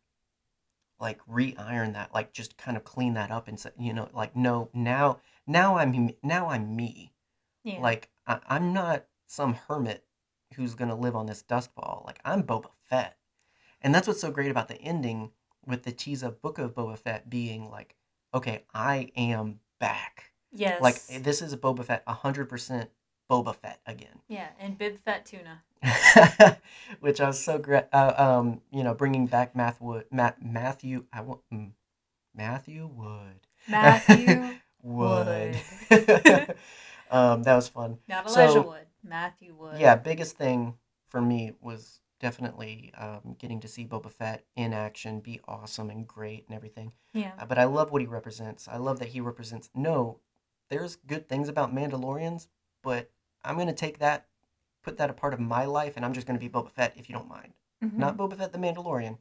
like 1.01 1.21
re-iron 1.27 1.93
that, 1.93 2.15
like 2.15 2.33
just 2.33 2.57
kind 2.57 2.77
of 2.77 2.85
clean 2.85 3.15
that 3.15 3.31
up 3.31 3.49
and 3.49 3.59
say, 3.59 3.71
you 3.79 3.93
know, 3.93 4.09
like 4.13 4.35
no, 4.37 4.71
now 4.73 5.21
now 5.47 5.77
I'm 5.77 6.11
now 6.23 6.49
I'm 6.49 6.75
me. 6.75 7.13
yeah. 7.65 7.81
Like 7.81 8.11
I, 8.27 8.41
I'm 8.47 8.73
not 8.73 9.07
some 9.27 9.55
hermit 9.55 10.05
who's 10.55 10.75
gonna 10.75 10.97
live 10.97 11.17
on 11.17 11.27
this 11.27 11.43
dust 11.43 11.75
ball. 11.75 12.03
Like 12.07 12.21
I'm 12.25 12.43
Boba 12.45 12.71
Fett, 12.89 13.19
and 13.83 13.95
that's 13.95 14.07
what's 14.09 14.21
so 14.21 14.31
great 14.31 14.51
about 14.51 14.69
the 14.69 14.81
ending 14.81 15.33
with 15.67 15.83
the 15.85 15.93
tease 15.93 16.23
of 16.23 16.41
Book 16.43 16.59
of 16.59 16.75
Boba 16.75 16.99
Fett 16.99 17.29
being 17.31 17.71
like, 17.71 17.97
okay, 18.33 18.65
I 18.75 19.11
am 19.17 19.61
back. 19.81 20.33
Yes. 20.55 20.81
Like 20.81 20.97
this 21.23 21.43
is 21.43 21.53
a 21.53 21.57
Boba 21.59 21.85
Fett, 21.85 22.03
hundred 22.07 22.49
percent 22.49 22.91
Boba 23.31 23.55
Fett 23.55 23.81
again. 23.87 24.21
yeah, 24.29 24.49
and 24.59 24.79
Bib 24.79 24.99
Fett 24.99 25.27
tuna. 25.27 25.63
Which 27.01 27.21
I 27.21 27.27
was 27.27 27.43
so 27.43 27.59
great. 27.59 27.85
Uh, 27.93 28.15
um, 28.17 28.61
you 28.71 28.83
know, 28.83 28.95
bringing 28.95 29.27
back 29.27 29.55
Matthew, 29.55 30.03
Matt, 30.11 30.43
Matthew, 30.45 31.05
I 31.13 31.21
want 31.23 31.41
mm, 31.53 31.71
Matthew 32.35 32.87
Wood. 32.87 33.41
Matthew 33.69 34.55
Wood. 34.83 35.57
Wood. 35.91 36.55
um, 37.11 37.43
that 37.43 37.55
was 37.57 37.69
fun. 37.69 37.99
Not 38.09 38.31
So- 38.31 38.63
Wood. 38.63 38.87
Matthew 39.07 39.55
Wood. 39.55 39.79
Yeah, 39.79 39.97
biggest 39.97 40.37
thing 40.39 40.75
for 41.09 41.21
me 41.21 41.53
was 41.61 42.01
definitely 42.21 42.91
um, 42.97 43.37
getting 43.39 43.61
to 43.61 43.69
see 43.69 43.85
Boba 43.85 44.11
Fett 44.11 44.45
in 44.57 44.73
action, 44.73 45.21
be 45.21 45.41
awesome 45.47 45.91
and 45.91 46.07
great 46.09 46.47
and 46.49 46.57
everything. 46.57 46.93
Yeah. 47.13 47.33
Uh, 47.39 47.45
But 47.45 47.59
I 47.59 47.65
love 47.65 47.93
what 47.93 48.01
he 48.01 48.07
represents. 48.07 48.67
I 48.67 48.79
love 48.79 48.99
that 49.01 49.09
he 49.09 49.21
represents. 49.21 49.69
No, 49.75 50.21
there's 50.69 50.97
good 50.97 51.29
things 51.29 51.49
about 51.49 51.75
Mandalorians, 51.75 52.49
but 52.83 53.11
I'm 53.45 53.57
gonna 53.59 53.73
take 53.75 53.99
that, 53.99 54.27
put 54.83 54.97
that 54.99 55.11
a 55.11 55.15
part 55.15 55.35
of 55.35 55.41
my 55.41 55.65
life, 55.65 55.97
and 55.97 56.05
I'm 56.05 56.13
just 56.13 56.27
gonna 56.27 56.39
be 56.39 56.49
Boba 56.49 56.71
Fett 56.71 56.97
if 56.97 57.09
you 57.09 57.15
don't 57.15 57.29
mind. 57.29 57.55
Mhm. 57.83 57.95
Not 57.95 58.17
Boba 58.17 58.37
Fett 58.37 58.53
the 58.53 58.59
Mandalorian, 58.59 59.19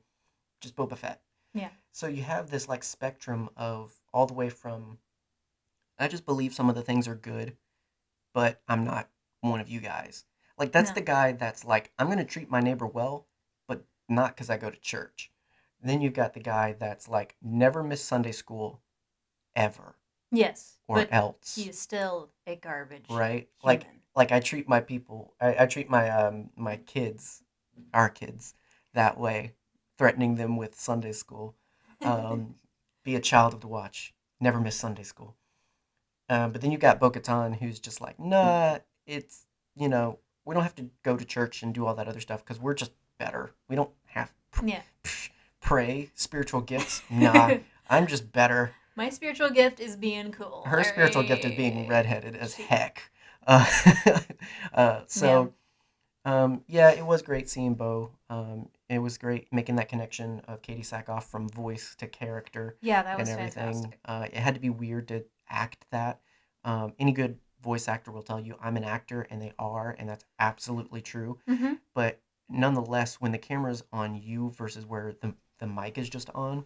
just 0.62 0.76
Boba 0.76 0.98
Fett. 0.98 1.22
Yeah. 1.54 1.72
So 1.91 2.08
you 2.08 2.24
have 2.24 2.50
this 2.50 2.68
like 2.68 2.84
spectrum 2.84 3.50
of 3.56 4.02
all 4.14 4.26
the 4.26 4.34
way 4.34 4.50
from 4.50 5.00
I 6.00 6.08
just 6.08 6.26
believe 6.26 6.54
some 6.54 6.70
of 6.70 6.76
the 6.76 6.82
things 6.82 7.08
are 7.08 7.16
good, 7.16 7.56
but 8.34 8.62
I'm 8.68 8.84
not 8.84 9.10
one 9.41 9.60
of 9.60 9.70
you 9.70 9.80
guys. 9.80 10.26
Like 10.58 10.72
that's 10.72 10.89
No. 10.89 10.96
the 10.96 11.02
guy 11.02 11.34
that's 11.34 11.64
like 11.64 11.94
I'm 12.00 12.08
going 12.08 12.18
to 12.18 12.26
treat 12.26 12.50
my 12.50 12.60
neighbor 12.62 12.88
well, 12.88 13.28
but 13.68 13.86
not 14.10 14.36
cuz 14.36 14.50
I 14.50 14.58
go 14.58 14.70
to 14.72 14.80
church. 14.80 15.32
Then 15.80 16.02
you've 16.02 16.14
got 16.14 16.34
the 16.34 16.39
guy 16.39 16.74
that's 16.74 17.08
like 17.08 17.36
never 17.41 17.84
miss 17.84 18.04
Sunday 18.04 18.32
school 18.32 18.82
ever 19.56 20.00
Yes. 20.34 20.77
or 20.88 20.97
but 20.97 21.13
else. 21.13 21.55
he 21.55 21.69
is 21.69 21.79
still 21.79 22.31
a 22.47 22.55
garbage. 22.55 23.05
Right? 23.09 23.47
Like 23.63 23.84
human. 23.84 24.01
like 24.15 24.31
I 24.31 24.39
treat 24.39 24.67
my 24.67 24.79
people, 24.81 25.36
I, 25.39 25.55
I 25.59 25.65
treat 25.67 25.89
my 25.89 26.09
um 26.09 26.49
my 26.57 26.77
kids, 26.77 27.43
our 27.93 28.09
kids, 28.09 28.55
that 28.93 29.17
way, 29.17 29.53
threatening 29.97 30.36
them 30.36 30.57
with 30.57 30.79
Sunday 30.79 31.11
school. 31.13 31.55
Um, 32.01 32.55
be 33.03 33.15
a 33.15 33.21
child 33.21 33.53
of 33.53 33.61
the 33.61 33.67
watch, 33.67 34.13
never 34.39 34.59
miss 34.59 34.75
Sunday 34.75 35.03
school. 35.03 35.36
Um, 36.29 36.51
but 36.51 36.61
then 36.61 36.71
you 36.71 36.77
got 36.77 36.99
Bo 36.99 37.11
Katan, 37.11 37.57
who's 37.57 37.79
just 37.79 38.01
like, 38.01 38.19
nah, 38.19 38.79
it's, 39.05 39.45
you 39.75 39.89
know, 39.89 40.19
we 40.45 40.53
don't 40.53 40.63
have 40.63 40.75
to 40.75 40.89
go 41.03 41.17
to 41.17 41.25
church 41.25 41.63
and 41.63 41.73
do 41.73 41.86
all 41.86 41.95
that 41.95 42.07
other 42.07 42.21
stuff 42.21 42.43
because 42.43 42.59
we're 42.61 42.73
just 42.73 42.91
better. 43.17 43.51
We 43.67 43.75
don't 43.75 43.91
have 44.07 44.34
Yeah. 44.63 44.81
psh, 45.03 45.29
pray, 45.61 46.11
spiritual 46.15 46.61
gifts. 46.61 47.01
Nah, 47.09 47.57
I'm 47.89 48.07
just 48.07 48.31
better. 48.31 48.73
My 48.96 49.10
spiritual 49.10 49.50
gift 49.50 49.80
is 49.80 49.96
being 49.96 50.32
cool. 50.32 50.64
Her 50.66 50.84
spiritual 50.84 51.24
gift 51.24 51.46
is 51.46 51.52
being 51.52 51.88
redheaded 51.88 52.36
as 52.36 52.54
heck. 52.56 53.12
Uh, 53.46 53.66
uh, 54.74 55.02
so, 55.06 55.54
um, 56.24 56.64
yeah, 56.70 56.91
it 56.91 57.06
was 57.06 57.22
great 57.22 57.50
seeing 57.50 57.74
Bo. 57.76 58.12
Um, 58.30 58.70
it 58.88 59.00
was 59.00 59.18
great 59.18 59.52
making 59.52 59.76
that 59.76 59.89
connection 59.89 60.39
of 60.48 60.62
Katee 60.62 60.80
Sackhoff 60.80 61.24
from 61.24 61.50
voice 61.50 61.94
to 61.96 62.08
character 62.08 62.78
Yeah, 62.82 63.04
that 63.04 63.20
was 63.20 63.30
and 63.30 63.38
everything. 63.39 63.66
fantastic. 63.66 64.00
Uh, 64.06 64.28
it 64.32 64.38
had 64.39 64.54
to 64.54 64.62
be 64.62 64.70
weird 64.70 65.10
to 65.10 65.26
act 65.50 65.86
that. 65.91 66.22
Um, 66.64 66.94
any 67.00 67.12
good 67.12 67.38
voice 67.62 67.89
actor 67.89 68.12
will 68.14 68.24
tell 68.24 68.39
you 68.39 68.56
I'm 68.62 68.78
an 68.78 68.86
actor, 68.86 69.28
and 69.30 69.41
they 69.41 69.52
are, 69.60 69.94
and 70.00 70.08
that's 70.08 70.24
absolutely 70.39 71.02
true. 71.02 71.38
hmm 71.46 71.74
But 71.94 72.22
nonetheless, 72.50 73.16
when 73.16 73.34
the 73.34 73.38
camera's 73.38 73.84
on 73.91 74.16
you 74.16 74.52
versus 74.52 74.86
where 74.86 75.14
the 75.22 75.36
the 75.60 75.68
mic 75.68 75.98
is 75.98 76.10
just 76.10 76.30
on, 76.34 76.66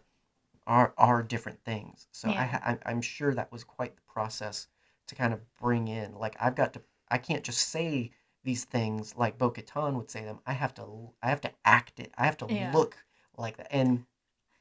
are 0.68 0.94
are 0.98 1.24
different 1.24 1.64
things. 1.66 2.08
So 2.12 2.34
I 2.38 2.46
Yeah. 2.46 2.48
ha- 2.48 2.62
I 2.66 2.80
I'm 2.92 3.02
sure 3.02 3.34
that 3.34 3.52
was 3.52 3.64
quite 3.66 3.96
the 3.96 4.04
process 4.04 4.68
to 5.08 5.16
kind 5.16 5.34
of 5.34 5.42
bring 5.58 5.88
in. 5.90 6.14
Like 6.16 6.36
I've 6.40 6.56
got 6.56 6.74
to, 6.74 6.84
I 7.10 7.18
can't 7.20 7.44
just 7.44 7.70
say 7.70 8.12
these 8.44 8.66
things 8.66 9.16
like 9.18 9.38
Bo 9.40 9.52
Katan 9.52 9.96
would 9.96 10.12
say 10.12 10.24
them. 10.26 10.40
I 10.46 10.54
have 10.54 10.74
to, 10.76 11.12
I 11.24 11.30
have 11.30 11.42
to 11.42 11.54
act 11.66 12.00
it. 12.00 12.14
I 12.18 12.26
have 12.26 12.38
to 12.40 12.48
Yeah. 12.48 12.72
look 12.74 12.98
like 13.38 13.58
that. 13.58 13.68
And 13.72 14.06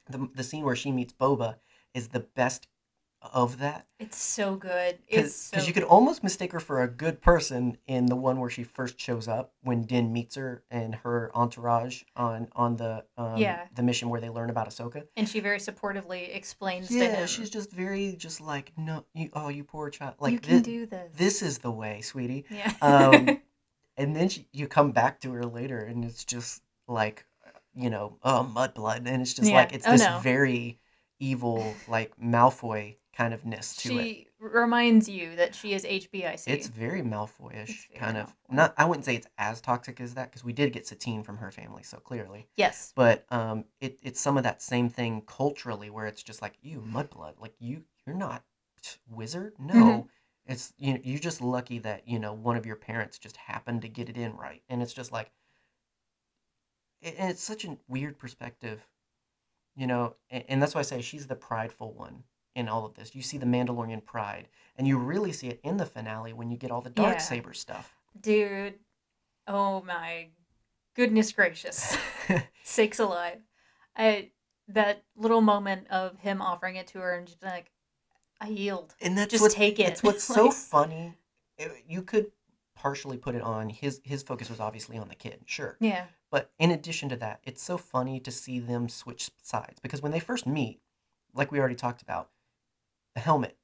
the 0.07 0.29
the 0.35 0.45
scene 0.45 0.65
where 0.65 0.77
she 0.77 0.93
meets 0.93 1.13
Boba 1.13 1.59
is 1.95 2.09
the 2.09 2.21
best 2.21 2.69
of 3.33 3.59
that 3.59 3.87
It's 3.99 4.19
so 4.19 4.57
good. 4.57 4.99
It's 5.09 5.49
because 5.51 5.63
so 5.65 5.67
you 5.67 5.73
could 5.73 5.83
almost 5.83 6.23
mistake 6.23 6.53
her 6.53 6.61
for 6.61 6.83
a 6.83 6.89
good 6.89 7.21
person 7.21 7.77
in 7.87 8.07
the 8.07 8.15
one 8.15 8.39
where 8.39 8.51
she 8.51 8.63
first 8.63 9.01
shows 9.01 9.27
up 9.27 9.53
when 9.63 9.83
Din 9.83 10.13
meets 10.13 10.37
her 10.37 10.63
and 10.71 10.95
her 10.97 11.31
entourage 11.35 12.03
on 12.15 12.49
on 12.55 12.77
the 12.77 13.05
um, 13.17 13.39
Yeah. 13.39 13.67
the 13.75 13.83
mission 13.83 14.09
where 14.11 14.21
they 14.21 14.29
learn 14.29 14.51
about 14.51 14.69
Ahsoka. 14.69 15.05
and 15.17 15.29
she 15.29 15.41
very 15.41 15.59
supportively 15.59 16.35
explains 16.37 16.89
to 16.89 16.95
Yeah, 16.99 17.27
she's 17.27 17.51
just 17.51 17.73
very 17.73 18.15
just 18.17 18.41
like 18.41 18.73
no, 18.77 19.05
you 19.15 19.31
oh 19.33 19.49
you 19.49 19.65
poor 19.65 19.91
child, 19.91 20.15
like 20.21 20.33
"You 20.33 20.39
can 20.39 20.63
thi- 20.63 20.71
do 20.71 20.87
this." 20.87 21.13
this 21.17 21.43
is 21.43 21.59
the 21.59 21.71
way, 21.71 22.03
sweetie. 22.03 22.45
Yeah. 22.51 22.73
Um, 22.83 23.41
and 23.97 24.15
then 24.15 24.29
she, 24.29 24.47
you 24.53 24.69
come 24.69 24.93
back 24.93 25.21
to 25.23 25.33
her 25.33 25.45
later, 25.45 25.81
and 25.81 26.05
it's 26.05 26.25
just 26.25 26.63
like 26.87 27.25
you 27.75 27.91
know 27.91 28.19
oh 28.23 28.49
mudblood, 28.55 29.07
and 29.07 29.23
it's 29.23 29.35
just 29.35 29.51
Yeah. 29.51 29.57
like 29.57 29.73
it's 29.73 29.87
Oh, 29.87 29.93
this 29.93 30.07
no. 30.07 30.21
very 30.23 30.79
evil 31.19 31.75
like 31.89 32.13
Malfoy 32.21 32.97
kind 33.17 33.33
of 33.33 33.47
ness 33.47 33.75
to 33.77 33.99
it. 33.99 34.03
she 34.03 34.27
reminds 34.39 35.09
you 35.09 35.37
that 35.37 35.55
she 35.55 35.73
is 35.73 35.85
HBIC. 35.85 36.43
It's 36.47 36.69
very 36.69 37.01
Malfoyish, 37.01 37.89
very 37.89 37.99
kind 37.99 38.17
of. 38.19 38.27
Malfoy. 38.27 38.55
Not, 38.55 38.75
I 38.77 38.85
wouldn't 38.85 39.07
say 39.07 39.17
it's 39.17 39.27
as 39.39 39.61
toxic 39.61 40.01
as 40.01 40.15
that 40.15 40.31
because 40.31 40.45
we 40.45 40.53
did 40.53 40.73
get 40.73 40.87
Satine 40.87 41.23
from 41.23 41.39
her 41.39 41.51
family, 41.51 41.83
so 41.83 41.97
clearly. 41.99 42.47
yes. 42.57 42.93
But 42.95 43.25
um, 43.31 43.65
it, 43.81 43.99
it's 44.03 44.21
some 44.21 44.37
of 44.37 44.43
that 44.45 44.61
same 44.61 44.91
thing 44.91 45.23
culturally, 45.27 45.89
where 45.89 46.07
it's 46.07 46.23
just 46.23 46.43
like 46.43 46.55
you 46.61 46.81
mudblood, 46.81 47.35
like 47.41 47.55
you, 47.59 47.85
you're 48.07 48.17
not 48.17 48.45
wizard. 49.11 49.55
No, 49.59 49.75
Mhm. 49.75 50.09
it's 50.47 50.75
you. 50.79 50.95
know, 50.95 51.01
You're 51.03 51.19
just 51.19 51.41
lucky 51.41 51.79
that 51.81 52.07
you 52.07 52.19
know 52.19 52.35
one 52.35 52.57
of 52.57 52.67
your 52.67 52.77
parents 52.77 53.19
just 53.19 53.37
happened 53.39 53.83
to 53.83 53.89
get 53.89 54.09
it 54.11 54.17
in 54.19 54.37
right, 54.37 54.63
and 54.69 54.83
it's 54.83 54.93
just 54.93 55.11
like, 55.11 55.31
it, 57.01 57.15
it's 57.19 57.43
such 57.43 57.65
a 57.65 57.79
weird 57.89 58.19
perspective, 58.19 58.87
you 59.75 59.87
know, 59.87 60.17
and, 60.31 60.45
and 60.49 60.63
that's 60.63 60.75
why 60.75 60.81
I 60.81 60.85
say 60.85 61.01
she's 61.01 61.27
the 61.27 61.35
prideful 61.37 61.93
one 61.95 62.25
in 62.57 62.69
all 62.69 62.85
of 62.85 62.95
this. 62.95 63.15
You 63.15 63.23
see 63.23 63.39
the 63.39 63.47
Mandalorian 63.47 64.05
pride, 64.05 64.49
and 64.77 64.89
you 64.89 64.99
really 64.99 65.31
see 65.33 65.49
it 65.49 65.61
in 65.63 65.77
the 65.77 65.87
finale 65.87 66.33
when 66.33 66.51
you 66.51 66.57
get 66.57 66.71
all 66.73 66.81
the 66.81 66.91
dark 66.91 67.15
Yeah. 67.15 67.19
saber 67.19 67.53
stuff. 67.55 67.95
Dude. 68.21 68.75
Oh 69.47 69.83
my 69.83 70.29
goodness 70.97 71.31
gracious. 71.31 71.97
Sakes 72.65 72.99
alive. 72.99 73.39
I 73.97 74.31
that 74.69 75.05
little 75.15 75.41
moment 75.43 75.87
of 75.91 76.19
him 76.19 76.43
offering 76.43 76.75
it 76.77 76.89
to 76.89 76.99
her 76.99 77.15
and 77.15 77.27
just 77.29 77.43
like, 77.45 77.71
I 78.41 78.49
yield. 78.49 78.95
and 79.01 79.17
that's 79.17 79.31
Just 79.31 79.43
what, 79.43 79.53
take 79.53 79.79
it. 79.79 79.89
It's 79.89 80.03
what's 80.03 80.25
so 80.39 80.51
funny. 80.51 81.15
It- 81.59 81.85
you 81.87 82.03
could 82.03 82.33
partially 82.75 83.17
put 83.17 83.35
it 83.35 83.43
on 83.43 83.69
his 83.71 84.01
his 84.03 84.23
focus 84.23 84.51
was 84.51 84.61
obviously 84.61 84.99
on 84.99 85.09
the 85.09 85.15
kid, 85.15 85.41
sure. 85.47 85.77
Yeah. 85.81 86.07
But 86.31 86.51
in 86.59 86.71
addition 86.73 87.09
to 87.11 87.17
that, 87.17 87.41
it's 87.45 87.63
so 87.63 87.79
funny 87.79 88.19
to 88.21 88.31
see 88.31 88.59
them 88.59 88.89
switch 88.89 89.31
sides 89.43 89.79
because 89.81 90.03
when 90.03 90.11
they 90.13 90.19
first 90.21 90.47
meet, 90.47 90.81
like 91.35 91.53
we 91.53 91.61
already 91.61 91.77
talked 91.77 92.03
about, 92.03 92.31
the 93.17 93.21
helmet, 93.21 93.57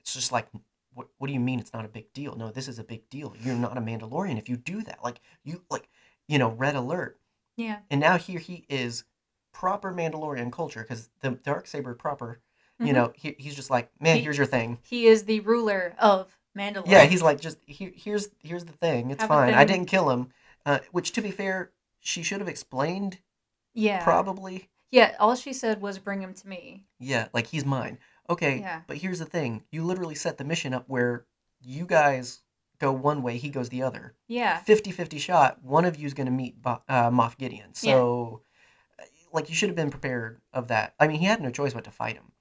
it's 0.00 0.14
just 0.14 0.32
like, 0.32 0.46
what, 0.94 1.08
what 1.18 1.26
do 1.26 1.34
you 1.34 1.40
mean 1.40 1.58
it's 1.60 1.74
not 1.74 1.84
a 1.84 1.88
big 1.88 2.10
deal? 2.14 2.34
No, 2.36 2.50
this 2.50 2.68
is 2.68 2.78
a 2.78 2.84
big 2.84 3.06
deal. 3.10 3.34
You're 3.42 3.54
not 3.56 3.76
a 3.76 3.80
Mandalorian 3.82 4.38
if 4.38 4.48
you 4.48 4.56
do 4.56 4.80
that. 4.84 5.00
Like, 5.04 5.20
you, 5.44 5.62
like, 5.70 5.88
you 6.28 6.38
know, 6.38 6.50
red 6.50 6.74
alert. 6.76 7.18
Yeah. 7.56 7.80
And 7.90 8.00
now 8.00 8.16
here 8.16 8.38
he 8.38 8.64
is, 8.70 9.04
proper 9.52 9.92
Mandalorian 9.92 10.52
culture 10.52 10.82
because 10.82 11.08
the 11.20 11.30
dark 11.32 11.66
saber 11.66 11.94
proper, 11.94 12.40
you 12.78 12.86
Mhm. 12.88 12.92
know, 12.94 13.12
he, 13.16 13.34
he's 13.38 13.54
just 13.56 13.70
like, 13.70 13.90
man, 14.00 14.16
He- 14.18 14.22
here's 14.22 14.36
your 14.36 14.46
thing. 14.46 14.78
He 14.82 15.06
is 15.06 15.24
the 15.24 15.40
ruler 15.40 15.94
of 15.98 16.38
Mandalore. 16.56 16.86
Yeah, 16.88 17.04
he's 17.04 17.22
like, 17.22 17.40
just 17.40 17.58
here, 17.66 17.90
here's 17.94 18.28
here's 18.42 18.64
the 18.66 18.72
thing. 18.74 19.10
It's 19.10 19.20
Have 19.22 19.30
a 19.30 19.34
fine. 19.34 19.54
I 19.54 19.64
didn't 19.64 19.86
kill 19.86 20.10
him. 20.10 20.28
Uh, 20.66 20.78
which, 20.92 21.12
to 21.12 21.22
be 21.22 21.30
fair, 21.30 21.72
she 22.00 22.22
should 22.22 22.40
have 22.40 22.48
explained 22.48 23.18
Yeah. 23.74 24.02
probably. 24.04 24.68
Yeah, 24.90 25.16
all 25.18 25.34
she 25.36 25.52
said 25.52 25.80
was 25.80 25.98
bring 25.98 26.20
him 26.22 26.34
to 26.34 26.48
me. 26.48 26.84
Yeah, 26.98 27.28
like 27.32 27.46
he's 27.48 27.64
mine. 27.64 27.98
Okay, 28.28 28.60
Yeah. 28.60 28.82
but 28.86 28.96
here's 28.98 29.18
the 29.18 29.24
thing. 29.26 29.62
You 29.70 29.84
literally 29.84 30.14
set 30.14 30.38
the 30.38 30.44
mission 30.44 30.74
up 30.74 30.84
where 30.88 31.26
you 31.60 31.86
guys 31.86 32.40
go 32.78 32.92
one 32.92 33.22
way, 33.22 33.38
he 33.38 33.48
goes 33.48 33.68
the 33.70 33.82
other. 33.82 34.14
Yeah. 34.28 34.60
50-50 34.66 35.18
shot. 35.18 35.62
One 35.62 35.84
of 35.84 35.96
you 35.96 36.06
is 36.06 36.14
going 36.14 36.26
to 36.26 36.32
meet 36.32 36.60
Bo- 36.60 36.82
uh, 36.88 37.10
Moff 37.10 37.38
Gideon. 37.38 37.74
So, 37.74 38.42
uh, 38.98 39.04
like, 39.32 39.48
you 39.48 39.54
should 39.54 39.68
have 39.70 39.76
been 39.76 39.90
prepared 39.90 40.40
of 40.52 40.68
that. 40.68 40.94
I 41.00 41.06
mean, 41.06 41.18
he 41.20 41.24
had 41.26 41.40
no 41.40 41.50
choice 41.50 41.72
but 41.72 41.84
to 41.84 41.90
fight 41.90 42.16
him. 42.16 42.32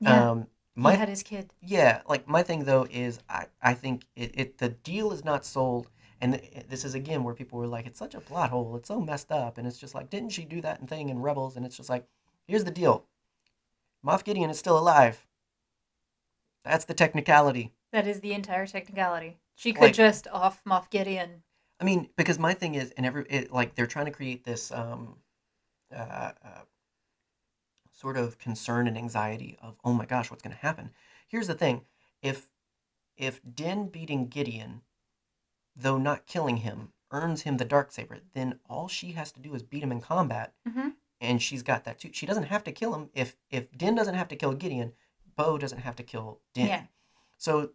Yeah. 0.00 0.30
Um, 0.30 0.46
my 0.76 0.92
he 0.92 0.98
had 0.98 1.08
his 1.08 1.22
kid. 1.22 1.52
Yeah, 1.62 2.02
like 2.08 2.26
my 2.26 2.42
thing 2.42 2.64
though 2.64 2.84
is 2.90 3.20
I 3.28 3.46
I 3.62 3.74
think 3.74 4.06
it, 4.16 4.32
it 4.34 4.58
the 4.58 4.70
deal 4.70 5.12
is 5.12 5.24
not 5.24 5.44
sold, 5.44 5.88
and 6.20 6.34
th- 6.34 6.66
this 6.68 6.84
is 6.84 6.96
again 6.96 7.22
where 7.22 7.32
people 7.32 7.60
were 7.60 7.68
like, 7.68 7.86
it's 7.86 7.98
such 7.98 8.14
a 8.16 8.20
plot 8.20 8.50
hole, 8.50 8.74
it's 8.74 8.88
so 8.88 9.00
messed 9.00 9.30
up, 9.30 9.56
and 9.56 9.68
it's 9.68 9.78
just 9.78 9.94
like, 9.94 10.10
didn't 10.10 10.30
she 10.30 10.44
do 10.44 10.60
that 10.62 10.80
and 10.80 10.88
thing 10.88 11.10
in 11.10 11.20
Rebels? 11.20 11.56
And 11.56 11.64
it's 11.64 11.76
just 11.76 11.88
like, 11.88 12.06
here's 12.48 12.64
the 12.64 12.72
deal, 12.72 13.04
Moff 14.04 14.24
Gideon 14.24 14.50
is 14.50 14.58
still 14.58 14.78
alive. 14.78 15.26
That's 16.64 16.84
the 16.84 16.94
technicality. 16.94 17.72
That 17.92 18.06
is 18.06 18.20
the 18.20 18.32
entire 18.32 18.66
technicality. 18.66 19.38
She 19.54 19.72
could 19.72 19.82
Like- 19.82 19.94
just 19.94 20.26
off 20.28 20.62
Moff 20.64 20.90
Gideon. 20.90 21.42
I 21.80 21.84
mean, 21.84 22.08
because 22.16 22.38
my 22.38 22.54
thing 22.54 22.74
is, 22.74 22.92
and 22.92 23.04
every 23.04 23.26
it, 23.28 23.52
like 23.52 23.74
they're 23.74 23.86
trying 23.86 24.06
to 24.06 24.12
create 24.12 24.44
this 24.44 24.70
um, 24.70 25.18
uh, 25.94 26.32
uh, 26.42 26.62
sort 27.92 28.16
of 28.16 28.38
concern 28.38 28.86
and 28.86 28.96
anxiety 28.96 29.58
of, 29.60 29.76
oh 29.84 29.92
my 29.92 30.06
gosh, 30.06 30.30
what's 30.30 30.42
going 30.42 30.54
to 30.54 30.62
happen? 30.62 30.90
Here's 31.26 31.48
the 31.48 31.54
thing: 31.54 31.84
if 32.22 32.48
if 33.16 33.40
Din 33.54 33.88
beating 33.88 34.28
Gideon, 34.28 34.82
though 35.74 35.98
not 35.98 36.26
killing 36.26 36.58
him, 36.58 36.92
earns 37.10 37.42
him 37.42 37.56
the 37.56 37.64
dark 37.64 37.90
saber, 37.92 38.20
then 38.34 38.60
all 38.68 38.88
she 38.88 39.12
has 39.12 39.32
to 39.32 39.40
do 39.40 39.54
is 39.54 39.62
beat 39.62 39.82
him 39.82 39.92
in 39.92 40.00
combat, 40.00 40.54
hmm 40.66 40.90
and 41.20 41.40
she's 41.42 41.62
got 41.62 41.84
that 41.84 41.98
too. 41.98 42.10
She 42.12 42.26
doesn't 42.26 42.44
have 42.44 42.64
to 42.64 42.72
kill 42.72 42.94
him. 42.94 43.10
If 43.14 43.36
if 43.50 43.70
Din 43.76 43.94
doesn't 43.94 44.14
have 44.14 44.28
to 44.28 44.36
kill 44.36 44.52
Gideon, 44.54 44.92
Bo 45.36 45.58
doesn't 45.58 45.78
have 45.80 45.96
to 45.96 46.02
kill 46.02 46.40
Din. 46.54 46.66
Yeah. 46.68 46.82
So 47.38 47.70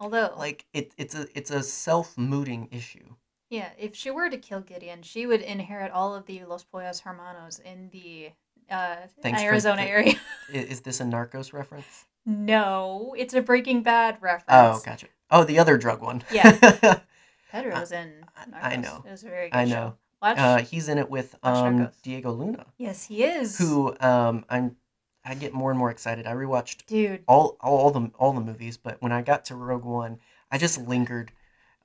Although, 0.00 0.34
like 0.36 0.66
it, 0.72 0.92
it's 0.96 1.14
a 1.14 1.26
it's 1.36 1.50
a 1.50 1.62
self 1.62 2.16
mooting 2.16 2.68
issue. 2.70 3.14
yeah, 3.50 3.70
if 3.78 3.96
she 3.96 4.10
were 4.12 4.30
to 4.30 4.38
kill 4.38 4.60
Gideon, 4.60 5.02
she 5.02 5.26
would 5.26 5.40
inherit 5.40 5.90
all 5.90 6.14
of 6.14 6.26
the 6.26 6.44
Los 6.44 6.62
Pollos 6.62 7.00
Hermanos 7.00 7.58
in 7.58 7.88
the 7.90 8.30
uh, 8.70 8.96
for 9.20 9.28
Arizona 9.36 9.82
area. 9.82 10.14
Is 10.52 10.82
this 10.82 11.00
a 11.00 11.04
Narcos 11.04 11.52
reference? 11.52 12.06
no, 12.24 13.14
it's 13.18 13.34
a 13.34 13.42
Breaking 13.42 13.82
Bad 13.82 14.18
reference. 14.20 14.44
Oh, 14.50 14.80
gotcha. 14.84 15.06
Oh, 15.30 15.42
the 15.44 15.58
other 15.58 15.76
drug 15.76 16.00
one. 16.00 16.22
Yeah. 16.30 17.00
Pedro's 17.50 17.90
in 17.92 18.24
I- 18.36 18.44
Narcos. 18.44 18.62
I 18.62 18.76
know. 18.76 19.02
It 19.06 19.10
was 19.10 19.22
a 19.24 19.28
very 19.28 19.50
good 19.50 19.56
I 19.56 19.64
show. 19.66 19.94
Watch. 20.20 20.38
uh, 20.38 20.58
he's 20.58 20.88
in 20.88 20.98
it 20.98 21.08
with 21.08 21.36
um, 21.42 21.90
Diego 22.02 22.32
Luna, 22.32 22.66
yes, 22.76 23.04
he 23.04 23.22
is. 23.22 23.58
who 23.58 23.94
um, 24.00 24.44
I'm. 24.48 24.76
I 25.24 25.34
get 25.34 25.52
more 25.52 25.70
and 25.70 25.78
more 25.78 25.90
excited. 25.90 26.26
I 26.26 26.32
rewatched 26.32 26.86
Dude, 26.86 27.22
all 27.28 27.56
all 27.60 27.90
the 27.90 28.10
all 28.18 28.32
the 28.32 28.40
movies, 28.40 28.76
but 28.76 29.00
when 29.00 29.12
I 29.12 29.22
got 29.22 29.44
to 29.46 29.54
Rogue 29.54 29.84
One, 29.84 30.18
I 30.50 30.58
just 30.58 30.78
lingered 30.78 31.32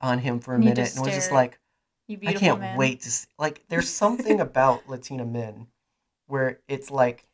on 0.00 0.18
him 0.18 0.40
for 0.40 0.54
a 0.54 0.58
minute 0.58 0.94
and 0.96 1.04
was 1.04 1.14
just 1.14 1.32
like, 1.32 1.58
I 2.08 2.32
can't 2.34 2.60
man. 2.60 2.76
wait 2.76 3.02
to 3.02 3.10
see. 3.10 3.28
Like, 3.38 3.64
there's 3.68 3.88
something 4.02 4.40
about 4.40 4.88
Latina 4.88 5.24
men 5.24 5.68
where 6.26 6.60
it's 6.68 6.90
like, 6.90 7.26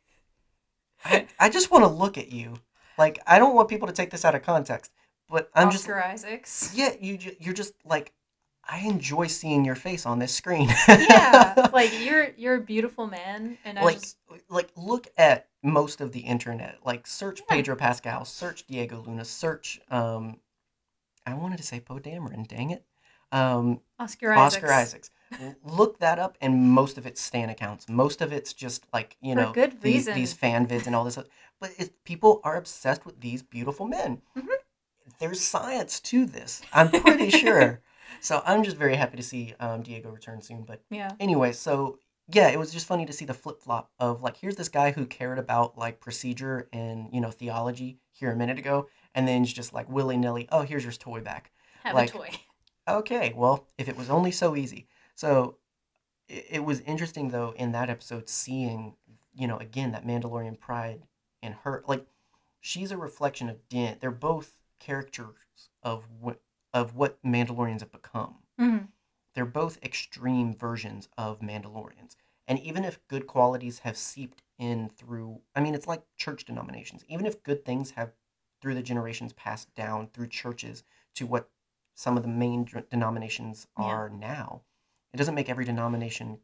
I, 1.03 1.27
I 1.39 1.49
just 1.49 1.71
want 1.71 1.83
to 1.83 1.87
look 1.89 2.17
at 2.17 2.31
you. 2.31 2.55
Like, 2.97 3.19
I 3.25 3.39
don't 3.39 3.55
want 3.55 3.69
people 3.69 3.87
to 3.87 3.93
take 3.93 4.11
this 4.11 4.25
out 4.25 4.35
of 4.35 4.43
context, 4.43 4.91
but 5.29 5.49
I'm 5.55 5.71
just 5.71 5.85
Oscar 5.85 6.03
Isaacs. 6.03 6.73
yeah, 6.75 6.93
you 6.99 7.17
you're 7.39 7.53
just 7.53 7.73
like 7.85 8.13
I 8.73 8.79
enjoy 8.79 9.27
seeing 9.27 9.65
your 9.65 9.75
face 9.75 10.05
on 10.05 10.17
this 10.19 10.33
screen. 10.33 10.69
yeah, 10.87 11.69
like 11.73 11.91
you're 11.99 12.29
you're 12.37 12.55
a 12.55 12.61
beautiful 12.61 13.05
man, 13.05 13.57
and 13.65 13.77
I 13.77 13.83
like 13.83 13.99
just 13.99 14.17
like 14.49 14.69
look 14.77 15.07
at 15.17 15.47
most 15.61 15.99
of 15.99 16.13
the 16.13 16.21
internet. 16.21 16.77
Like 16.85 17.05
search 17.05 17.41
Yeah. 17.49 17.55
Pedro 17.57 17.75
Pascal, 17.75 18.23
search 18.23 18.65
Diego 18.67 19.03
Luna, 19.05 19.25
search 19.25 19.81
um 19.89 20.37
I 21.25 21.33
wanted 21.33 21.57
to 21.57 21.63
say 21.63 21.79
Poe 21.81 21.99
Dameron, 21.99 22.47
dang 22.47 22.71
it. 22.71 22.85
Um 23.33 23.81
Oscar 23.99 24.31
Isaacs. 24.33 24.55
Oscar 24.63 24.71
Isaacs. 24.73 25.09
Look 25.63 25.99
that 25.99 26.17
up, 26.19 26.37
and 26.41 26.69
most 26.71 26.97
of 26.97 27.05
it's 27.05 27.21
Stan 27.21 27.49
accounts. 27.49 27.87
Most 27.89 28.21
of 28.21 28.31
it's 28.33 28.53
just 28.53 28.85
like 28.93 29.17
you 29.21 29.33
For 29.33 29.41
know 29.41 29.51
good 29.53 29.81
these, 29.81 30.07
reason. 30.07 30.13
these 30.15 30.33
fan 30.33 30.65
vids 30.67 30.87
and 30.87 30.95
all 30.95 31.03
this. 31.03 31.17
But 31.59 31.71
it, 31.77 32.03
people 32.05 32.39
are 32.45 32.55
obsessed 32.55 33.05
with 33.05 33.19
these 33.21 33.43
beautiful 33.43 33.85
men. 33.87 34.21
Mhm. 34.37 34.47
There's 35.19 35.41
science 35.41 35.99
to 36.01 36.25
this. 36.25 36.61
I'm 36.73 36.89
pretty 36.89 37.29
sure. 37.31 37.81
So 38.19 38.41
I'm 38.45 38.63
just 38.63 38.77
very 38.77 38.95
happy 38.95 39.17
to 39.17 39.23
see 39.23 39.53
um, 39.59 39.81
Diego 39.81 40.09
return 40.09 40.41
soon. 40.41 40.63
But 40.63 40.81
Yeah, 40.89 41.11
anyway, 41.19 41.51
so 41.53 41.99
yeah, 42.27 42.49
it 42.49 42.59
was 42.59 42.71
just 42.71 42.87
funny 42.87 43.05
to 43.05 43.13
see 43.13 43.25
the 43.25 43.33
flip 43.33 43.61
flop 43.61 43.91
of 43.99 44.21
like 44.21 44.37
here's 44.37 44.55
this 44.55 44.69
guy 44.69 44.91
who 44.91 45.05
cared 45.05 45.39
about 45.39 45.77
like 45.77 45.99
procedure 45.99 46.67
and 46.71 47.09
you 47.11 47.21
know 47.21 47.31
theology 47.31 47.99
here 48.11 48.31
a 48.31 48.35
minute 48.35 48.59
ago, 48.59 48.87
and 49.15 49.27
then 49.27 49.43
just 49.45 49.73
like 49.73 49.89
willy 49.89 50.17
nilly. 50.17 50.47
Oh, 50.51 50.61
here's 50.61 50.83
your 50.83 50.93
toy 50.93 51.21
back 51.21 51.51
have 51.83 51.95
like- 51.95 52.09
a 52.09 52.17
toy. 52.17 52.29
okay, 52.87 53.33
well, 53.35 53.67
if 53.77 53.87
it 53.89 53.97
was 53.97 54.09
only 54.09 54.31
so 54.31 54.55
easy. 54.55 54.87
So 55.15 55.57
it, 56.27 56.45
it 56.49 56.65
was 56.65 56.81
interesting 56.81 57.29
though 57.29 57.53
in 57.57 57.71
that 57.73 57.89
episode 57.89 58.29
seeing, 58.29 58.95
you 59.33 59.47
know, 59.47 59.57
again 59.57 59.91
that 59.91 60.05
Mandalorian 60.05 60.59
pride 60.59 61.01
in 61.41 61.53
her. 61.63 61.83
Like 61.87 62.05
she's 62.59 62.91
a 62.91 62.97
reflection 62.97 63.49
of 63.49 63.67
Din. 63.69 63.97
They're 63.99 64.11
both 64.11 64.53
characters 64.79 65.69
of 65.83 66.03
what 66.19 66.39
of 66.73 66.95
what 66.95 67.21
Mandalorians 67.23 67.81
have 67.81 67.91
become. 67.91 68.43
Mhm. 68.59 68.89
They're 69.33 69.45
both 69.45 69.81
extreme 69.83 70.53
versions 70.53 71.07
of 71.17 71.39
Mandalorians. 71.39 72.15
And 72.47 72.59
even 72.59 72.83
if 72.83 73.05
good 73.07 73.27
qualities 73.27 73.79
have 73.79 73.97
seeped 73.97 74.43
in 74.57 74.89
through, 74.89 75.41
I 75.55 75.61
mean, 75.61 75.73
it's 75.75 75.87
like 75.87 76.03
church 76.17 76.45
denominations. 76.45 77.05
Even 77.07 77.25
if 77.25 77.43
good 77.43 77.63
things 77.65 77.91
have, 77.91 78.13
through 78.61 78.75
the 78.75 78.83
generations, 78.83 79.33
passed 79.33 79.73
down 79.73 80.07
through 80.07 80.27
churches 80.27 80.83
to 81.15 81.25
what 81.25 81.49
some 81.95 82.17
of 82.17 82.23
the 82.23 82.29
main 82.29 82.65
denominations 82.89 83.67
Yeah. 83.77 83.85
are 83.85 84.09
now, 84.09 84.63
it 85.13 85.17
doesn't 85.17 85.35
make 85.35 85.49
every 85.49 85.65
denomination 85.65 86.41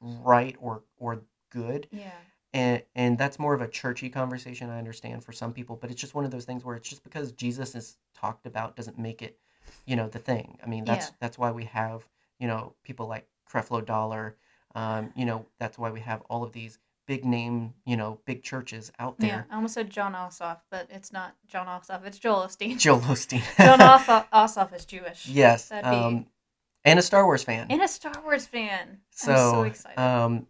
right 0.00 0.56
or 0.60 0.84
or 0.96 1.24
good. 1.50 1.88
Yeah, 1.92 2.10
And 2.52 2.84
and 2.94 3.18
that's 3.18 3.38
more 3.38 3.54
of 3.54 3.60
a 3.60 3.68
churchy 3.68 4.10
conversation. 4.10 4.70
I 4.70 4.78
understand 4.78 5.24
for 5.24 5.32
some 5.32 5.52
people, 5.52 5.76
but 5.76 5.90
it's 5.90 6.00
just 6.00 6.14
one 6.14 6.24
of 6.24 6.30
those 6.30 6.44
things 6.44 6.64
where 6.64 6.76
it's 6.76 6.88
just 6.88 7.02
because 7.04 7.32
Jesus 7.32 7.74
is 7.74 7.98
talked 8.14 8.46
about 8.46 8.76
doesn't 8.76 8.98
make 8.98 9.22
it, 9.22 9.38
you 9.86 9.96
know, 9.96 10.08
the 10.08 10.18
thing. 10.18 10.58
I 10.62 10.66
mean, 10.66 10.84
that's 10.84 11.06
Yeah. 11.08 11.14
that's 11.20 11.38
why 11.38 11.50
we 11.50 11.64
have 11.66 12.06
you 12.38 12.48
know 12.48 12.74
people 12.82 13.06
like 13.06 13.26
Creflo 13.50 13.84
Dollar. 13.84 14.36
Um, 14.74 15.12
you 15.14 15.24
know, 15.26 15.46
that's 15.58 15.78
why 15.78 15.90
we 15.90 16.00
have 16.00 16.22
all 16.30 16.42
of 16.42 16.52
these 16.52 16.78
big 17.06 17.24
name, 17.26 17.74
you 17.84 17.96
know, 17.96 18.20
big 18.24 18.42
churches 18.42 18.90
out 18.98 19.18
there. 19.18 19.44
yeah. 19.48 19.52
I 19.52 19.56
almost 19.56 19.74
said 19.74 19.90
Jon 19.90 20.14
Ossoff, 20.14 20.58
but 20.70 20.86
it's 20.88 21.12
not 21.12 21.34
Jon 21.46 21.66
Ossoff. 21.66 22.06
It's 22.06 22.18
Joel 22.18 22.46
Osteen. 22.46 22.78
Joel 22.78 23.00
Osteen. 23.00 23.42
Jon 23.58 23.78
Ossoff, 23.80 24.26
Ossoff 24.32 24.72
is 24.74 24.86
Jewish. 24.86 25.26
yes. 25.26 25.68
That'd 25.68 25.90
be- 25.90 25.96
Um, 25.96 26.26
and 26.84 26.98
a 26.98 27.02
Star 27.02 27.24
Wars 27.26 27.44
fan. 27.44 27.66
and 27.70 27.82
a 27.82 27.88
Star 27.88 28.14
Wars 28.24 28.46
fan. 28.46 29.00
So, 29.10 29.32
I'm 29.32 29.38
so 29.50 29.62
excited. 29.64 29.98
um, 30.00 30.46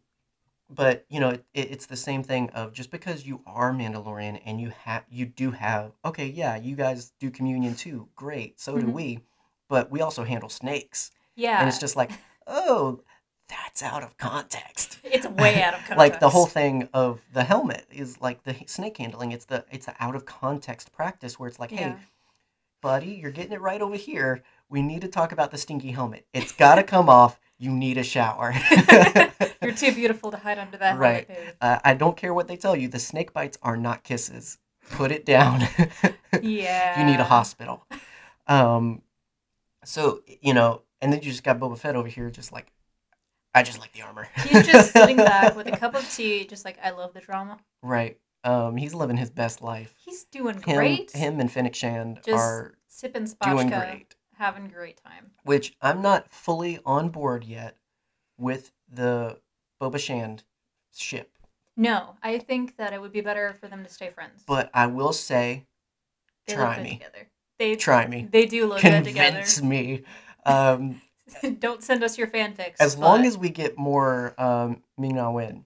but 0.75 1.05
you 1.09 1.21
know, 1.21 1.31
it, 1.31 1.43
it's 1.55 1.87
the 1.87 1.97
same 1.97 2.23
thing 2.23 2.51
of 2.51 2.73
just 2.73 2.91
because 2.91 3.27
you 3.27 3.43
are 3.47 3.73
Mandalorian 3.73 4.41
and 4.45 4.61
you 4.61 4.73
have, 4.85 5.05
you 5.11 5.27
do 5.27 5.51
have, 5.51 5.93
okay, 6.05 6.27
yeah, 6.27 6.57
you 6.57 6.77
guys 6.77 7.13
do 7.21 7.31
communion 7.31 7.75
too, 7.75 8.09
great, 8.17 8.61
so 8.61 8.79
do 8.79 8.87
Mhm. 8.87 8.93
we, 8.93 9.21
but 9.69 9.91
we 9.91 10.01
also 10.01 10.25
handle 10.25 10.49
snakes, 10.49 11.11
yeah, 11.37 11.59
and 11.61 11.69
it's 11.69 11.79
just 11.79 11.97
like, 11.97 12.11
oh, 12.47 13.01
that's 13.49 13.83
out 13.83 14.03
of 14.03 14.17
context. 14.17 14.99
it's 15.05 15.27
way 15.27 15.63
out 15.63 15.75
of 15.75 15.81
context. 15.81 15.99
like 15.99 16.21
the 16.21 16.31
whole 16.31 16.47
thing 16.47 16.89
of 16.95 17.21
the 17.33 17.45
helmet 17.45 17.87
is 17.91 18.21
like 18.21 18.45
the 18.45 18.57
snake 18.67 18.97
handling. 18.99 19.33
It's 19.33 19.45
the 19.45 19.65
it's 19.71 19.87
the 19.87 19.95
out 20.01 20.15
of 20.17 20.25
context 20.25 20.93
practice 20.93 21.39
where 21.39 21.49
it's 21.49 21.59
like, 21.59 21.71
hey, 21.71 21.97
buddy, 22.81 23.13
you're 23.13 23.31
getting 23.31 23.53
it 23.53 23.61
right 23.61 23.81
over 23.83 23.97
here. 23.97 24.43
We 24.69 24.83
need 24.83 25.03
to 25.03 25.09
talk 25.09 25.33
about 25.33 25.51
the 25.51 25.59
stinky 25.59 25.91
helmet. 25.91 26.27
It's 26.33 26.53
got 26.53 26.77
to 26.77 26.83
come 26.83 27.09
off. 27.09 27.39
You 27.63 27.71
need 27.71 27.97
a 27.97 28.03
shower. 28.03 28.53
You're 29.63 29.73
too 29.73 29.93
beautiful 29.93 30.33
to 30.33 30.37
hide 30.37 30.59
under 30.59 30.77
that 30.79 30.99
Right. 30.99 31.31
uh, 31.61 31.79
I 31.85 31.95
don't 31.95 32.17
care 32.17 32.35
what 32.35 32.49
they 32.49 32.57
tell 32.57 32.75
you. 32.75 32.89
The 32.89 32.99
snake 32.99 33.33
bites 33.33 33.57
are 33.63 33.77
not 33.77 34.03
kisses. 34.03 34.59
Put 34.91 35.13
it 35.13 35.25
down. 35.25 35.61
Yeah. 36.43 36.99
you 37.01 37.07
need 37.07 37.21
a 37.21 37.25
hospital. 37.25 37.87
Um, 38.49 39.03
so 39.85 40.23
you 40.41 40.55
know, 40.55 40.83
and 41.01 41.13
then 41.13 41.21
you 41.23 41.31
just 41.31 41.45
got 41.45 41.61
Boba 41.61 41.79
Fett 41.79 41.95
over 41.95 42.09
here, 42.09 42.31
just 42.31 42.53
like, 42.53 42.73
I 43.55 43.63
just 43.63 43.79
like 43.79 43.93
the 43.93 44.03
armor. 44.03 44.29
He's 44.45 44.67
just 44.67 44.93
sitting 44.93 45.17
back 45.33 45.55
with 45.57 45.69
a 45.69 45.77
cup 45.77 45.95
of 45.95 46.09
tea, 46.13 46.45
just 46.47 46.65
like 46.65 46.79
I 46.83 46.91
love 46.91 47.15
the 47.15 47.21
drama. 47.21 47.59
right. 47.83 48.19
Um, 48.45 48.77
he's 48.77 48.93
living 48.93 49.17
his 49.17 49.31
best 49.31 49.63
life. 49.63 49.95
He's 50.05 50.25
doing 50.25 50.57
Him, 50.57 50.77
great. 50.77 51.13
him, 51.13 51.39
and 51.39 51.49
Fennec 51.49 51.77
Shand 51.77 52.19
Just 52.27 52.37
are 52.37 52.75
sipping 52.89 53.29
doing 53.41 53.69
great. 53.69 54.17
Having 54.43 54.67
a 54.67 54.69
great 54.69 55.01
time. 55.05 55.31
Which 55.45 55.77
I'm 55.81 56.03
not 56.03 56.33
fully 56.33 56.81
on 56.85 57.11
board 57.11 57.45
yet 57.45 57.77
with 58.37 58.73
the 58.93 59.39
Boba 59.81 60.01
Shand 60.01 60.43
ship, 60.93 61.31
No, 61.77 62.17
I 62.23 62.39
think 62.39 62.77
that 62.77 62.93
it 62.93 63.01
would 63.01 63.13
be 63.13 63.21
better 63.21 63.55
for 63.55 63.69
them 63.69 63.85
to 63.85 63.89
stay 63.89 64.11
friends. 64.11 64.43
but 64.47 64.69
I 64.75 64.89
will 64.89 65.13
say, 65.13 65.67
they 66.47 66.55
try 66.55 66.83
me. 66.83 66.91
together. 66.95 67.29
They 67.61 67.77
try 67.77 68.07
me, 68.09 68.29
they 68.31 68.47
do 68.47 68.67
look 68.67 68.83
good 68.83 69.05
together. 69.05 69.29
convince 69.29 69.63
me. 69.63 70.03
Um, 70.45 71.01
Don't 71.61 71.83
send 71.85 72.03
us 72.03 72.19
your 72.19 72.27
fanfics. 72.27 72.81
as 72.81 72.99
long 72.99 73.25
as 73.25 73.39
we 73.39 73.49
get 73.49 73.79
more 73.79 74.35
um, 74.39 74.83
Ming 74.99 75.15
Na 75.15 75.31
Wen, 75.31 75.65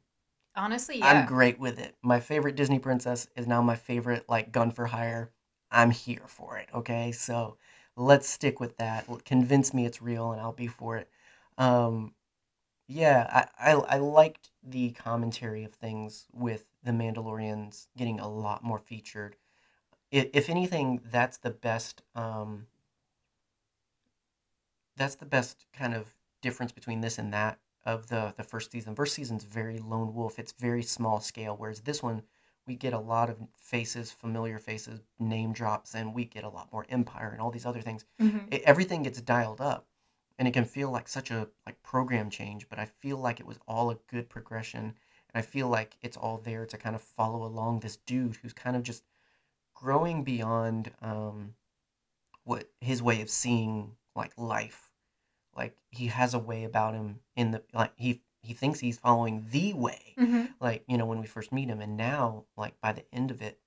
honestly, 0.55 0.99
yeah, 0.99 1.07
I'm 1.07 1.27
great 1.27 1.59
with 1.59 1.79
it. 1.79 1.95
My 2.03 2.21
favorite 2.21 2.57
Disney 2.57 2.79
princess 2.79 3.27
is 3.37 3.47
now 3.47 3.63
my 3.63 3.75
favorite, 3.77 4.27
like 4.29 4.53
gun 4.53 4.71
for 4.71 4.85
hire. 4.85 5.31
I'm 5.71 5.91
here 5.91 6.27
for 6.27 6.59
it. 6.59 6.69
Okay, 6.75 7.11
so 7.13 7.57
let's 7.97 8.29
stick 8.29 8.61
with 8.61 8.77
that. 8.77 9.07
Convince 9.25 9.73
me 9.75 9.87
it's 9.87 10.03
real, 10.03 10.33
and 10.33 10.41
I'll 10.41 10.53
be 10.53 10.67
for 10.67 10.97
it. 10.97 11.09
Um, 11.59 12.15
yeah, 12.89 13.49
I, 13.59 13.73
I 13.73 13.97
I 13.97 13.99
liked 13.99 14.51
the 14.63 14.91
commentary 14.93 15.65
of 15.65 15.75
things 15.75 16.27
with 16.33 16.65
the 16.85 16.93
Mandalorians 16.93 17.89
getting 17.97 18.21
a 18.21 18.29
lot 18.29 18.63
more 18.65 18.79
featured. 18.79 19.37
If, 20.13 20.49
anything, 20.49 21.01
that's 21.11 21.39
the 21.39 21.51
best. 21.51 22.03
Um, 22.15 22.67
that's 24.97 25.17
the 25.17 25.27
best 25.27 25.67
kind 25.73 25.95
of 25.95 26.15
difference 26.43 26.73
between 26.73 27.01
this 27.01 27.19
and 27.19 27.33
that 27.33 27.59
of 27.85 28.09
the 28.09 28.35
the 28.37 28.45
first 28.45 28.71
season. 28.71 28.95
First 28.95 29.15
season's 29.15 29.45
very 29.45 29.79
lone 29.79 30.15
wolf. 30.15 30.39
It's 30.39 30.53
very 30.53 30.83
small 30.83 31.21
scale, 31.21 31.57
whereas 31.57 31.81
this 31.81 32.03
one 32.03 32.23
we 32.67 32.77
get 32.77 32.93
a 32.93 32.99
lot 32.99 33.31
of 33.31 33.39
faces, 33.57 34.11
familiar 34.13 34.59
faces, 34.59 35.01
name 35.19 35.53
drops, 35.53 35.95
and 35.95 36.15
we 36.15 36.25
get 36.25 36.45
a 36.45 36.49
lot 36.49 36.73
more 36.73 36.87
empire 36.89 37.31
and 37.31 37.41
all 37.41 37.51
these 37.51 37.67
other 37.67 37.81
things. 37.83 38.05
Mhm. 38.21 38.49
It, 38.53 38.63
everything 38.63 39.03
gets 39.03 39.21
dialed 39.21 39.61
up, 39.61 39.89
and 40.39 40.47
it 40.49 40.53
can 40.53 40.65
feel 40.65 40.91
like 40.91 41.09
such 41.09 41.31
a 41.31 41.49
like 41.67 41.83
program 41.83 42.31
change. 42.31 42.69
But 42.69 42.79
I 42.79 42.87
feel 42.87 43.19
like 43.19 43.41
it 43.41 43.47
was 43.47 43.59
all 43.69 43.91
a 43.91 43.97
good 44.09 44.29
progression, 44.29 44.85
and 44.85 45.35
I 45.35 45.43
feel 45.43 45.69
like 45.69 45.97
it's 46.03 46.17
all 46.17 46.39
there 46.39 46.67
to 46.67 46.77
kind 46.79 46.97
of 46.97 47.03
follow 47.03 47.45
along 47.45 47.81
this 47.81 47.97
dude 47.97 48.37
who's 48.37 48.53
kind 48.53 48.77
of 48.77 48.83
just 48.83 49.05
growing 49.75 50.25
beyond 50.25 50.93
um, 51.03 51.55
what 52.45 52.71
his 52.81 53.03
way 53.03 53.21
of 53.21 53.31
seeing 53.31 53.97
like 54.15 54.33
life. 54.39 54.93
Like 55.57 55.77
he 55.91 56.09
has 56.09 56.35
a 56.35 56.39
way 56.39 56.65
about 56.65 56.95
him 56.95 57.21
in 57.37 57.53
the 57.53 57.65
like 57.73 57.93
he 57.97 58.23
he 58.47 58.55
thinks 58.55 58.81
he's 58.81 58.99
following 58.99 59.47
the 59.51 59.73
way. 59.75 60.19
Mhm. 60.19 60.55
Like 60.61 60.85
you 60.89 60.99
know 60.99 61.07
when 61.07 61.21
we 61.21 61.27
first 61.27 61.53
meet 61.53 61.69
him, 61.69 61.81
and 61.81 61.97
now 61.97 62.47
like 62.57 62.81
by 62.81 62.93
the 62.93 63.05
end 63.15 63.31
of 63.31 63.43
it, 63.43 63.61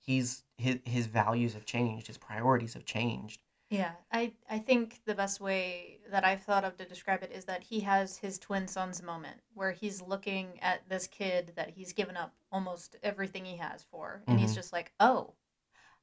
he's 0.00 0.44
his 0.58 0.80
his 0.84 1.06
values 1.06 1.54
have 1.54 1.66
changed, 1.66 2.06
his 2.08 2.18
priorities 2.18 2.74
have 2.74 2.84
changed. 2.84 3.42
Yeah, 3.70 3.94
I 4.12 4.34
I 4.48 4.58
think 4.60 5.00
the 5.06 5.14
best 5.14 5.40
way 5.40 6.00
that 6.10 6.24
I've 6.24 6.42
thought 6.42 6.64
of 6.64 6.76
to 6.76 6.84
describe 6.84 7.22
it 7.24 7.32
is 7.32 7.46
that 7.46 7.64
he 7.64 7.80
has 7.80 8.16
his 8.18 8.38
twin 8.38 8.68
sons 8.68 9.02
moment 9.02 9.40
where 9.54 9.72
he's 9.72 10.00
looking 10.00 10.60
at 10.60 10.88
this 10.88 11.06
kid 11.08 11.52
that 11.56 11.70
he's 11.70 11.92
given 11.92 12.16
up 12.16 12.34
almost 12.52 12.96
everything 13.02 13.44
he 13.44 13.56
has 13.56 13.82
for, 13.82 14.22
and 14.28 14.38
he's 14.38 14.52
Mhm. 14.52 14.54
just 14.54 14.72
like, 14.72 14.92
oh, 15.00 15.34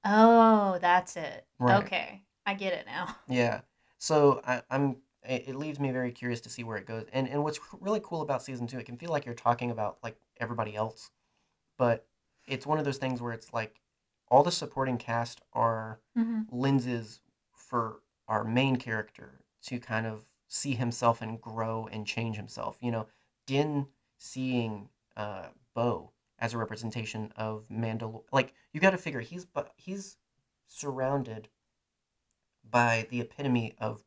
oh, 0.05 0.79
that's 0.79 1.17
it. 1.17 1.47
Right. 1.59 1.85
Okay, 1.85 2.25
I 2.45 2.53
get 2.55 2.73
it 2.73 2.85
now. 2.87 3.17
Yeah. 3.27 3.61
So 3.99 4.41
I, 4.45 4.61
I'm. 4.69 4.97
It, 5.27 5.49
it 5.49 5.55
leaves 5.55 5.79
me 5.79 5.91
very 5.91 6.11
curious 6.11 6.41
to 6.41 6.49
see 6.49 6.63
where 6.63 6.77
it 6.77 6.85
goes. 6.85 7.05
And 7.13 7.27
and 7.27 7.43
what's 7.43 7.59
really 7.79 8.01
cool 8.03 8.21
about 8.21 8.43
season 8.43 8.67
two, 8.67 8.79
it 8.79 8.85
can 8.85 8.97
feel 8.97 9.09
like 9.11 9.25
you're 9.25 9.35
talking 9.35 9.71
about 9.71 9.97
like 10.03 10.17
everybody 10.39 10.75
else, 10.75 11.11
but 11.77 12.07
it's 12.45 12.65
one 12.67 12.77
of 12.79 12.85
those 12.85 12.97
things 12.97 13.21
where 13.21 13.33
it's 13.33 13.53
like 13.53 13.81
all 14.29 14.43
the 14.43 14.51
supporting 14.51 14.97
cast 14.97 15.41
are 15.53 15.99
Mm-hmm. 16.17 16.41
lenses 16.51 17.21
for 17.55 18.01
our 18.27 18.43
main 18.43 18.75
character 18.75 19.41
to 19.63 19.79
kind 19.79 20.05
of 20.05 20.25
see 20.47 20.75
himself 20.75 21.21
and 21.21 21.41
grow 21.41 21.87
and 21.91 22.05
change 22.05 22.35
himself. 22.37 22.77
You 22.81 22.91
know, 22.91 23.07
Din 23.47 23.87
seeing 24.17 24.89
uh, 25.17 25.47
Bo 25.73 26.11
as 26.39 26.53
a 26.53 26.57
representation 26.57 27.31
of 27.35 27.67
Mandal. 27.69 28.23
Like 28.31 28.53
you 28.73 28.79
got 28.79 28.91
to 28.91 28.97
figure 28.97 29.21
he's 29.21 29.45
but 29.45 29.71
he's 29.75 30.17
surrounded 30.67 31.49
by 32.69 33.07
the 33.09 33.21
epitome 33.21 33.73
of 33.79 34.03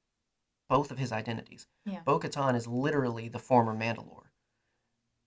both 0.69 0.91
of 0.91 0.99
his 0.99 1.13
identities. 1.13 1.67
Yeah. 1.85 2.01
Bo 2.05 2.19
Katan 2.19 2.57
is 2.57 2.67
literally 2.67 3.29
the 3.29 3.39
former 3.39 3.75
Mandalore. 3.75 4.31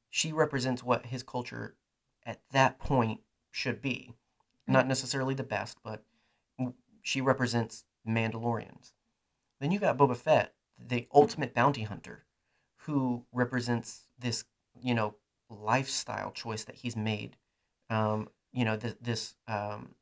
She 0.10 0.32
represents 0.32 0.84
what 0.84 1.08
his 1.08 1.24
culture 1.24 1.76
at 2.26 2.42
that 2.52 2.80
point 2.80 3.22
should 3.52 3.82
be. 3.82 4.14
Not 4.68 4.88
necessarily 4.88 5.34
the 5.34 5.44
best, 5.44 5.80
but 5.84 6.04
she 7.02 7.22
represents 7.22 7.86
Mandalorians. 8.08 8.94
Then 9.60 9.72
you 9.72 9.80
got 9.80 9.98
Boba 9.98 10.16
Fett, 10.16 10.54
the 10.78 11.08
ultimate 11.12 11.56
bounty 11.56 11.84
hunter, 11.84 12.26
who 12.84 13.26
represents 13.34 14.06
this, 14.18 14.46
you 14.80 14.94
know, 14.94 15.16
lifestyle 15.50 16.32
choice 16.32 16.64
that 16.66 16.76
he's 16.76 16.96
made. 16.96 17.36
Um, 17.90 18.30
you 18.54 18.64
know, 18.64 18.78
this 18.78 18.96
this 19.02 19.36
um, 19.48 19.96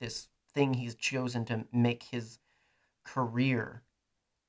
this 0.00 0.28
thing 0.52 0.74
he's 0.74 0.94
chosen 0.94 1.44
to 1.46 1.64
make 1.72 2.02
his 2.04 2.38
career. 3.04 3.82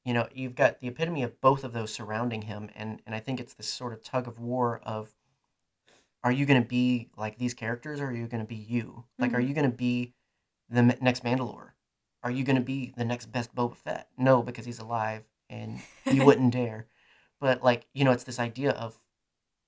You 0.06 0.14
know, 0.14 0.28
you've 0.34 0.56
got 0.56 0.80
the 0.82 0.88
epitome 0.88 1.24
of 1.24 1.40
both 1.40 1.64
of 1.64 1.72
those 1.74 1.94
surrounding 1.94 2.44
him, 2.44 2.70
and 2.76 3.02
and 3.06 3.16
I 3.16 3.20
think 3.20 3.40
it's 3.40 3.54
this 3.54 3.68
sort 3.70 3.94
of 3.94 4.04
tug 4.04 4.28
of 4.28 4.38
war 4.40 4.80
of, 4.84 5.16
are 6.24 6.32
you 6.32 6.46
going 6.46 6.62
to 6.62 6.68
be 6.68 7.10
like 7.18 7.38
these 7.38 7.54
characters, 7.54 8.00
or 8.02 8.08
are 8.08 8.14
you 8.14 8.28
going 8.28 8.42
to 8.44 8.48
be 8.48 8.56
you? 8.56 9.06
Like, 9.18 9.34
are 9.34 9.40
Mhm. 9.40 9.48
you 9.48 9.54
going 9.54 9.72
to 9.72 9.78
be 9.78 10.14
the 10.70 10.80
m- 10.80 10.98
next 11.02 11.24
Mandalore? 11.24 11.72
Are 12.24 12.32
you 12.32 12.44
going 12.44 12.56
to 12.58 12.62
be 12.62 12.94
the 12.98 13.06
next 13.06 13.28
best 13.32 13.54
Boba 13.56 13.76
Fett? 13.76 14.10
No, 14.18 14.42
because 14.42 14.66
he's 14.66 14.80
alive, 14.80 15.24
and 15.50 15.80
you 16.06 16.24
wouldn't 16.26 16.54
dare. 16.54 16.88
But 17.40 17.64
like, 17.64 17.88
you 17.94 18.04
know, 18.06 18.12
it's 18.12 18.24
this 18.24 18.40
idea 18.40 18.72
of, 18.72 19.00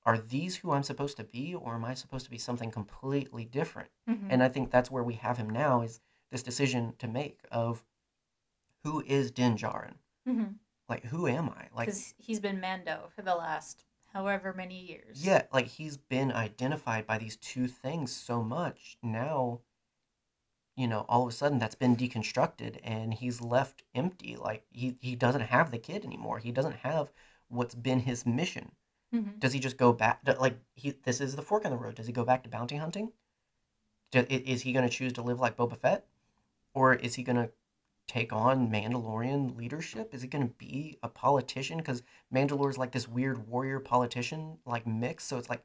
are 0.05 0.17
these 0.17 0.57
who 0.57 0.71
I'm 0.71 0.83
supposed 0.83 1.17
to 1.17 1.23
be, 1.23 1.53
or 1.55 1.75
am 1.75 1.83
I 1.85 1.93
supposed 1.93 2.25
to 2.25 2.31
be 2.31 2.37
something 2.37 2.71
completely 2.71 3.45
different? 3.45 3.89
Mhm. 4.09 4.27
And 4.29 4.43
I 4.43 4.49
think 4.49 4.69
that's 4.71 4.91
where 4.91 5.03
we 5.03 5.15
have 5.15 5.37
him 5.37 5.49
now 5.49 5.81
is 5.81 5.99
this 6.31 6.43
decision 6.43 6.95
to 6.99 7.07
make 7.07 7.39
of 7.51 7.83
who 8.83 9.01
is 9.01 9.31
Din 9.31 9.57
Djarin? 9.57 9.95
Mhm. 10.27 10.55
Like, 10.87 11.03
who 11.05 11.27
am 11.27 11.49
I? 11.49 11.67
Like, 11.73 11.93
he's 12.17 12.39
been 12.39 12.59
Mando 12.59 13.09
for 13.15 13.21
the 13.21 13.35
last 13.35 13.85
however 14.13 14.53
many 14.53 14.79
years. 14.79 15.25
yeah, 15.25 15.43
like 15.51 15.67
he's 15.67 15.97
been 15.97 16.31
identified 16.31 17.05
by 17.05 17.17
these 17.17 17.37
two 17.37 17.67
things 17.67 18.15
so 18.15 18.41
much. 18.43 18.97
Now, 19.01 19.61
you 20.75 20.87
know, 20.87 21.05
all 21.07 21.23
of 21.23 21.29
a 21.29 21.31
sudden 21.31 21.59
that's 21.59 21.75
been 21.75 21.95
deconstructed 21.95 22.79
and 22.83 23.13
he's 23.13 23.41
left 23.41 23.83
empty. 23.93 24.35
Like, 24.35 24.65
he, 24.71 24.97
he 25.01 25.15
doesn't 25.15 25.41
have 25.41 25.71
the 25.71 25.77
kid 25.77 26.05
anymore. 26.05 26.39
He 26.39 26.51
doesn't 26.51 26.77
have 26.77 27.11
what's 27.47 27.75
been 27.75 28.01
his 28.01 28.25
mission. 28.25 28.71
Mhm. 29.13 29.39
Does 29.39 29.53
he 29.53 29.59
just 29.59 29.77
go 29.77 29.93
back? 29.93 30.21
Like, 30.39 30.59
he, 30.75 30.91
this 30.91 31.21
is 31.21 31.35
the 31.35 31.41
fork 31.41 31.65
in 31.65 31.71
the 31.71 31.77
road. 31.77 31.95
Does 31.95 32.07
he 32.07 32.13
go 32.13 32.25
back 32.25 32.43
to 32.43 32.49
bounty 32.49 32.75
hunting? 32.77 33.11
Is 34.13 34.61
he 34.63 34.71
going 34.73 34.87
to 34.87 34.95
choose 34.95 35.13
to 35.13 35.21
live 35.21 35.39
like 35.39 35.57
Boba 35.57 35.77
Fett? 35.77 36.07
Or 36.73 36.93
is 36.93 37.15
he 37.15 37.23
going 37.23 37.35
to 37.37 37.51
take 38.07 38.31
on 38.31 38.69
Mandalorian 38.69 39.57
leadership? 39.57 40.13
Is 40.13 40.23
it 40.23 40.29
going 40.29 40.47
to 40.47 40.53
be 40.53 40.97
a 41.01 41.09
politician? 41.09 41.77
Because 41.77 42.03
Mandalore 42.33 42.69
is 42.69 42.77
like 42.77 42.91
this 42.91 43.07
weird 43.07 43.47
warrior 43.47 43.79
politician 43.79 44.57
like 44.65 44.85
mix. 44.85 45.23
So 45.23 45.37
it's 45.37 45.49
like, 45.49 45.63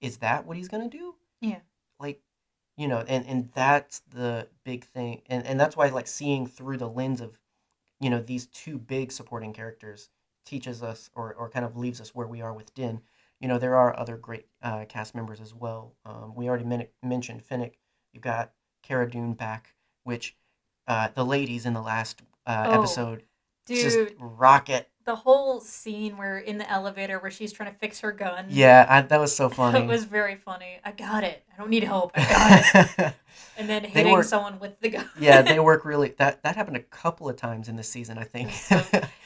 is 0.00 0.18
that 0.18 0.46
what 0.46 0.56
he's 0.56 0.68
going 0.68 0.88
to 0.88 0.96
do? 0.96 1.14
Yeah. 1.40 1.60
Like, 1.98 2.20
you 2.76 2.86
know, 2.86 3.04
and, 3.08 3.26
and 3.26 3.50
that's 3.54 4.00
the 4.10 4.48
big 4.64 4.84
thing. 4.84 5.22
And, 5.26 5.44
and 5.46 5.58
that's 5.58 5.76
why 5.76 5.88
like 5.88 6.06
seeing 6.06 6.46
through 6.46 6.76
the 6.76 6.88
lens 6.88 7.20
of, 7.20 7.38
you 8.00 8.10
know, 8.10 8.20
these 8.20 8.46
two 8.46 8.78
big 8.78 9.10
supporting 9.10 9.52
characters 9.52 10.10
teaches 10.44 10.82
us 10.82 11.10
or, 11.14 11.34
or 11.34 11.50
kind 11.50 11.64
of 11.64 11.76
leaves 11.76 12.00
us 12.00 12.14
where 12.14 12.26
we 12.26 12.40
are 12.40 12.54
with 12.54 12.74
Din. 12.74 13.00
You 13.40 13.48
know, 13.48 13.58
there 13.58 13.76
are 13.76 13.98
other 13.98 14.16
great 14.16 14.46
uh, 14.62 14.84
cast 14.88 15.14
members 15.14 15.40
as 15.40 15.54
well. 15.54 15.94
Um, 16.04 16.34
we 16.34 16.48
already 16.48 16.64
men- 16.64 16.88
mentioned 17.02 17.42
Fennec. 17.42 17.78
You've 18.12 18.22
got 18.22 18.52
Cara 18.82 19.10
Dune 19.10 19.34
back, 19.34 19.74
which 20.04 20.36
uh, 20.88 21.08
the 21.14 21.24
ladies 21.24 21.64
in 21.66 21.74
the 21.74 21.82
last 21.82 22.22
uh, 22.46 22.64
Oh, 22.68 22.78
episode 22.80 23.22
Dude, 23.66 23.78
just 23.82 23.98
rocket. 24.18 24.88
the 25.04 25.14
whole 25.14 25.60
scene 25.60 26.16
where 26.16 26.38
in 26.38 26.58
the 26.58 26.68
elevator 26.70 27.18
where 27.20 27.30
she's 27.30 27.52
trying 27.52 27.70
to 27.72 27.78
fix 27.78 28.00
her 28.00 28.10
gun. 28.10 28.46
Yeah, 28.48 28.86
I, 28.88 29.02
that 29.02 29.20
was 29.20 29.36
so 29.36 29.48
funny. 29.60 29.80
It 29.80 29.86
was 29.86 30.04
very 30.04 30.34
funny. 30.36 30.80
I 30.84 30.92
got 30.92 31.22
it. 31.24 31.44
I 31.54 31.58
don't 31.58 31.70
need 31.70 31.84
help. 31.84 32.12
I 32.16 32.24
got 32.74 32.98
it. 33.06 33.14
And 33.56 33.68
then 33.68 33.82
hitting 33.84 34.12
were- 34.12 34.22
someone 34.22 34.58
with 34.60 34.78
the 34.80 34.88
gun. 34.88 35.08
yeah, 35.18 35.42
they 35.42 35.58
work 35.70 35.84
really. 35.84 36.14
That 36.18 36.42
that 36.44 36.54
happened 36.56 36.76
a 36.76 36.82
couple 36.82 37.28
of 37.28 37.36
times 37.36 37.68
in 37.68 37.74
this 37.76 37.88
season, 37.88 38.16
I 38.16 38.22
think. 38.24 38.50
So, 38.52 38.80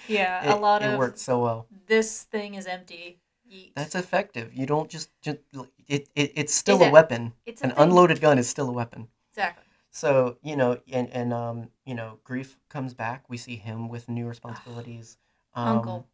yeah, 0.09 0.45
it, 0.51 0.51
a 0.51 0.57
lot 0.57 0.83
of 0.83 0.95
it 0.95 0.99
worked 0.99 1.19
so 1.19 1.39
well. 1.43 1.67
this 1.87 2.23
thing 2.25 2.55
is 2.55 2.67
empty. 2.67 3.21
Yeet. 3.51 3.73
That's 3.77 3.95
effective. 3.95 4.55
You 4.55 4.65
don't 4.67 4.89
just 4.91 5.11
just 5.21 5.39
it, 5.87 6.09
it 6.15 6.33
it's 6.35 6.55
still 6.55 6.77
Is 6.77 6.83
a 6.83 6.87
it- 6.89 6.93
weapon. 6.93 7.33
it's 7.47 7.61
a 7.61 7.65
An 7.65 7.71
thing. 7.73 7.79
unloaded 7.83 8.21
gun 8.23 8.39
is 8.39 8.49
still 8.49 8.69
a 8.71 8.73
weapon. 8.73 9.09
Exactly. 9.33 9.65
So 9.93 10.39
you 10.43 10.57
know, 10.57 10.81
and 10.91 11.09
and 11.11 11.33
um, 11.35 11.69
you 11.85 11.95
know, 11.95 12.19
Greef 12.25 12.57
comes 12.71 12.95
back. 12.95 13.25
We 13.29 13.37
see 13.37 13.57
him 13.57 13.89
with 13.89 14.09
new 14.09 14.27
responsibilities. 14.27 15.19
Um, 15.55 15.79
Uncle. 15.79 16.09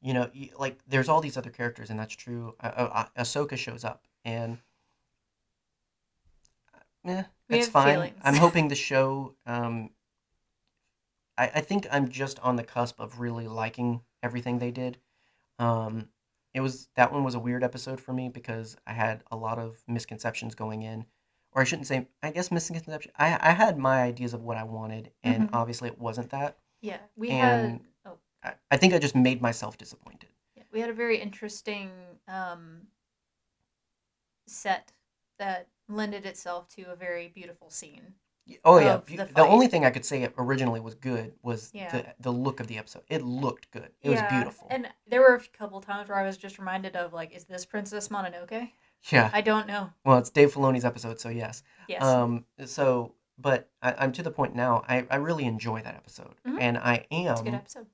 You 0.00 0.14
know, 0.14 0.30
like 0.58 0.78
there's 0.86 1.08
all 1.08 1.20
these 1.20 1.36
other 1.36 1.50
characters, 1.50 1.90
and 1.90 1.98
that's 1.98 2.14
true. 2.14 2.54
Uh, 2.62 2.66
uh, 2.66 3.06
Ahsoka 3.18 3.56
shows 3.56 3.84
up, 3.84 4.06
and 4.24 4.58
yeah, 7.04 7.24
that's 7.48 7.66
fine. 7.66 7.94
feelings. 7.94 8.16
I'm 8.22 8.36
hoping 8.36 8.68
the 8.68 8.76
show. 8.76 9.34
Um, 9.44 9.90
I 11.36 11.50
I 11.56 11.60
think 11.62 11.88
I'm 11.90 12.08
just 12.08 12.38
on 12.40 12.54
the 12.54 12.62
cusp 12.62 13.00
of 13.00 13.18
really 13.18 13.48
liking 13.48 14.02
everything 14.22 14.60
they 14.60 14.70
did. 14.70 14.98
Um, 15.58 16.10
it 16.54 16.60
was 16.60 16.88
that 16.94 17.12
one 17.12 17.24
was 17.24 17.34
a 17.34 17.40
weird 17.40 17.64
episode 17.64 18.00
for 18.00 18.12
me 18.12 18.28
because 18.28 18.76
I 18.86 18.92
had 18.92 19.24
a 19.32 19.36
lot 19.36 19.58
of 19.58 19.82
misconceptions 19.88 20.54
going 20.54 20.82
in, 20.82 21.06
or 21.56 21.62
I 21.62 21.64
shouldn't 21.64 21.88
say. 21.88 22.06
I 22.22 22.30
guess 22.30 22.52
misconception. 22.52 23.10
I 23.16 23.36
I 23.40 23.52
had 23.52 23.78
my 23.78 24.02
ideas 24.02 24.34
of 24.34 24.42
what 24.42 24.56
I 24.58 24.62
wanted, 24.62 25.10
and 25.24 25.50
Mhm. 25.50 25.54
obviously 25.54 25.88
it 25.88 25.98
wasn't 25.98 26.30
that. 26.30 26.58
Yeah, 26.82 26.98
we 27.16 27.30
and- 27.30 27.80
had. 27.80 27.80
Oh, 28.04 28.18
I, 28.44 28.54
I 28.70 28.76
think 28.76 28.92
I 28.94 28.98
just 28.98 29.16
made 29.16 29.40
myself 29.42 29.76
disappointed. 29.78 30.28
yeah, 30.54 30.64
we 30.70 30.80
had 30.80 30.90
a 30.90 30.94
very 30.94 31.18
interesting 31.18 31.90
um, 32.28 32.88
set 34.46 34.92
that 35.38 35.68
lended 35.88 36.26
itself 36.26 36.68
to 36.68 36.82
a 36.92 36.96
very 36.96 37.28
beautiful 37.28 37.70
scene. 37.70 38.14
Oh 38.64 38.78
yeah, 38.78 38.98
the 39.06 39.24
the, 39.24 39.40
only 39.44 39.66
thing 39.66 39.84
I 39.84 39.90
could 39.90 40.04
say 40.04 40.28
originally 40.38 40.78
was 40.78 40.94
good 40.94 41.34
was 41.42 41.70
Yeah. 41.74 41.90
the 41.90 42.14
the 42.20 42.32
look 42.32 42.60
of 42.60 42.68
the 42.68 42.78
episode. 42.78 43.02
It 43.08 43.22
looked 43.22 43.70
good. 43.72 43.90
It 44.02 44.10
was 44.10 44.20
beautiful. 44.30 44.68
And 44.70 44.88
there 45.06 45.20
were 45.20 45.34
a 45.34 45.40
couple 45.58 45.80
times 45.80 46.08
where 46.08 46.18
I 46.18 46.22
was 46.24 46.36
just 46.36 46.58
reminded 46.58 46.94
of 46.94 47.12
like, 47.12 47.32
is 47.32 47.44
this 47.46 47.64
Princess 47.66 48.06
Mononoke? 48.08 48.70
Yeah. 49.10 49.30
I 49.32 49.40
don't 49.40 49.66
know. 49.66 49.90
Well, 50.04 50.18
it's 50.18 50.30
Dave 50.30 50.52
Filoni's 50.54 50.84
episode, 50.84 51.20
so 51.20 51.28
yes. 51.28 51.62
Yes. 51.88 52.02
Um. 52.02 52.44
So, 52.64 53.14
but 53.38 53.70
I, 53.82 53.94
I'm 53.98 54.12
to 54.12 54.22
the 54.22 54.30
point 54.30 54.54
now. 54.54 54.82
I 54.88 55.06
I 55.10 55.16
really 55.16 55.44
enjoy 55.44 55.82
that 55.82 55.94
episode, 55.94 56.34
Mhm. 56.46 56.58
and 56.60 56.78
I 56.78 57.06
it's 57.10 57.40
a 57.40 57.44
good 57.44 57.48
am 57.50 57.54
episode. 57.54 57.86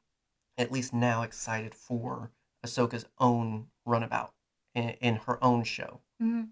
at 0.59 0.73
least 0.73 0.93
now 0.95 1.23
excited 1.23 1.75
for 1.75 2.31
Ahsoka's 2.65 3.07
own 3.19 3.67
runabout 3.85 4.33
in, 4.75 4.91
in 5.01 5.17
her 5.27 5.43
own 5.45 5.65
show. 5.65 6.01
hmm 6.21 6.45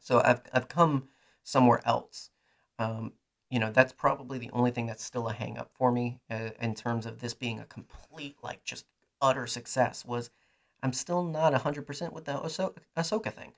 So 0.00 0.20
I've 0.24 0.42
I've 0.52 0.68
come 0.68 1.08
somewhere 1.42 1.80
else. 1.84 2.30
Um, 2.78 3.12
you 3.50 3.58
know, 3.60 3.70
that's 3.70 3.92
probably 3.92 4.38
the 4.38 4.50
only 4.52 4.70
thing 4.72 4.86
that's 4.86 5.04
still 5.04 5.28
a 5.28 5.32
hang 5.32 5.56
up 5.56 5.70
for 5.74 5.92
me 5.92 6.20
uh, 6.30 6.50
in 6.60 6.74
terms 6.74 7.06
of 7.06 7.20
this 7.20 7.32
being 7.34 7.60
a 7.60 7.64
complete 7.64 8.36
like 8.42 8.64
just 8.64 8.86
utter 9.22 9.46
success 9.46 10.04
was 10.04 10.30
I'm 10.82 10.92
still 10.92 11.22
not 11.22 11.52
100% 11.54 12.12
with 12.12 12.24
the 12.26 12.32
Ahsoka, 12.34 12.76
Ahsoka 12.96 13.32
thing. 13.32 13.52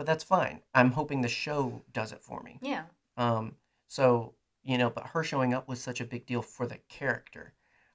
But 0.00 0.06
that's 0.06 0.24
fine. 0.24 0.62
I'm 0.74 0.92
hoping 0.92 1.20
the 1.20 1.28
show 1.28 1.82
does 1.92 2.12
it 2.12 2.22
for 2.22 2.42
me. 2.42 2.58
Yeah. 2.62 2.84
Um 3.18 3.56
so, 3.86 4.32
you 4.62 4.78
know, 4.78 4.88
but 4.88 5.08
her 5.08 5.22
showing 5.22 5.52
up 5.52 5.68
was 5.68 5.78
such 5.78 6.00
a 6.00 6.06
big 6.06 6.24
deal 6.24 6.40
for 6.40 6.66
the 6.66 6.78
character. 6.88 7.52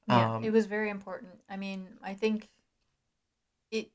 Yeah. 0.08 0.36
Um, 0.36 0.44
it 0.44 0.52
was 0.52 0.68
very 0.68 0.92
important. 0.92 1.32
I 1.50 1.58
mean, 1.58 1.88
I 2.04 2.14
think 2.14 2.50
it 3.72 3.90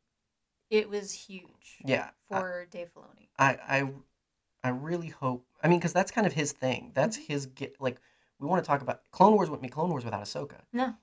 it 0.70 0.88
was 0.90 1.12
huge 1.12 1.78
Yeah. 1.84 2.10
I- 2.32 2.40
for 2.40 2.66
Dave 2.68 2.90
Filoni. 2.92 3.28
I 3.38 3.58
I 3.76 3.92
I 4.64 4.70
really 4.70 5.10
hope. 5.10 5.46
I 5.62 5.68
mean, 5.68 5.78
because 5.78 5.92
that's 5.92 6.10
kind 6.10 6.26
of 6.26 6.32
his 6.32 6.50
thing. 6.50 6.90
That's 6.96 7.16
Mhm. 7.16 7.26
his 7.28 7.46
get. 7.46 7.80
Like 7.80 8.00
we 8.40 8.48
want 8.48 8.60
to 8.64 8.66
talk 8.66 8.82
about 8.82 9.08
Clone 9.12 9.34
Wars 9.34 9.50
with 9.50 9.62
me. 9.62 9.68
Clone 9.68 9.90
Wars 9.90 10.04
without 10.04 10.24
Ahsoka. 10.24 10.62
No. 10.72 10.96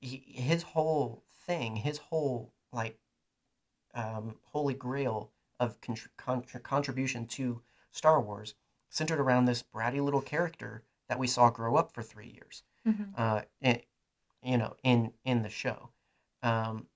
He, 0.00 0.16
his 0.26 0.64
whole 0.64 1.22
thing, 1.46 1.76
his 1.76 1.98
whole 1.98 2.52
like, 2.72 2.98
um, 3.94 4.40
holy 4.42 4.74
grail 4.74 5.30
of 5.60 5.80
contr- 5.80 6.08
contr- 6.18 6.62
contribution 6.62 7.26
to 7.26 7.62
Star 7.90 8.20
Wars 8.20 8.54
centered 8.90 9.20
around 9.20 9.44
this 9.44 9.62
bratty 9.62 10.02
little 10.02 10.20
character 10.22 10.82
that 11.08 11.18
we 11.18 11.26
saw 11.26 11.50
grow 11.50 11.76
up 11.76 11.92
for 11.92 12.02
three 12.02 12.28
years. 12.28 12.62
Mhm. 12.86 13.12
Uh, 13.16 13.42
in, 13.60 13.82
you 14.42 14.56
know, 14.58 14.76
in 14.82 15.12
in 15.24 15.42
the 15.42 15.48
show. 15.50 15.90
Um, 16.42 16.86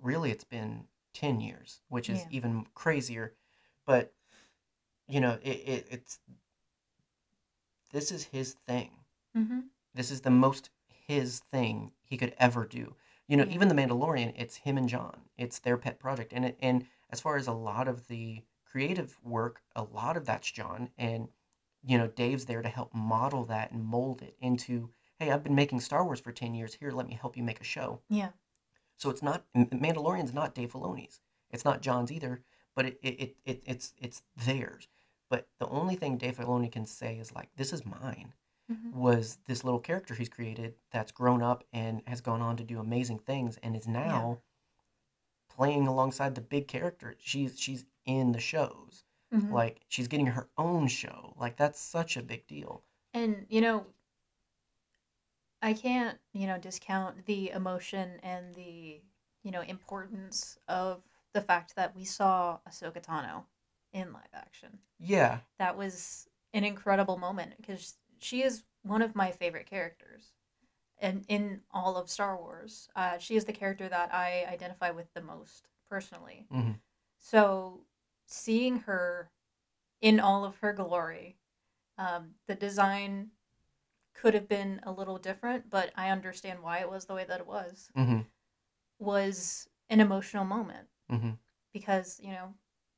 really, 0.00 0.30
it's 0.30 0.44
been 0.44 0.88
ten 1.12 1.40
years, 1.40 1.80
which 1.88 2.08
is 2.08 2.20
Yeah. 2.22 2.28
even 2.30 2.66
crazier. 2.74 3.34
But 3.84 4.12
you 5.08 5.20
know, 5.20 5.38
it, 5.42 5.56
it 5.68 5.86
it's 5.90 6.20
this 7.90 8.10
is 8.10 8.24
his 8.24 8.54
thing. 8.66 9.04
hmm 9.34 9.60
This 9.94 10.10
is 10.10 10.22
the 10.22 10.30
most 10.30 10.70
his 10.86 11.40
thing 11.40 11.92
he 12.02 12.16
could 12.16 12.34
ever 12.38 12.66
do. 12.66 12.96
You 13.28 13.36
know, 13.36 13.44
Yeah. 13.44 13.54
even 13.54 13.68
the 13.68 13.74
Mandalorian, 13.74 14.32
it's 14.36 14.56
him 14.56 14.76
and 14.76 14.88
John. 14.88 15.28
It's 15.36 15.58
their 15.60 15.76
pet 15.76 15.98
project, 16.00 16.32
and 16.32 16.44
it, 16.44 16.58
and 16.60 16.86
as 17.10 17.20
far 17.20 17.36
as 17.36 17.46
a 17.46 17.52
lot 17.52 17.88
of 17.88 18.08
the 18.08 18.42
creative 18.64 19.16
work, 19.22 19.62
a 19.74 19.82
lot 19.82 20.16
of 20.16 20.26
that's 20.26 20.50
John, 20.50 20.90
and 20.98 21.28
you 21.84 21.98
know, 21.98 22.08
Dave's 22.08 22.46
there 22.46 22.62
to 22.62 22.68
help 22.68 22.92
model 22.94 23.44
that 23.44 23.70
and 23.70 23.84
mold 23.84 24.22
it 24.22 24.36
into 24.40 24.90
hey, 25.18 25.30
I've 25.30 25.42
been 25.44 25.54
making 25.54 25.80
Star 25.80 26.04
Wars 26.04 26.20
for 26.20 26.30
10 26.30 26.52
years. 26.54 26.74
Here, 26.74 26.90
let 26.90 27.06
me 27.08 27.14
help 27.18 27.38
you 27.38 27.42
make 27.42 27.60
a 27.60 27.64
show. 27.64 28.00
Yeah. 28.10 28.30
So 28.98 29.08
it's 29.08 29.22
not 29.22 29.44
Mandalorian's 29.56 30.34
not 30.34 30.54
Dave 30.54 30.72
Filoni's. 30.72 31.20
It's 31.50 31.64
not 31.64 31.80
John's 31.80 32.12
either, 32.12 32.42
but 32.74 32.86
it, 32.86 32.98
it, 33.02 33.08
it, 33.08 33.36
it 33.44 33.62
it's 33.64 33.94
it's 33.98 34.22
theirs. 34.44 34.88
But 35.30 35.48
the 35.58 35.68
only 35.68 35.96
thing 35.96 36.16
Dave 36.18 36.36
Filoni 36.36 36.70
can 36.70 36.86
say 36.86 37.16
is 37.18 37.32
like, 37.32 37.48
this 37.56 37.72
is 37.72 37.84
mine. 37.84 38.34
Mhm. 38.70 38.92
Was 38.94 39.38
this 39.46 39.64
little 39.64 39.80
character 39.80 40.14
he's 40.14 40.28
created 40.28 40.74
that's 40.90 41.12
grown 41.12 41.42
up 41.42 41.64
and 41.72 42.02
has 42.06 42.20
gone 42.20 42.42
on 42.42 42.56
to 42.56 42.64
do 42.64 42.80
amazing 42.80 43.18
things 43.20 43.58
and 43.62 43.76
is 43.76 43.86
now 43.86 44.40
playing 45.56 45.86
alongside 45.86 46.34
the 46.34 46.40
big 46.40 46.68
character. 46.68 47.14
She's 47.18 47.58
she's 47.58 47.84
in 48.04 48.32
the 48.32 48.40
shows. 48.40 49.04
Mhm. 49.32 49.50
Like 49.52 49.80
she's 49.88 50.08
getting 50.08 50.26
her 50.26 50.48
own 50.56 50.88
show. 50.88 51.34
Like 51.36 51.56
that's 51.56 51.80
such 51.80 52.16
a 52.16 52.22
big 52.22 52.46
deal. 52.46 52.82
And 53.14 53.46
you 53.48 53.60
know, 53.60 53.86
I 55.62 55.72
can't, 55.72 56.18
you 56.32 56.46
know, 56.46 56.58
discount 56.58 57.26
the 57.26 57.50
emotion 57.50 58.20
and 58.22 58.54
the, 58.54 59.00
you 59.42 59.50
know, 59.50 59.62
importance 59.62 60.58
of 60.68 61.02
the 61.32 61.40
fact 61.40 61.74
that 61.76 61.94
we 61.96 62.04
saw 62.04 62.58
Ahsoka 62.68 63.02
Tano 63.02 63.44
in 63.92 64.12
live 64.12 64.22
action. 64.34 64.78
Yeah. 64.98 65.40
That 65.58 65.76
was 65.76 66.28
an 66.52 66.64
incredible 66.64 67.18
moment 67.18 67.54
because 67.56 67.94
she 68.18 68.42
is 68.42 68.64
one 68.82 69.02
of 69.02 69.14
my 69.14 69.30
favorite 69.32 69.66
characters. 69.68 70.32
And 70.98 71.24
in 71.28 71.60
all 71.72 71.96
of 71.96 72.08
Star 72.10 72.36
Wars, 72.36 72.88
uh, 72.96 73.18
she 73.18 73.36
is 73.36 73.44
the 73.44 73.52
character 73.52 73.88
that 73.88 74.14
I 74.14 74.46
identify 74.50 74.90
with 74.90 75.12
the 75.14 75.20
most 75.22 75.68
personally. 75.90 76.46
hmm 76.50 76.72
So 77.18 77.84
seeing 78.26 78.78
her 78.80 79.30
in 80.00 80.20
all 80.20 80.44
of 80.44 80.56
her 80.58 80.72
glory, 80.72 81.38
um, 81.98 82.34
the 82.46 82.54
design 82.54 83.30
could 84.14 84.34
have 84.34 84.48
been 84.48 84.80
a 84.84 84.92
little 84.92 85.18
different, 85.18 85.68
but 85.70 85.92
I 85.96 86.10
understand 86.10 86.62
why 86.62 86.78
it 86.78 86.90
was 86.90 87.04
the 87.04 87.14
way 87.14 87.24
that 87.24 87.40
it 87.40 87.46
was. 87.46 87.90
hmm 87.94 88.20
Was 88.98 89.68
an 89.90 90.00
emotional 90.00 90.44
moment 90.44 90.88
hmm 91.10 91.32
because 91.72 92.18
you 92.22 92.32
know, 92.32 92.54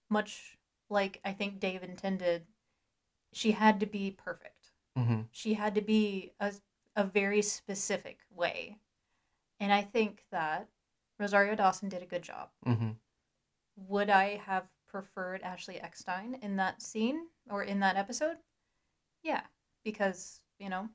much 0.09 0.57
like 0.89 1.21
I 1.25 1.33
think 1.33 1.59
Dave 1.59 1.83
intended, 1.83 2.47
she 3.33 3.53
had 3.53 3.81
to 3.81 3.87
be 3.87 4.13
perfect. 4.13 4.71
hmm 4.97 5.23
She 5.33 5.55
had 5.55 5.75
to 5.75 5.81
be 5.83 6.33
a 6.41 6.53
a 6.99 7.05
very 7.05 7.41
specific 7.41 8.19
way, 8.35 8.77
and 9.59 9.73
I 9.73 9.81
think 9.83 10.25
that 10.31 10.69
Rosario 11.19 11.55
Dawson 11.55 11.89
did 11.89 12.03
a 12.03 12.07
good 12.07 12.23
job. 12.23 12.51
hmm 12.65 12.91
would 13.87 14.11
I 14.11 14.41
have 14.45 14.67
preferred 14.89 15.43
Ashley 15.43 15.81
Eckstein 15.81 16.35
in 16.43 16.57
that 16.57 16.83
scene 16.83 17.27
or 17.49 17.63
in 17.63 17.79
that 17.79 17.97
episode? 17.97 18.37
Yeah, 19.23 19.43
because, 19.85 20.41
you 20.59 20.69
know, 20.69 20.89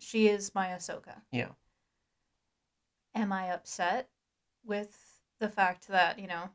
she 0.00 0.26
is 0.26 0.54
my 0.54 0.68
Ahsoka. 0.68 1.20
Yeah. 1.30 1.50
Am 3.14 3.32
I 3.32 3.52
upset 3.52 4.08
with 4.64 5.22
the 5.38 5.48
fact 5.48 5.86
that, 5.88 6.18
you 6.18 6.26
know, 6.26 6.50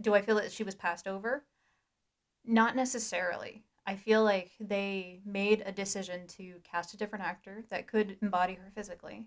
do 0.00 0.14
I 0.14 0.22
feel 0.22 0.36
that 0.36 0.52
she 0.52 0.62
was 0.62 0.74
passed 0.74 1.08
over? 1.08 1.44
Not 2.44 2.76
necessarily. 2.76 3.64
I 3.90 3.96
feel 3.96 4.22
like 4.22 4.52
they 4.60 5.18
made 5.24 5.64
a 5.66 5.72
decision 5.72 6.28
to 6.38 6.60
cast 6.62 6.94
a 6.94 6.96
different 6.96 7.24
actor 7.24 7.64
that 7.70 7.88
could 7.88 8.18
embody 8.22 8.54
her 8.54 8.70
physically. 8.72 9.24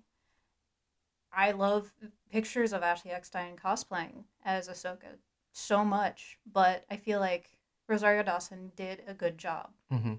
I 1.33 1.51
love 1.51 1.91
pictures 2.31 2.71
of 2.71 2.81
Ashley 2.81 3.11
Eckstein 3.11 3.57
cosplaying 3.57 4.23
as 4.45 4.69
Ahsoka 4.69 5.17
so 5.51 5.83
much, 5.83 6.37
but 6.49 6.85
I 6.89 6.95
feel 6.95 7.19
like 7.19 7.49
Rosario 7.89 8.23
Dawson 8.23 8.71
did 8.77 9.03
a 9.05 9.13
good 9.13 9.37
job. 9.37 9.71
hmm 9.91 10.13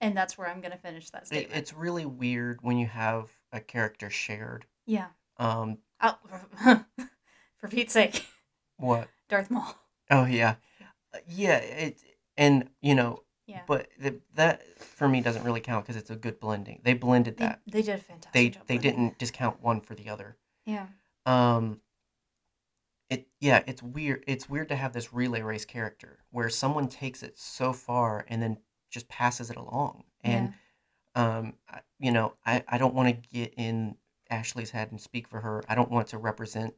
And 0.00 0.16
that's 0.16 0.36
where 0.36 0.48
I'm 0.48 0.60
going 0.60 0.72
to 0.72 0.78
finish 0.78 1.10
that 1.10 1.22
It, 1.22 1.26
statement. 1.26 1.56
it's 1.56 1.72
really 1.72 2.06
weird 2.06 2.58
when 2.62 2.76
you 2.76 2.88
have 2.88 3.30
a 3.52 3.60
character 3.60 4.10
shared. 4.10 4.66
yeah. 4.84 5.10
Um, 5.36 5.78
Oh, 6.00 6.18
for 7.58 7.68
Pete's 7.68 7.92
sake, 7.92 8.26
what? 8.78 9.08
Darth 9.28 9.48
Maul. 9.48 9.76
Oh 10.10 10.24
yeah, 10.24 10.56
yeah. 11.28 11.58
It 11.58 11.98
and 12.38 12.70
you 12.80 12.94
know, 12.94 13.22
Yeah. 13.46 13.60
but 13.66 13.88
the, 14.00 14.18
that 14.36 14.62
for 14.78 15.06
me 15.08 15.20
doesn't 15.20 15.44
really 15.44 15.60
count 15.60 15.84
because 15.84 16.00
it's 16.00 16.08
a 16.10 16.16
good 16.16 16.40
blending. 16.40 16.80
They 16.84 16.94
blended 16.94 17.36
that. 17.38 17.60
they 17.66 17.82
did 17.82 17.96
a 17.96 17.98
fantastic 17.98 18.32
They 18.32 18.48
they 18.48 18.78
blending. 18.78 18.80
didn't 18.80 19.18
discount 19.18 19.62
one 19.62 19.80
for 19.82 19.94
the 19.94 20.08
other. 20.08 20.36
Yeah. 20.64 20.86
Um, 21.26 21.80
it 23.10 23.26
yeah, 23.40 23.62
it's 23.66 23.82
weird. 23.82 24.24
It's 24.26 24.48
weird 24.48 24.68
to 24.68 24.76
have 24.76 24.92
this 24.92 25.12
relay 25.12 25.40
race 25.42 25.64
character 25.64 26.18
where 26.30 26.48
someone 26.50 26.88
takes 26.88 27.22
it 27.22 27.38
so 27.38 27.72
far 27.72 28.24
and 28.28 28.42
then 28.42 28.58
just 28.90 29.08
passes 29.08 29.50
it 29.50 29.56
along. 29.56 30.04
And 30.22 30.54
um, 31.14 31.54
I- 31.68 31.80
you 31.98 32.12
know, 32.12 32.34
I 32.46 32.62
I 32.68 32.78
don't 32.78 32.94
want 32.94 33.08
to 33.08 33.28
get 33.30 33.54
in 33.56 33.96
Ashley's 34.30 34.70
head 34.70 34.90
and 34.90 35.00
speak 35.00 35.26
for 35.26 35.40
her. 35.40 35.62
I 35.68 35.74
don't 35.74 35.90
want 35.90 36.08
to 36.08 36.18
represent. 36.18 36.74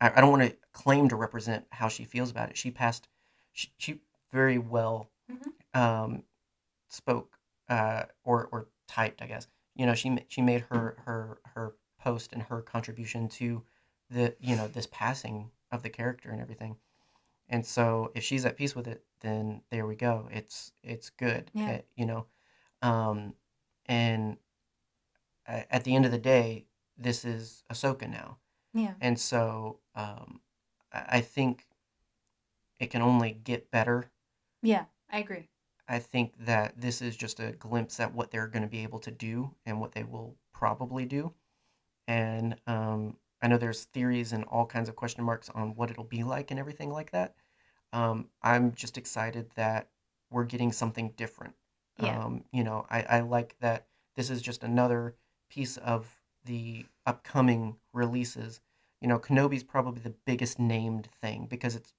I, 0.00 0.10
I 0.16 0.20
don't 0.22 0.30
want 0.30 0.42
to 0.50 0.56
claim 0.72 1.08
to 1.10 1.16
represent 1.16 1.66
how 1.70 1.88
she 1.88 2.04
feels 2.04 2.30
about 2.30 2.48
it. 2.50 2.56
She 2.56 2.70
passed. 2.70 3.08
She, 3.52 3.68
she 3.76 4.00
very 4.32 4.58
well 4.58 5.10
Mhm. 5.30 5.52
um, 5.74 6.24
spoke 6.88 7.38
uh, 7.68 8.04
or 8.24 8.46
or 8.52 8.68
typed. 8.86 9.22
I 9.22 9.26
guess 9.26 9.46
you 9.74 9.86
know 9.86 9.94
she 9.94 10.18
she 10.28 10.42
made 10.42 10.62
her 10.70 10.96
her 11.06 11.40
her 11.54 11.76
post 11.98 12.32
and 12.32 12.42
her 12.42 12.62
contribution 12.62 13.28
to 13.28 13.64
the 14.10 14.36
you 14.40 14.56
know 14.56 14.68
this 14.68 14.86
passing 14.90 15.50
of 15.70 15.82
the 15.82 15.90
character 15.90 16.30
and 16.30 16.40
everything. 16.40 16.76
And 17.50 17.64
so 17.64 18.12
if 18.14 18.24
she's 18.24 18.44
at 18.44 18.56
peace 18.56 18.74
with 18.76 18.86
it, 18.86 19.04
then 19.20 19.62
there 19.70 19.86
we 19.86 19.96
go. 19.96 20.28
It's 20.32 20.72
it's 20.82 21.10
good. 21.10 21.50
Yeah. 21.54 21.70
Uh, 21.70 21.78
you 21.96 22.06
know, 22.06 22.26
um, 22.82 23.34
and 23.86 24.38
at 25.46 25.84
the 25.84 25.94
end 25.94 26.04
of 26.04 26.10
the 26.10 26.18
day, 26.18 26.66
this 26.96 27.24
is 27.24 27.62
Ahsoka 27.72 28.08
now, 28.08 28.38
Yeah. 28.74 28.94
and 29.00 29.18
so 29.18 29.80
um, 29.94 30.40
I 30.92 31.20
think 31.22 31.66
it 32.78 32.90
can 32.90 33.02
only 33.02 33.32
get 33.32 33.70
better. 33.70 34.10
Yeah. 34.62 34.84
I 35.10 35.18
agree. 35.20 35.48
I 35.88 35.98
think 35.98 36.34
that 36.44 36.78
this 36.78 37.00
is 37.00 37.16
just 37.16 37.40
a 37.40 37.52
glimpse 37.52 37.98
at 37.98 38.14
what 38.14 38.30
they're 38.30 38.46
going 38.46 38.62
to 38.62 38.68
be 38.68 38.82
able 38.82 38.98
to 39.00 39.10
do 39.10 39.54
and 39.64 39.80
what 39.80 39.92
they 39.92 40.04
will 40.04 40.36
probably 40.52 41.06
do. 41.06 41.32
And 42.06 42.56
um, 42.66 43.16
I 43.40 43.48
know 43.48 43.56
there's 43.56 43.84
theories 43.84 44.32
and 44.32 44.44
all 44.44 44.66
kinds 44.66 44.88
of 44.88 44.96
question 44.96 45.24
marks 45.24 45.48
on 45.50 45.74
what 45.74 45.90
it'll 45.90 46.04
be 46.04 46.24
like 46.24 46.50
and 46.50 46.60
everything 46.60 46.90
like 46.90 47.12
that. 47.12 47.34
Um, 47.92 48.28
I'm 48.42 48.74
just 48.74 48.98
excited 48.98 49.50
that 49.54 49.88
we're 50.30 50.44
getting 50.44 50.72
something 50.72 51.12
different. 51.16 51.54
Yeah. 51.98 52.22
Um, 52.22 52.44
you 52.52 52.64
know, 52.64 52.86
I, 52.90 53.02
I 53.02 53.20
like 53.20 53.56
that 53.60 53.86
this 54.14 54.30
is 54.30 54.42
just 54.42 54.62
another 54.62 55.16
piece 55.50 55.78
of 55.78 56.20
the 56.44 56.84
upcoming 57.06 57.76
releases. 57.92 58.60
You 59.00 59.08
know, 59.08 59.18
Kenobi's 59.18 59.62
probably 59.62 60.00
the 60.00 60.14
biggest 60.26 60.58
named 60.58 61.08
thing 61.22 61.46
because 61.48 61.76
it's 61.76 61.94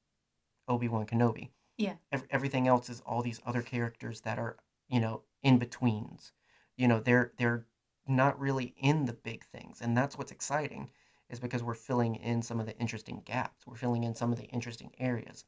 Obi 0.67 0.87
Wan 0.87 1.05
Kenobi. 1.05 1.49
Yeah. 1.79 1.95
Ev- 2.11 2.27
everything 2.29 2.67
else 2.67 2.89
is 2.89 3.01
all 3.05 3.21
these 3.21 3.41
other 3.45 3.61
characters 3.61 4.21
that 4.21 4.37
are 4.37 4.57
you 4.89 4.99
know 4.99 5.23
in 5.41 5.57
betweens. 5.57 6.33
You 6.75 6.87
know, 6.87 6.99
they're 6.99 7.31
they're 7.37 7.65
not 8.07 8.39
really 8.39 8.75
in 8.77 9.05
the 9.05 9.13
big 9.13 9.45
things, 9.45 9.81
and 9.81 9.97
that's 9.97 10.17
what's 10.17 10.31
exciting, 10.31 10.89
is 11.29 11.39
because 11.39 11.63
we're 11.63 11.73
filling 11.73 12.15
in 12.15 12.41
some 12.41 12.59
of 12.59 12.65
the 12.65 12.77
interesting 12.77 13.21
gaps. 13.25 13.65
We're 13.65 13.75
filling 13.75 14.03
in 14.03 14.13
some 14.13 14.31
of 14.31 14.37
the 14.37 14.45
interesting 14.45 14.91
areas, 14.99 15.45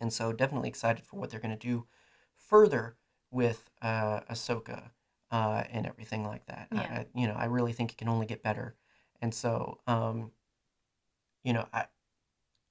and 0.00 0.12
so 0.12 0.32
definitely 0.32 0.68
excited 0.68 1.06
for 1.06 1.18
what 1.18 1.30
they're 1.30 1.40
going 1.40 1.56
to 1.56 1.66
do 1.66 1.86
further 2.34 2.96
with 3.30 3.70
uh, 3.82 4.20
Ahsoka 4.30 4.90
uh, 5.30 5.64
and 5.70 5.86
everything 5.86 6.24
like 6.24 6.46
that. 6.46 6.68
Yeah. 6.72 6.80
I, 6.80 7.06
you 7.14 7.26
know, 7.26 7.34
I 7.34 7.44
really 7.46 7.72
think 7.72 7.92
it 7.92 7.98
can 7.98 8.08
only 8.08 8.26
get 8.26 8.42
better, 8.42 8.74
and 9.22 9.32
so 9.32 9.80
um, 9.86 10.32
you 11.44 11.52
know, 11.52 11.68
I, 11.72 11.86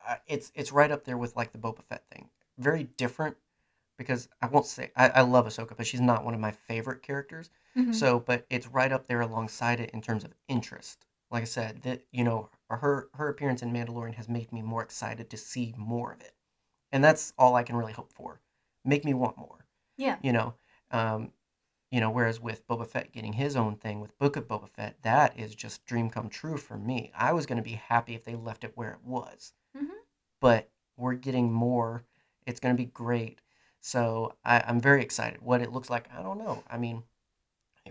I 0.06 0.18
it's 0.28 0.52
it's 0.56 0.72
right 0.74 0.92
up 0.92 1.06
there 1.06 1.18
with 1.18 1.36
like 1.36 1.54
the 1.54 1.58
Boba 1.58 1.84
Fett 1.84 2.04
thing. 2.12 2.30
Very 2.58 2.84
different 2.98 3.38
because 3.98 4.28
I 4.42 4.48
won't 4.48 4.66
say 4.66 4.92
I, 4.96 5.10
I 5.10 5.22
love 5.22 5.46
Ahsoka, 5.46 5.76
but 5.78 5.88
she's 5.88 6.02
not 6.02 6.24
one 6.26 6.34
of 6.34 6.40
my 6.40 6.52
favorite 6.52 7.02
characters. 7.02 7.50
Mhm. 7.76 7.94
So, 7.94 8.20
but 8.20 8.46
it's 8.50 8.68
right 8.68 8.92
up 8.92 9.08
there 9.08 9.22
alongside 9.22 9.80
it 9.80 9.90
in 9.92 10.02
terms 10.02 10.24
of 10.24 10.34
interest. 10.48 11.06
Like 11.32 11.42
I 11.42 11.46
said, 11.46 11.82
that 11.84 12.02
you 12.12 12.24
know, 12.24 12.50
her 12.70 13.10
her 13.14 13.30
appearance 13.30 13.62
in 13.62 13.72
Mandalorian 13.74 14.16
has 14.16 14.30
made 14.30 14.52
me 14.54 14.62
more 14.62 14.84
excited 14.84 15.30
to 15.30 15.38
see 15.38 15.74
more 15.78 16.14
of 16.14 16.22
it, 16.22 16.34
and 16.92 17.04
that's 17.04 17.34
all 17.38 17.56
I 17.56 17.64
can 17.64 17.76
really 17.76 17.94
hope 17.94 18.12
for. 18.14 18.40
Make 18.86 19.04
me 19.06 19.14
want 19.14 19.38
more. 19.38 19.66
yeah. 19.98 20.18
You 20.22 20.32
know, 20.34 20.54
um, 20.92 21.32
you 21.92 22.00
know. 22.00 22.10
Whereas 22.12 22.40
with 22.40 22.66
Boba 22.68 22.88
Fett 22.88 23.12
getting 23.12 23.34
his 23.34 23.56
own 23.56 23.76
thing 23.76 24.00
with 24.00 24.18
Book 24.20 24.36
of 24.38 24.48
Boba 24.48 24.70
Fett, 24.70 25.02
that 25.02 25.38
is 25.40 25.56
just 25.56 25.86
dream 25.86 26.10
come 26.10 26.30
true 26.30 26.58
for 26.58 26.78
me. 26.78 27.12
I 27.16 27.34
was 27.34 27.46
going 27.46 27.58
to 27.58 27.64
be 27.64 27.74
happy 27.76 28.14
if 28.16 28.24
they 28.24 28.36
left 28.36 28.64
it 28.64 28.78
where 28.78 28.92
it 28.92 29.04
was, 29.04 29.54
Mhm. 29.76 29.90
but 30.40 30.70
we're 30.98 31.16
getting 31.16 31.52
more. 31.52 32.04
It's 32.46 32.60
going 32.60 32.76
to 32.76 32.82
be 32.82 32.90
great. 32.90 33.40
So 33.82 34.34
I, 34.44 34.64
I'm 34.68 34.80
very 34.80 35.02
excited. 35.02 35.42
What 35.42 35.62
it 35.62 35.72
looks 35.72 35.90
like, 35.90 36.08
I 36.18 36.22
don't 36.24 36.38
know. 36.40 36.64
I 36.70 36.78
mean, 36.78 37.04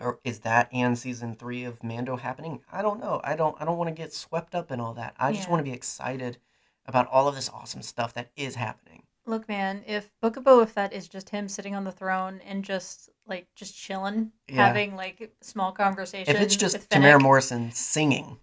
or 0.01 0.19
is 0.25 0.41
that 0.41 0.69
and 0.73 0.99
season 0.99 1.35
three 1.37 1.65
of 1.65 1.85
Mando 1.85 2.17
happening? 2.17 2.61
I 2.73 2.83
don't 2.83 3.01
know. 3.01 3.21
I 3.23 3.37
don't. 3.37 3.57
I 3.61 3.65
don't 3.65 3.79
want 3.79 3.89
to 3.89 3.95
get 3.95 4.13
swept 4.13 4.55
up 4.55 4.73
in 4.73 4.81
all 4.81 4.95
that. 4.95 5.15
I 5.19 5.33
just 5.33 5.49
want 5.49 5.61
to 5.65 5.71
be 5.71 5.75
excited 5.77 6.39
about 6.87 7.09
all 7.09 7.29
of 7.29 7.35
this 7.37 7.49
awesome 7.49 7.83
stuff 7.83 8.13
that 8.15 8.31
is 8.37 8.57
happening. 8.57 9.05
Look, 9.27 9.49
man, 9.49 9.85
if 9.87 10.11
Book 10.21 10.37
of 10.37 10.45
Boba 10.45 10.69
Fett 10.69 10.93
is 10.93 11.09
just 11.09 11.31
him 11.31 11.49
sitting 11.49 11.75
on 11.75 11.85
the 11.85 11.93
throne 11.93 12.41
and 12.47 12.65
just 12.65 13.09
like 13.27 13.47
just 13.55 13.75
chilling, 13.77 14.33
Yeah. 14.49 14.67
having 14.67 14.97
like 14.97 15.33
small 15.41 15.73
conversations. 15.73 16.35
If 16.37 16.43
it's 16.43 16.57
just 16.57 16.91
Temuera 16.91 17.21
Morrison 17.21 17.71
singing, 17.71 18.39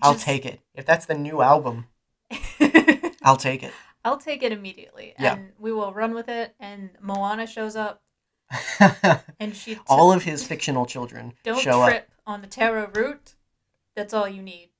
I'll 0.00 0.14
take 0.14 0.46
it. 0.46 0.60
If 0.74 0.86
that's 0.86 1.04
the 1.06 1.14
new 1.14 1.42
album, 1.42 1.86
I'll 3.22 3.36
take 3.36 3.62
it. 3.62 3.72
I'll 4.04 4.16
take 4.18 4.42
it 4.42 4.52
immediately, 4.52 5.14
Yeah. 5.18 5.34
and 5.34 5.52
we 5.58 5.72
will 5.72 5.92
run 5.92 6.14
with 6.14 6.28
it. 6.28 6.54
And 6.58 6.90
Moana 7.00 7.46
shows 7.46 7.76
up, 7.76 8.02
and 9.38 9.54
she 9.54 9.74
t- 9.74 9.80
all 9.86 10.12
of 10.12 10.22
his 10.24 10.44
fictional 10.46 10.86
children 10.86 11.34
don't 11.44 11.60
show 11.60 11.82
up. 11.82 11.88
trip 11.90 12.10
on 12.26 12.40
the 12.40 12.46
tarot 12.46 12.90
root. 12.94 13.34
That's 13.94 14.14
all 14.14 14.28
you 14.28 14.40
need. 14.42 14.70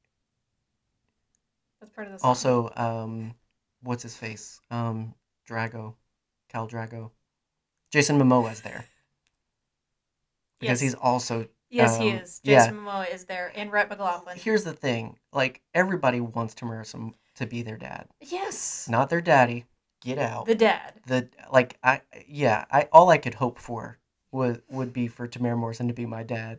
That's 1.80 1.92
part 1.92 2.06
of 2.06 2.12
the 2.14 2.18
song. 2.18 2.28
Also, 2.28 2.72
um, 2.76 3.34
what's 3.82 4.02
his 4.02 4.16
face? 4.16 4.60
Um, 4.70 5.14
Drago, 5.48 5.94
Khal 6.52 6.68
Drogo, 6.70 7.10
Jason 7.90 8.18
Momoa 8.18 8.52
is 8.52 8.60
there 8.62 8.84
because 10.60 10.80
Yes. 10.82 10.92
he's 10.92 10.94
also. 10.94 11.48
yes, 11.70 11.96
he 11.98 12.10
um, 12.10 12.16
is. 12.18 12.40
yeah. 12.42 12.60
Jason 12.60 12.78
Momoa 12.80 13.12
is 13.12 13.24
there, 13.24 13.52
and 13.54 13.72
Rhett 13.72 13.88
McLaughlin. 13.88 14.38
Here's 14.38 14.64
the 14.64 14.72
thing: 14.72 15.16
like 15.32 15.60
everybody 15.74 16.20
wants 16.20 16.54
Temuera 16.54 16.86
some 16.86 17.14
to 17.36 17.46
be 17.46 17.62
their 17.62 17.76
dad, 17.76 18.08
Yes, 18.20 18.88
not 18.88 19.10
their 19.10 19.20
daddy. 19.20 19.64
Get 20.02 20.18
out. 20.18 20.46
the 20.46 20.54
dad. 20.54 20.94
the 21.06 21.28
like 21.52 21.76
I 21.82 22.00
yeah 22.26 22.64
I 22.70 22.88
all 22.92 23.10
I 23.10 23.18
could 23.18 23.34
hope 23.34 23.58
for 23.58 23.98
would 24.32 24.62
would 24.70 24.92
be 24.94 25.08
for 25.08 25.28
Temuera 25.28 25.58
Morrison 25.58 25.88
to 25.88 25.94
be 25.94 26.06
my 26.06 26.22
dad. 26.22 26.58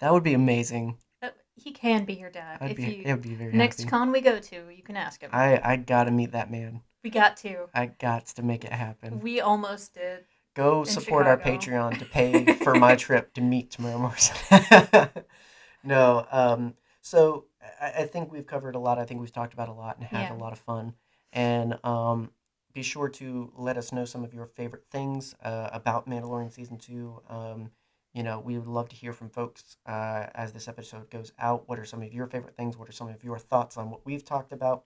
That 0.00 0.12
would 0.12 0.22
be 0.22 0.34
amazing. 0.34 0.98
That- 1.22 1.36
He 1.54 1.70
can 1.72 2.04
be 2.04 2.14
your 2.14 2.28
dad 2.30 2.58
I'd 2.60 2.72
if 2.72 2.76
be 2.76 2.82
you. 2.82 3.02
it 3.06 3.12
would 3.12 3.22
be 3.22 3.34
very 3.34 3.52
Next 3.52 3.78
happy. 3.80 3.90
con 3.90 4.12
we 4.12 4.20
go 4.20 4.38
to, 4.38 4.56
you 4.76 4.82
can 4.82 4.96
ask 4.96 5.20
him. 5.22 5.30
I 5.32 5.58
I 5.64 5.76
gotta 5.76 6.10
meet 6.10 6.32
that 6.32 6.50
man. 6.50 6.82
we 7.02 7.08
got 7.10 7.36
to. 7.38 7.68
I 7.74 7.86
got 7.86 8.26
to 8.26 8.42
make 8.42 8.64
it 8.64 8.72
happen. 8.72 9.20
We 9.20 9.40
almost 9.40 9.94
did. 9.94 10.24
Go 10.54 10.84
support 10.84 11.26
our 11.26 11.38
Patreon 11.38 11.98
to 11.98 12.04
pay 12.04 12.52
for 12.64 12.74
my 12.74 12.94
trip 12.94 13.32
to 13.34 13.40
meet 13.40 13.70
Temuera 13.70 13.98
Morrison. 13.98 15.24
no, 15.84 16.26
um, 16.30 16.74
so 17.00 17.46
I, 17.80 17.92
I 17.98 18.04
think 18.06 18.32
we've 18.32 18.46
covered 18.46 18.74
a 18.74 18.78
lot. 18.78 18.98
I 18.98 19.04
think 19.04 19.20
we've 19.20 19.32
talked 19.32 19.54
about 19.54 19.68
a 19.68 19.72
lot 19.72 19.96
and 19.98 20.06
had 20.06 20.30
Yeah. 20.30 20.34
a 20.34 20.38
lot 20.38 20.52
of 20.52 20.58
fun. 20.58 20.94
And 21.32 21.78
um, 21.84 22.30
be 22.72 22.82
sure 22.82 23.08
to 23.08 23.52
let 23.56 23.76
us 23.76 23.92
know 23.92 24.04
some 24.04 24.24
of 24.24 24.34
your 24.34 24.46
favorite 24.46 24.84
things 24.90 25.34
uh, 25.42 25.70
about 25.72 26.08
Mandalorian 26.08 26.52
season 26.52 26.78
two. 26.78 27.20
Um, 27.28 27.70
you 28.12 28.22
know, 28.22 28.40
we 28.40 28.58
would 28.58 28.68
love 28.68 28.88
to 28.90 28.96
hear 28.96 29.12
from 29.12 29.30
folks 29.30 29.76
uh, 29.86 30.26
as 30.34 30.52
this 30.52 30.68
episode 30.68 31.08
goes 31.10 31.32
out. 31.38 31.68
What 31.68 31.78
are 31.78 31.84
some 31.84 32.02
of 32.02 32.12
your 32.12 32.26
favorite 32.26 32.56
things? 32.56 32.76
What 32.76 32.88
are 32.88 32.92
some 32.92 33.08
of 33.08 33.24
your 33.24 33.38
thoughts 33.38 33.76
on 33.76 33.90
what 33.90 34.04
we've 34.04 34.24
talked 34.24 34.52
about? 34.52 34.84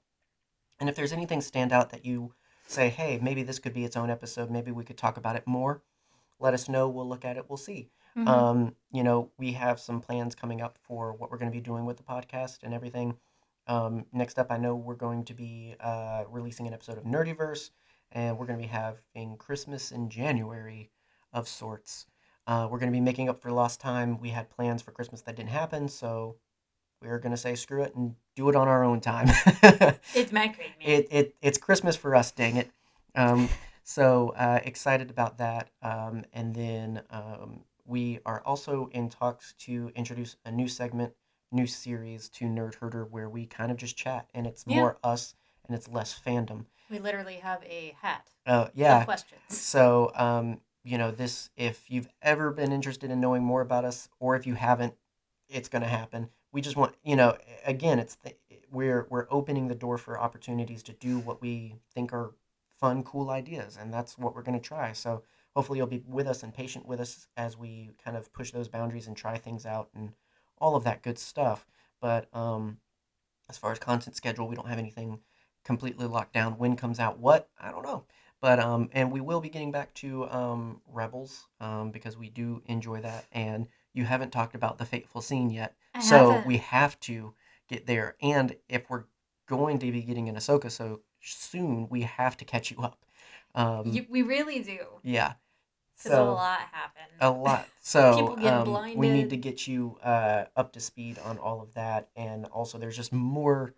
And 0.78 0.88
if 0.88 0.94
there's 0.94 1.12
anything 1.12 1.40
stand 1.40 1.72
out 1.72 1.90
that 1.90 2.04
you 2.04 2.34
say, 2.66 2.88
hey, 2.88 3.18
maybe 3.20 3.42
this 3.42 3.58
could 3.58 3.72
be 3.72 3.84
its 3.84 3.96
own 3.96 4.10
episode, 4.10 4.50
maybe 4.50 4.70
we 4.70 4.84
could 4.84 4.98
talk 4.98 5.16
about 5.16 5.36
it 5.36 5.46
more, 5.46 5.82
let 6.38 6.54
us 6.54 6.68
know. 6.68 6.88
We'll 6.88 7.08
look 7.08 7.24
at 7.24 7.36
it. 7.36 7.46
We'll 7.48 7.56
see. 7.56 7.88
Mhm. 8.16 8.26
Um, 8.28 8.76
you 8.92 9.02
know, 9.02 9.30
we 9.38 9.52
have 9.52 9.78
some 9.78 10.00
plans 10.00 10.34
coming 10.34 10.60
up 10.62 10.78
for 10.78 11.12
what 11.12 11.30
we're 11.30 11.38
going 11.38 11.50
to 11.50 11.56
be 11.56 11.60
doing 11.60 11.84
with 11.84 11.96
the 11.98 12.02
podcast 12.02 12.62
and 12.62 12.72
everything. 12.72 13.18
Um, 13.66 14.06
next 14.12 14.38
up, 14.38 14.50
I 14.50 14.56
know 14.58 14.74
we're 14.74 14.94
going 14.94 15.24
to 15.24 15.34
be 15.34 15.74
uh, 15.80 16.24
releasing 16.28 16.66
an 16.66 16.72
episode 16.72 16.98
of 16.98 17.04
Nerdyverse, 17.04 17.70
and 18.12 18.38
we're 18.38 18.46
going 18.46 18.58
to 18.58 18.62
be 18.62 18.70
having 18.72 19.36
Christmas 19.36 19.92
in 19.92 20.08
January 20.08 20.90
of 21.32 21.46
sorts. 21.48 22.06
Uh, 22.46 22.68
we're 22.70 22.78
going 22.78 22.90
to 22.90 22.96
be 22.96 23.00
making 23.00 23.28
up 23.28 23.38
for 23.38 23.50
lost 23.50 23.80
time. 23.80 24.18
We 24.18 24.30
had 24.30 24.48
plans 24.48 24.80
for 24.82 24.92
Christmas 24.92 25.20
that 25.22 25.36
didn't 25.36 25.50
happen, 25.50 25.88
so 25.88 26.36
we're 27.02 27.18
going 27.18 27.32
to 27.32 27.36
say 27.36 27.54
screw 27.56 27.82
it 27.82 27.94
and 27.96 28.14
do 28.36 28.48
it 28.48 28.56
on 28.56 28.68
our 28.68 28.84
own 28.84 29.00
time. 29.00 29.26
it's 30.14 30.32
my 30.32 30.46
man. 30.46 30.56
it, 30.80 31.08
it 31.10 31.34
it's 31.42 31.58
Christmas 31.58 31.96
for 31.96 32.14
us, 32.14 32.30
dang 32.30 32.56
it. 32.56 32.70
Um, 33.14 33.48
so 33.82 34.30
uh, 34.36 34.60
excited 34.64 35.10
about 35.10 35.38
that. 35.38 35.70
Um, 35.82 36.24
and 36.32 36.54
then 36.54 37.02
um, 37.10 37.64
we 37.86 38.18
are 38.26 38.42
also 38.44 38.88
in 38.92 39.08
talks 39.08 39.54
to 39.60 39.90
introduce 39.94 40.36
a 40.44 40.50
new 40.50 40.68
segment, 40.68 41.12
new 41.52 41.66
series 41.66 42.28
to 42.30 42.46
Nerd 42.46 42.74
Herder 42.76 43.04
where 43.04 43.28
we 43.28 43.46
kind 43.46 43.70
of 43.70 43.76
just 43.76 43.96
chat 43.96 44.28
and 44.34 44.46
it's 44.46 44.64
Yeah. 44.66 44.76
more 44.76 44.98
us 45.02 45.34
and 45.66 45.76
it's 45.76 45.88
less 45.88 46.18
fandom. 46.18 46.66
we 46.88 46.98
literally 47.00 47.36
have 47.36 47.62
a 47.64 47.96
hat. 48.00 48.30
Uh, 48.46 48.68
yeah. 48.74 49.04
questions. 49.04 49.40
So, 49.48 50.12
um, 50.14 50.60
you 50.84 50.98
know, 50.98 51.10
this, 51.10 51.50
if 51.56 51.90
you've 51.90 52.08
ever 52.22 52.52
been 52.52 52.70
interested 52.70 53.10
in 53.10 53.20
knowing 53.20 53.42
more 53.42 53.60
about 53.60 53.84
us, 53.84 54.08
or 54.20 54.36
if 54.36 54.46
you 54.46 54.54
haven't, 54.54 54.94
it's 55.48 55.68
going 55.68 55.82
to 55.82 55.88
happen. 55.88 56.28
We 56.52 56.60
just 56.60 56.76
want, 56.76 56.94
you 57.02 57.16
know, 57.16 57.36
again, 57.64 57.98
it's, 57.98 58.14
the, 58.16 58.34
we're, 58.70 59.06
we're 59.10 59.26
opening 59.30 59.66
the 59.66 59.74
door 59.74 59.98
for 59.98 60.18
opportunities 60.20 60.82
to 60.84 60.92
do 60.92 61.18
what 61.18 61.42
we 61.42 61.74
think 61.92 62.12
are 62.12 62.34
fun, 62.78 63.02
cool 63.02 63.30
ideas. 63.30 63.76
And 63.80 63.92
that's 63.92 64.16
what 64.16 64.34
we're 64.34 64.42
going 64.42 64.58
to 64.58 64.64
try. 64.64 64.92
So 64.92 65.24
hopefully 65.56 65.78
you'll 65.78 65.86
be 65.86 66.04
with 66.06 66.26
us 66.26 66.42
and 66.42 66.54
patient 66.54 66.86
with 66.86 67.00
us 67.00 67.26
as 67.36 67.56
we 67.56 67.90
kind 68.04 68.16
of 68.16 68.30
push 68.32 68.50
those 68.52 68.68
boundaries 68.68 69.06
and 69.06 69.16
try 69.16 69.38
things 69.38 69.64
out 69.64 69.88
and 69.94 70.12
all 70.58 70.76
of 70.76 70.84
that 70.84 71.02
good 71.02 71.18
stuff. 71.18 71.66
But, 72.00 72.28
um, 72.34 72.76
as 73.48 73.56
far 73.56 73.72
as 73.72 73.78
content 73.78 74.16
schedule, 74.16 74.48
we 74.48 74.54
don't 74.56 74.68
have 74.68 74.78
anything 74.78 75.20
completely 75.64 76.06
locked 76.06 76.34
down. 76.34 76.58
When 76.58 76.76
comes 76.76 77.00
out 77.00 77.18
what? 77.18 77.48
I 77.58 77.70
don't 77.70 77.84
know. 77.84 78.04
But 78.40 78.58
um, 78.60 78.90
and 78.92 79.10
we 79.10 79.20
will 79.20 79.40
be 79.40 79.48
getting 79.48 79.72
back 79.72 79.94
to 79.94 80.28
um, 80.28 80.82
Rebels 80.86 81.46
um, 81.60 81.90
because 81.90 82.16
we 82.18 82.28
do 82.28 82.62
enjoy 82.66 83.00
that. 83.00 83.24
And 83.32 83.66
you 83.94 84.04
haven't 84.04 84.30
talked 84.32 84.54
about 84.54 84.76
the 84.78 84.84
fateful 84.84 85.22
scene 85.22 85.48
yet, 85.48 85.74
I 85.94 86.00
so 86.00 86.26
haven't. 86.32 86.46
we 86.46 86.58
have 86.58 87.00
to 87.00 87.34
get 87.68 87.86
there. 87.86 88.16
And 88.20 88.56
if 88.68 88.90
we're 88.90 89.04
going 89.48 89.78
to 89.78 89.90
be 89.90 90.02
getting 90.02 90.28
an 90.28 90.36
Ahsoka 90.36 90.70
so 90.70 91.00
soon, 91.22 91.88
we 91.88 92.02
have 92.02 92.36
to 92.36 92.44
catch 92.44 92.70
you 92.70 92.82
up. 92.82 92.98
Um, 93.54 93.86
You, 93.86 94.06
we 94.10 94.20
really 94.22 94.60
do. 94.62 94.80
yeah. 95.02 95.34
Because 96.02 96.18
a 96.18 96.22
lot 96.24 96.60
happened. 96.72 97.12
A 97.20 97.30
lot. 97.30 97.68
So 97.80 98.16
People 98.18 98.36
getting 98.36 98.76
um, 98.76 98.84
we 98.94 99.08
need 99.08 99.30
to 99.30 99.36
get 99.36 99.66
you 99.66 99.98
uh, 100.02 100.44
up 100.56 100.72
to 100.72 100.80
speed 100.80 101.18
on 101.24 101.38
all 101.38 101.60
of 101.62 101.72
that, 101.74 102.08
and 102.16 102.44
also 102.46 102.78
there's 102.78 102.96
just 102.96 103.12
more 103.12 103.74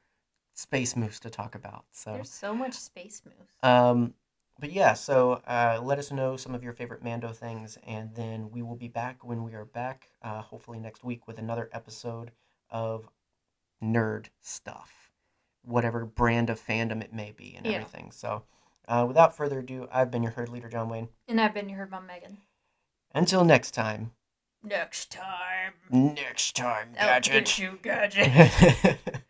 space 0.55 0.97
moves 0.97 1.21
to 1.21 1.31
talk 1.31 1.55
about. 1.55 1.85
So 1.93 2.15
There's 2.15 2.31
so 2.31 2.55
much 2.55 2.75
space 2.75 3.23
moves. 3.25 3.53
um, 3.63 4.15
but 4.59 4.73
yeah, 4.73 4.95
so 4.95 5.41
uh, 5.47 5.79
let 5.83 5.99
us 5.99 6.11
know 6.11 6.37
some 6.37 6.53
of 6.55 6.65
your 6.65 6.73
favorite 6.73 7.05
Mando 7.05 7.29
things, 7.33 7.79
and 7.87 8.13
then 8.15 8.51
we 8.51 8.63
will 8.63 8.75
be 8.75 8.89
back 8.89 9.25
when 9.25 9.45
we 9.45 9.55
are 9.55 9.65
back, 9.65 10.09
uh, 10.23 10.41
hopefully 10.43 10.81
next 10.81 11.05
week, 11.05 11.29
with 11.29 11.39
another 11.39 11.71
episode 11.73 12.33
of 12.71 13.09
nerd 13.83 14.27
stuff, 14.43 15.13
whatever 15.63 16.05
brand 16.05 16.51
of 16.51 16.59
fandom 16.61 17.03
it 17.03 17.13
may 17.13 17.31
be, 17.31 17.55
and 17.55 17.67
Yeah. 17.67 17.75
everything. 17.75 18.11
So, 18.11 18.43
uh, 18.89 19.05
without 19.07 19.37
further 19.37 19.61
ado, 19.61 19.87
I've 19.93 20.11
been 20.11 20.23
your 20.23 20.33
herd 20.33 20.49
leader, 20.49 20.69
John 20.69 20.89
Wayne. 20.89 21.09
and 21.29 21.41
I've 21.41 21.55
been 21.55 21.69
your 21.69 21.79
herd 21.79 21.91
mom, 21.91 22.07
Megan. 22.07 22.39
Until 23.15 23.45
next 23.45 23.71
time. 23.73 24.13
Next 24.63 25.13
time. 25.13 25.75
Next 25.91 26.57
time, 26.57 26.91
I'll 26.99 27.07
gadget. 27.07 27.33
get 27.45 27.59
you, 27.59 27.79
gadget. 27.83 28.97